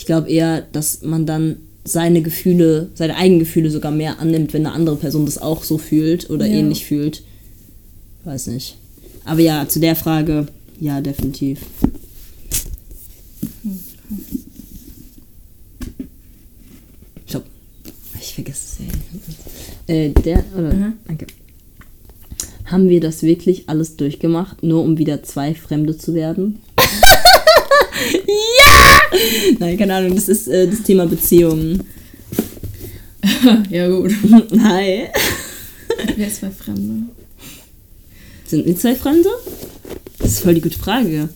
[0.00, 4.64] Ich glaube eher, dass man dann seine Gefühle, seine eigenen Gefühle sogar mehr annimmt, wenn
[4.64, 6.54] eine andere Person das auch so fühlt oder Ja.
[6.54, 7.22] ähnlich fühlt.
[8.24, 8.78] Weiß nicht.
[9.26, 10.46] Aber ja, zu der Frage,
[10.80, 11.58] ja, definitiv.
[17.26, 17.44] Stopp.
[18.20, 18.86] Ich vergesse es
[19.88, 19.94] ja.
[19.94, 20.92] Äh, der, oder, Mhm.
[21.06, 21.26] danke.
[22.64, 26.60] Haben wir das wirklich alles durchgemacht, nur um wieder zwei Fremde zu werden?
[28.26, 29.00] Ja!
[29.58, 31.82] Nein, keine Ahnung, das ist äh, das Thema Beziehungen.
[33.70, 34.12] ja, gut.
[34.62, 35.08] Hi.
[36.16, 37.06] Wer ist zwei Fremde?
[38.46, 39.28] Sind wir zwei Fremde?
[40.18, 41.28] Das ist voll die gute Frage.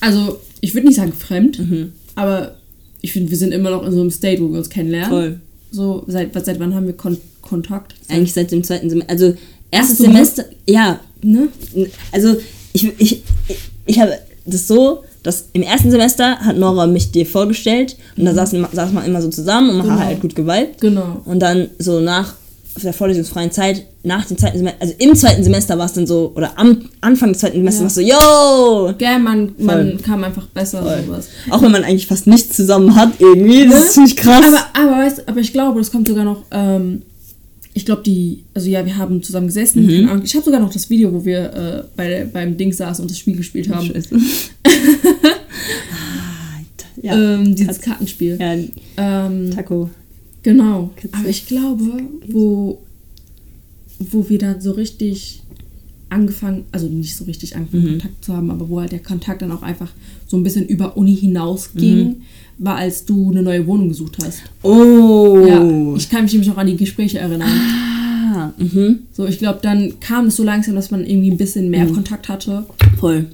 [0.00, 1.92] Also, ich würde nicht sagen fremd, Mhm.
[2.14, 2.56] aber
[3.00, 5.08] ich finde, wir sind immer noch in so einem State, wo wir uns kennenlernen.
[5.10, 5.40] Voll.
[5.70, 7.94] So, seit, was- seit wann haben wir Kon Kontakt?
[8.08, 9.10] Eigentlich seit dem zweiten Semester.
[9.12, 9.34] Also,
[9.70, 10.04] erstes so.
[10.04, 10.44] Semester.
[10.66, 11.48] Ja, Ne?
[12.12, 12.36] also
[12.72, 13.22] ich, ich,
[13.86, 14.12] ich habe
[14.46, 18.92] das so, dass im ersten Semester hat Nora mich dir vorgestellt und da saßen, saß
[18.92, 20.06] man immer so zusammen und man hat Genau.
[20.08, 20.80] halt gut geweibt.
[20.80, 21.20] Genau.
[21.24, 22.34] Und dann so nach
[22.82, 26.30] der vorlesungsfreien Zeit, nach dem zweiten Semester, also im zweiten Semester war es dann so,
[26.36, 28.14] oder am Anfang des zweiten Semesters Ja.
[28.16, 28.94] war es so, yo!
[28.96, 29.98] Gell, man, man Voll.
[30.04, 31.02] kam einfach besser Voll.
[31.04, 31.26] sowas.
[31.50, 34.44] Auch wenn man eigentlich fast nichts zusammen hat irgendwie, das ist ziemlich krass.
[34.46, 36.42] Aber, aber, weißt, aber ich glaube, das kommt sogar noch.
[36.52, 37.02] Ähm,
[37.78, 38.42] ich glaube, die.
[38.54, 39.86] Also, ja, wir haben zusammen gesessen.
[39.86, 40.22] Mhm.
[40.24, 43.18] Ich habe sogar noch das Video, wo wir äh, bei, beim Ding saßen und das
[43.18, 43.86] Spiel gespielt haben.
[43.86, 44.16] Scheiße.
[47.02, 47.34] ja.
[47.34, 48.38] Ähm, dieses Kartenspiel.
[48.40, 48.54] ja,
[49.26, 49.90] Ähm, Taco.
[50.42, 50.90] genau.
[50.96, 51.14] Witzig.
[51.14, 51.84] Aber ich glaube,
[52.28, 52.82] wo,
[53.98, 55.42] wo wir dann so richtig
[56.10, 57.88] angefangen, also nicht so richtig angefangen, Mhm.
[58.00, 59.90] Kontakt zu haben, aber wo halt der Kontakt dann auch einfach
[60.26, 62.16] so ein bisschen über Uni hinausging, Mhm.
[62.58, 64.42] War, als du eine neue Wohnung gesucht hast.
[64.62, 65.44] Oh.
[65.46, 67.48] Ja, ich kann mich nämlich noch an die Gespräche erinnern.
[67.48, 69.00] ah, mhm.
[69.12, 72.28] So, ich glaube, dann kam es so langsam, dass man irgendwie ein bisschen mehr Kontakt
[72.28, 72.66] hatte.
[72.98, 73.26] Voll.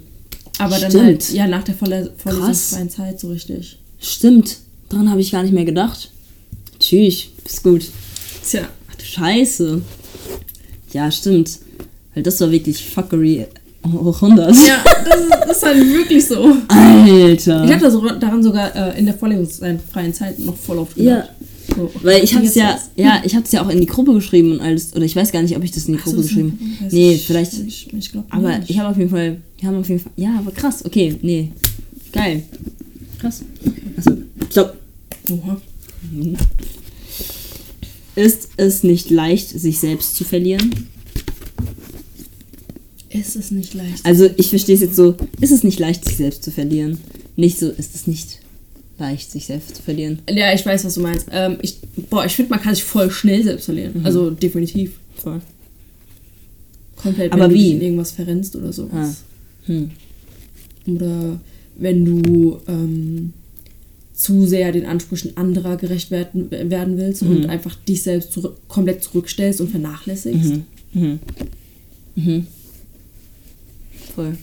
[0.59, 1.05] Aber dann Stimmt.
[1.05, 3.79] halt, ja, nach der Vorles vorlesungsfreien Zeit so richtig.
[3.99, 4.59] Stimmt.
[4.89, 6.11] Daran habe ich gar nicht mehr gedacht.
[6.79, 7.29] Tschüss.
[7.45, 7.91] Ist gut.
[8.49, 8.69] Tja.
[8.91, 9.83] Ach du Scheiße.
[10.93, 11.59] Ja, stimmt.
[12.15, 13.47] Weil das war wirklich Fuckery
[13.93, 14.55] hoch 100.
[14.55, 16.57] Ja, das ist, das ist halt wirklich so.
[16.69, 17.65] Alter.
[17.65, 21.17] Ich habe da so, daran sogar äh, in der vorlesungsfreien Zeit noch voll oft Ja.
[21.17, 21.31] gedacht.
[21.77, 21.91] So.
[22.03, 22.91] Weil ich hab's Jetzt ja, was?
[22.97, 25.43] ja, ich hab's ja auch in die Gruppe geschrieben und alles, oder ich weiß gar
[25.43, 27.93] nicht, ob ich das in die so, Gruppe das geschrieben weiß Nee, ich vielleicht, nicht.
[27.93, 28.71] Ich glaub aber nicht.
[28.71, 31.53] ich habe auf jeden Fall, wir haben auf jeden Fall, ja, aber krass, okay, nee,
[32.13, 32.43] geil.
[33.19, 33.43] Krass.
[33.97, 34.11] Also,
[34.51, 34.77] stopp.
[35.31, 35.57] Oha.
[38.15, 40.89] Ist es nicht leicht, sich selbst zu verlieren?
[43.15, 44.05] Ist es nicht leicht.
[44.05, 46.99] Also, ich verstehe es jetzt so, ist es nicht leicht, sich selbst zu verlieren?
[47.37, 48.41] Nicht so, ist es nicht
[48.99, 50.19] leicht, sich selbst zu verlieren?
[50.29, 51.27] Ja, ich weiß, was du meinst.
[51.31, 51.79] Ähm, ich,
[52.11, 54.01] boah, ich finde, man kann sich voll schnell selbst verlieren.
[54.01, 54.07] Mhm.
[54.07, 54.99] Also definitiv.
[55.17, 55.41] Voll.
[56.97, 57.63] Komplett, Aber wenn du wie?
[57.65, 59.23] dich in irgendwas verrennst oder sowas.
[59.67, 59.91] Hm.
[60.87, 61.41] Oder
[61.77, 63.33] wenn du ähm,
[64.15, 67.29] zu sehr den Ansprüchen anderer gerecht werden, werden willst Mhm.
[67.37, 70.55] und einfach dich selbst zurück, komplett zurückstellst und vernachlässigst.
[70.95, 71.19] Mhm.
[72.15, 72.47] Mhm.
[74.15, 74.37] Voll.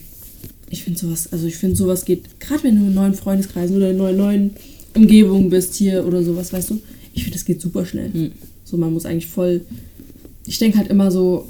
[0.70, 3.90] Ich finde sowas, also ich finde sowas geht, gerade wenn du in neuen Freundeskreisen oder
[3.90, 4.50] in neuen, neuen
[4.94, 6.80] Umgebungen bist hier oder sowas, weißt du,
[7.14, 8.08] ich finde, das geht super schnell.
[8.08, 8.32] Mhm.
[8.64, 9.60] So, man muss eigentlich voll,
[10.46, 11.46] ich denke halt immer so,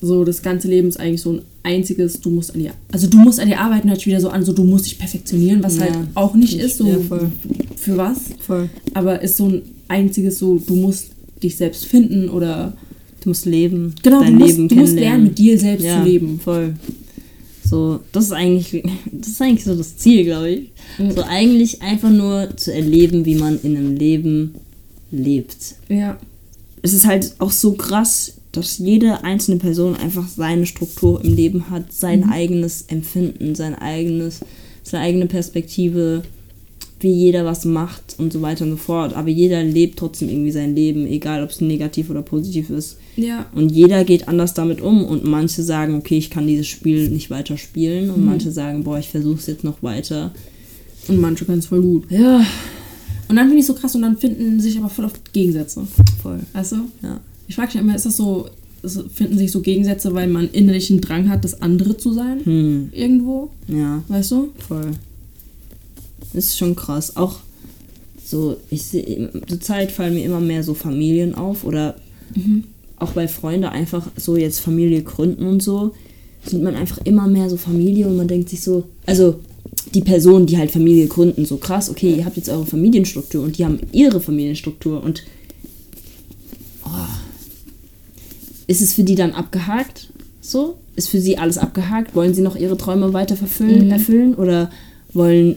[0.00, 3.16] so das ganze Leben ist eigentlich so ein einziges, du musst an dir, also du
[3.18, 5.76] musst an dir arbeiten, hört sich wieder so an, so du musst dich perfektionieren, was
[5.76, 5.82] Ja.
[5.82, 6.98] halt auch nicht ist, so Ja,
[7.76, 8.70] für was, Voll.
[8.94, 11.08] aber ist so ein einziges, so du musst
[11.42, 12.76] dich selbst finden oder
[13.20, 13.94] Du musst leben.
[14.00, 16.38] genau, dein du musst, Leben du musst lernen, mit dir selbst ja, zu leben.
[16.38, 16.74] Voll.
[17.68, 20.70] So, das ist eigentlich, das ist eigentlich so das Ziel, glaube ich.
[20.98, 21.10] Mhm.
[21.12, 24.54] So eigentlich einfach nur zu erleben, wie man in einem Leben
[25.10, 25.74] lebt.
[25.88, 26.18] Ja.
[26.82, 31.70] Es ist halt auch so krass, dass jede einzelne Person einfach seine Struktur im Leben
[31.70, 32.32] hat, sein Mhm.
[32.32, 34.40] eigenes Empfinden, sein eigenes,
[34.82, 36.22] seine eigene Perspektive,
[37.00, 39.14] wie jeder was macht und so weiter und so fort.
[39.14, 42.96] Aber jeder lebt trotzdem irgendwie sein Leben, egal ob es negativ oder positiv ist.
[43.16, 43.46] Ja.
[43.54, 47.30] Und jeder geht anders damit um und manche sagen, okay, ich kann dieses Spiel nicht
[47.30, 48.14] weiter spielen Mhm.
[48.14, 50.32] und manche sagen, boah, ich versuche es jetzt noch weiter.
[51.08, 52.10] Und manche können es voll gut.
[52.10, 52.44] Ja,
[53.28, 55.86] Und dann finde ich so krass und dann finden sich aber voll oft Gegensätze.
[56.22, 56.40] voll.
[56.54, 56.76] Weißt du?
[57.02, 57.20] Ja.
[57.46, 58.48] Ich frage mich immer, ist das so,
[58.82, 62.40] es finden sich so Gegensätze, weil man innerlichen Drang hat, das andere zu sein?
[62.44, 63.50] Hm, Irgendwo?
[63.68, 64.48] ja, Weißt du?
[64.66, 64.92] voll.
[66.34, 67.16] Ist schon krass.
[67.16, 67.36] Auch
[68.24, 71.96] so, ich sehe, zur Zeit fallen mir immer mehr so Familien auf oder
[72.98, 75.94] auch bei Freunden einfach so jetzt Familie gründen und so,
[76.44, 79.40] sieht man einfach immer mehr so Familie und man denkt sich so, also
[79.94, 83.56] die Personen, die halt Familie gründen, so krass, okay, ihr habt jetzt eure Familienstruktur und
[83.56, 85.22] die haben ihre Familienstruktur und
[86.84, 86.88] oh,
[88.66, 90.10] ist es für die dann abgehakt?
[90.42, 90.76] So?
[90.96, 92.14] Ist für sie alles abgehakt?
[92.14, 93.90] Wollen sie noch ihre Träume weiter verfüllen, Mhm.
[93.90, 94.34] erfüllen?
[94.34, 94.70] Oder
[95.12, 95.56] wollen,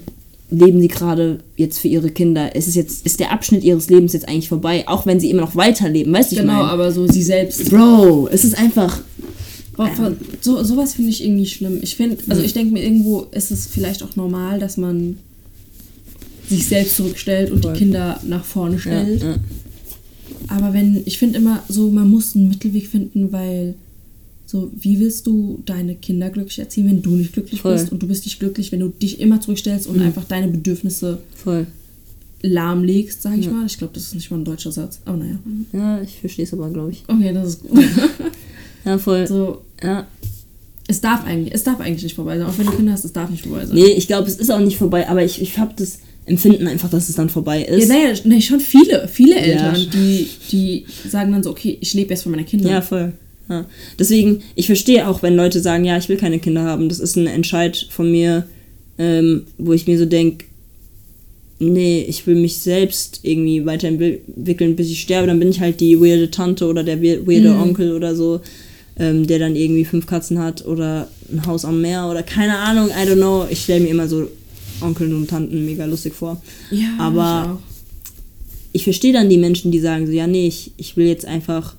[0.52, 2.56] leben sie gerade jetzt für ihre Kinder?
[2.56, 4.88] Ist es jetzt, ist der Abschnitt ihres Lebens jetzt eigentlich vorbei?
[4.88, 6.70] Auch wenn sie immer noch weiterleben, weißt du, ich Genau, meine?
[6.70, 7.70] aber so sie selbst.
[7.70, 9.00] Bro, es ist einfach.
[9.78, 11.80] Boah, von- so, sowas finde ich irgendwie schlimm.
[11.82, 15.18] Ich finde, also ich denke mir, irgendwo ist es vielleicht auch normal, dass man
[16.50, 17.74] sich selbst zurückstellt und Voll.
[17.74, 19.24] die Kinder nach vorne Ja, stellt.
[19.24, 19.36] ja.
[20.50, 23.76] Aber wenn, ich finde immer so, man muss einen Mittelweg finden, weil
[24.52, 27.74] so, wie willst du deine Kinder glücklich erziehen, wenn du nicht glücklich Voll.
[27.74, 27.92] bist?
[27.92, 31.68] Und du bist nicht glücklich, wenn du dich immer zurückstellst und einfach deine Bedürfnisse Voll.
[32.42, 33.66] lahmlegst, sag ich mal.
[33.66, 35.00] Ich glaube, das ist nicht mal ein deutscher Satz.
[35.06, 35.40] Aber naja.
[35.74, 37.04] Ja, ich verstehe es aber, glaube ich.
[37.08, 37.80] Okay, das ist gut.
[38.84, 39.28] Ja, voll.
[39.28, 40.08] so, Ja.
[40.88, 42.48] es darf eigentlich, es darf eigentlich nicht vorbei sein.
[42.48, 43.76] Auch wenn du Kinder hast, es darf nicht vorbei sein.
[43.76, 46.90] Nee, ich glaube, es ist auch nicht vorbei, aber ich, ich habe das Empfinden einfach,
[46.90, 47.88] dass es dann vorbei ist.
[47.88, 49.86] Ja, naja, nee, schon viele, viele Eltern, Ja.
[49.86, 52.72] die, die sagen dann so, okay, ich lebe jetzt für meine Kinder.
[52.72, 53.14] Ja, voll.
[53.52, 53.66] Ja.
[54.00, 56.88] Deswegen, ich verstehe auch, wenn Leute sagen, ja, ich will keine Kinder haben.
[56.90, 58.48] Das ist ein Entscheid von mir,
[58.98, 60.46] ähm, wo ich mir so denke,
[61.60, 65.28] nee, ich will mich selbst irgendwie weiterentwickeln, bis ich sterbe.
[65.28, 68.42] Dann bin ich halt die weirde Tante oder der we- weirde Onkel oder so,
[68.98, 72.88] ähm, der dann irgendwie fünf Katzen hat oder ein Haus am Meer oder keine Ahnung,
[72.90, 73.46] I don't know.
[73.50, 74.28] Ich stelle mir immer so
[74.82, 76.42] Onkeln und Tanten mega lustig vor.
[76.72, 77.72] Ja, Aber- ich
[78.74, 81.76] ich verstehe dann die Menschen, die sagen so, ja, nee, ich, ich will jetzt einfach,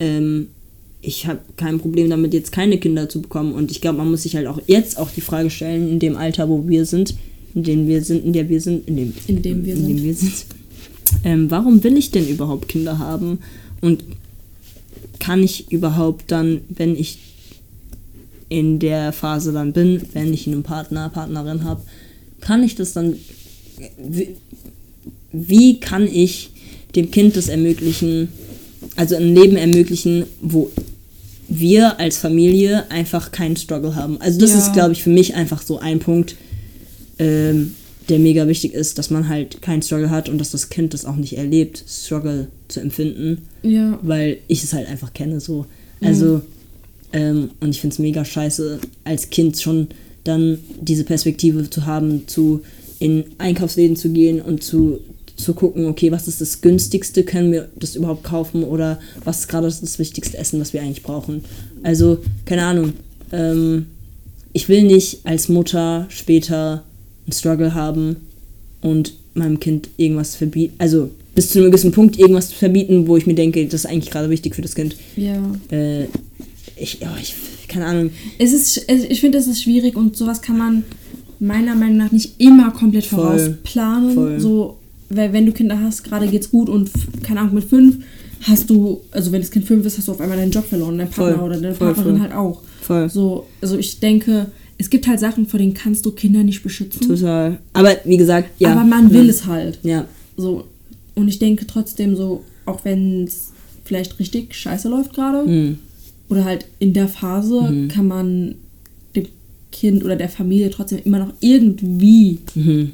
[0.00, 0.48] ähm,
[1.06, 3.52] ich habe kein Problem damit, jetzt keine Kinder zu bekommen.
[3.52, 6.16] Und ich glaube, man muss sich halt auch jetzt auch die Frage stellen, in dem
[6.16, 7.14] Alter, wo wir sind,
[7.54, 9.88] in dem wir sind, in der wir sind, in dem, In dem wir in sind.
[9.88, 10.46] Dem wir sind
[11.24, 13.38] ähm, warum will ich denn überhaupt Kinder haben?
[13.80, 14.02] Und
[15.20, 17.18] kann ich überhaupt dann, wenn ich
[18.48, 21.82] in der Phase dann bin, wenn ich einen Partner, Partnerin habe,
[22.40, 23.16] kann ich das dann,
[23.98, 24.30] wie,
[25.32, 26.50] wie kann ich
[26.94, 28.28] dem Kind das ermöglichen,
[28.96, 30.70] also ein Leben ermöglichen, wo
[31.48, 34.20] wir als Familie einfach keinen Struggle haben.
[34.20, 34.58] Also das Ja.
[34.58, 36.36] ist, glaube ich, für mich einfach so ein Punkt,
[37.18, 37.74] ähm,
[38.08, 41.04] der mega wichtig ist, dass man halt keinen Struggle hat und dass das Kind das
[41.04, 43.98] auch nicht erlebt, Struggle zu empfinden Ja.
[44.02, 45.66] weil ich es halt einfach kenne so.
[46.00, 46.42] Also,
[47.12, 49.88] ähm, und ich finde es mega scheiße, als Kind schon
[50.24, 52.60] dann diese Perspektive zu haben, zu
[52.98, 54.98] in Einkaufsläden zu gehen und zu,
[55.36, 59.48] zu gucken, okay, was ist das günstigste, können wir das überhaupt kaufen oder was ist
[59.48, 61.44] gerade das, wichtigste Essen, was wir eigentlich brauchen.
[61.82, 62.94] Also, keine Ahnung.
[63.32, 63.86] Ähm,
[64.52, 66.84] ich will nicht als Mutter später
[67.26, 68.16] einen Struggle haben
[68.80, 73.26] und meinem Kind irgendwas verbieten, also bis zu einem gewissen Punkt irgendwas verbieten, wo ich
[73.26, 74.96] mir denke, das ist eigentlich gerade wichtig für das Kind.
[75.16, 75.36] Ja.
[75.70, 76.04] Äh,
[76.76, 77.34] ich, ja, ich,
[77.68, 78.10] keine Ahnung.
[78.38, 80.84] Es ist, ich finde, es ist schwierig und sowas kann man
[81.38, 84.14] meiner Meinung nach nicht immer komplett vorausplanen.
[84.14, 84.40] Voll.
[84.40, 84.78] So,
[85.08, 86.90] weil wenn du Kinder hast, gerade geht's gut und
[87.22, 87.98] keine Ahnung, mit fünf
[88.42, 90.98] hast du, also wenn das Kind fünf ist, hast du auf einmal deinen Job verloren,
[90.98, 91.48] dein Partner Voll.
[91.50, 92.28] oder deine Voll, Partnerin voll.
[92.28, 92.60] halt auch.
[92.82, 93.08] Voll.
[93.08, 94.46] So, also ich denke,
[94.78, 97.06] es gibt halt Sachen, vor denen kannst du Kinder nicht beschützen.
[97.08, 97.58] Total.
[97.72, 98.72] Aber wie gesagt, ja.
[98.72, 99.30] Aber man will ja.
[99.30, 99.78] es halt.
[99.82, 100.04] Ja,
[100.36, 100.64] So.
[101.14, 103.52] Und ich denke trotzdem so, auch wenn es
[103.84, 105.78] vielleicht richtig scheiße läuft gerade, hm,
[106.28, 107.88] oder halt in der Phase Mhm.
[107.88, 108.54] kann man
[109.14, 109.26] dem
[109.72, 112.92] Kind oder der Familie trotzdem immer noch irgendwie mhm.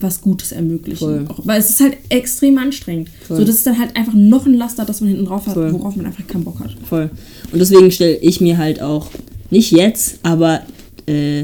[0.00, 0.98] Was Gutes ermöglichen.
[0.98, 1.26] Voll.
[1.28, 3.08] Auch, weil es ist halt extrem anstrengend.
[3.26, 3.38] Voll.
[3.38, 5.72] So, das ist dann halt einfach noch ein Laster, das man hinten drauf hat, Voll.
[5.72, 6.76] worauf man einfach keinen Bock hat.
[6.88, 7.10] voll.
[7.52, 9.08] Und deswegen stelle ich mir halt auch,
[9.50, 10.60] nicht jetzt, aber
[11.08, 11.42] äh,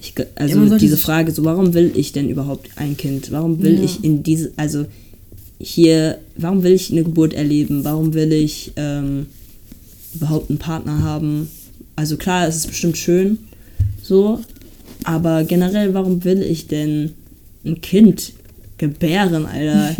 [0.00, 3.30] ich, Ja, also sollte diese Frage, so warum will ich denn überhaupt ein Kind?
[3.30, 3.84] Warum will Ja.
[3.84, 4.86] ich in diese, also
[5.58, 7.84] hier, warum will ich eine Geburt erleben?
[7.84, 9.26] Warum will ich ähm,
[10.14, 11.48] überhaupt einen Partner haben?
[11.94, 13.38] Also klar, es ist bestimmt schön,
[14.02, 14.40] so,
[15.04, 17.12] aber generell, warum will ich denn
[17.66, 18.32] ein Kind
[18.78, 19.96] gebären, Alter?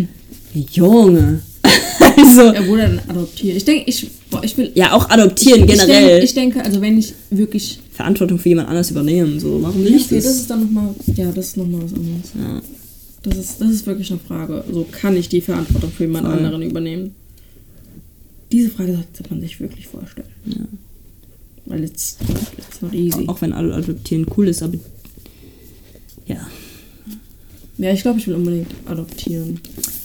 [0.72, 1.40] Junge.
[2.16, 3.56] also, Ja, wo dann adoptieren.
[3.56, 4.70] Ich denke, ich, boah, ich will.
[4.74, 6.09] ja, auch adoptieren ich, generell.
[6.09, 7.80] Denke, ich denke, also wenn ich wirklich.
[7.93, 10.24] Verantwortung für jemand anders übernehmen, so, warum will Ja, ich okay, das?
[10.24, 10.94] das ist dann nochmal.
[11.14, 12.32] Ja, das ist nochmal was anderes.
[12.38, 12.62] ja.
[13.22, 14.62] Das ist, das ist wirklich eine Frage.
[14.70, 16.36] So kann ich die Verantwortung für jemand Voll.
[16.36, 17.14] anderen übernehmen?
[18.52, 20.28] Diese Frage sollte man sich wirklich vorstellen.
[20.44, 20.60] Ja.
[21.64, 22.18] Weil it's,
[22.56, 23.24] it's not easy.
[23.26, 24.74] Auch wenn Adoptieren cool ist, aber
[26.26, 26.47] ja,
[27.78, 29.61] Ja, ich glaube, ich will unbedingt adoptieren.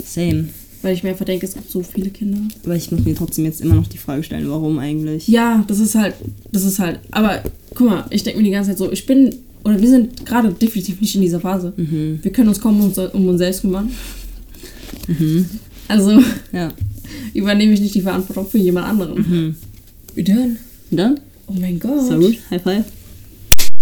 [0.06, 0.50] same.
[0.82, 2.40] Weil ich mir einfach denke, es gibt so viele Kinder.
[2.66, 5.28] Aber ich muss mir trotzdem jetzt immer noch die Frage stellen, warum eigentlich?
[5.28, 6.16] Ja, das ist halt,
[6.52, 7.00] das ist halt.
[7.12, 7.44] Aber
[7.76, 10.52] guck mal, ich denke mir die ganze Zeit so, ich bin, oder wir sind gerade
[10.54, 11.72] definitiv nicht in dieser Phase.
[11.78, 12.20] Mhm.
[12.24, 13.92] Wir können uns kaum um uns, um uns selbst kümmern.
[15.88, 16.20] Also
[16.52, 16.74] Ja.
[17.34, 19.16] übernehme ich nicht die Verantwortung für jemand anderen.
[19.22, 19.56] Mhm.
[20.16, 20.58] Wie denn?
[20.90, 21.20] Dann?
[21.48, 22.08] Oh mein Gott.
[22.08, 22.38] So gut.
[22.50, 22.86] High five.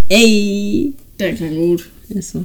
[0.08, 0.92] Ey!
[1.18, 1.88] Der klang gut.
[2.10, 2.44] Ist so.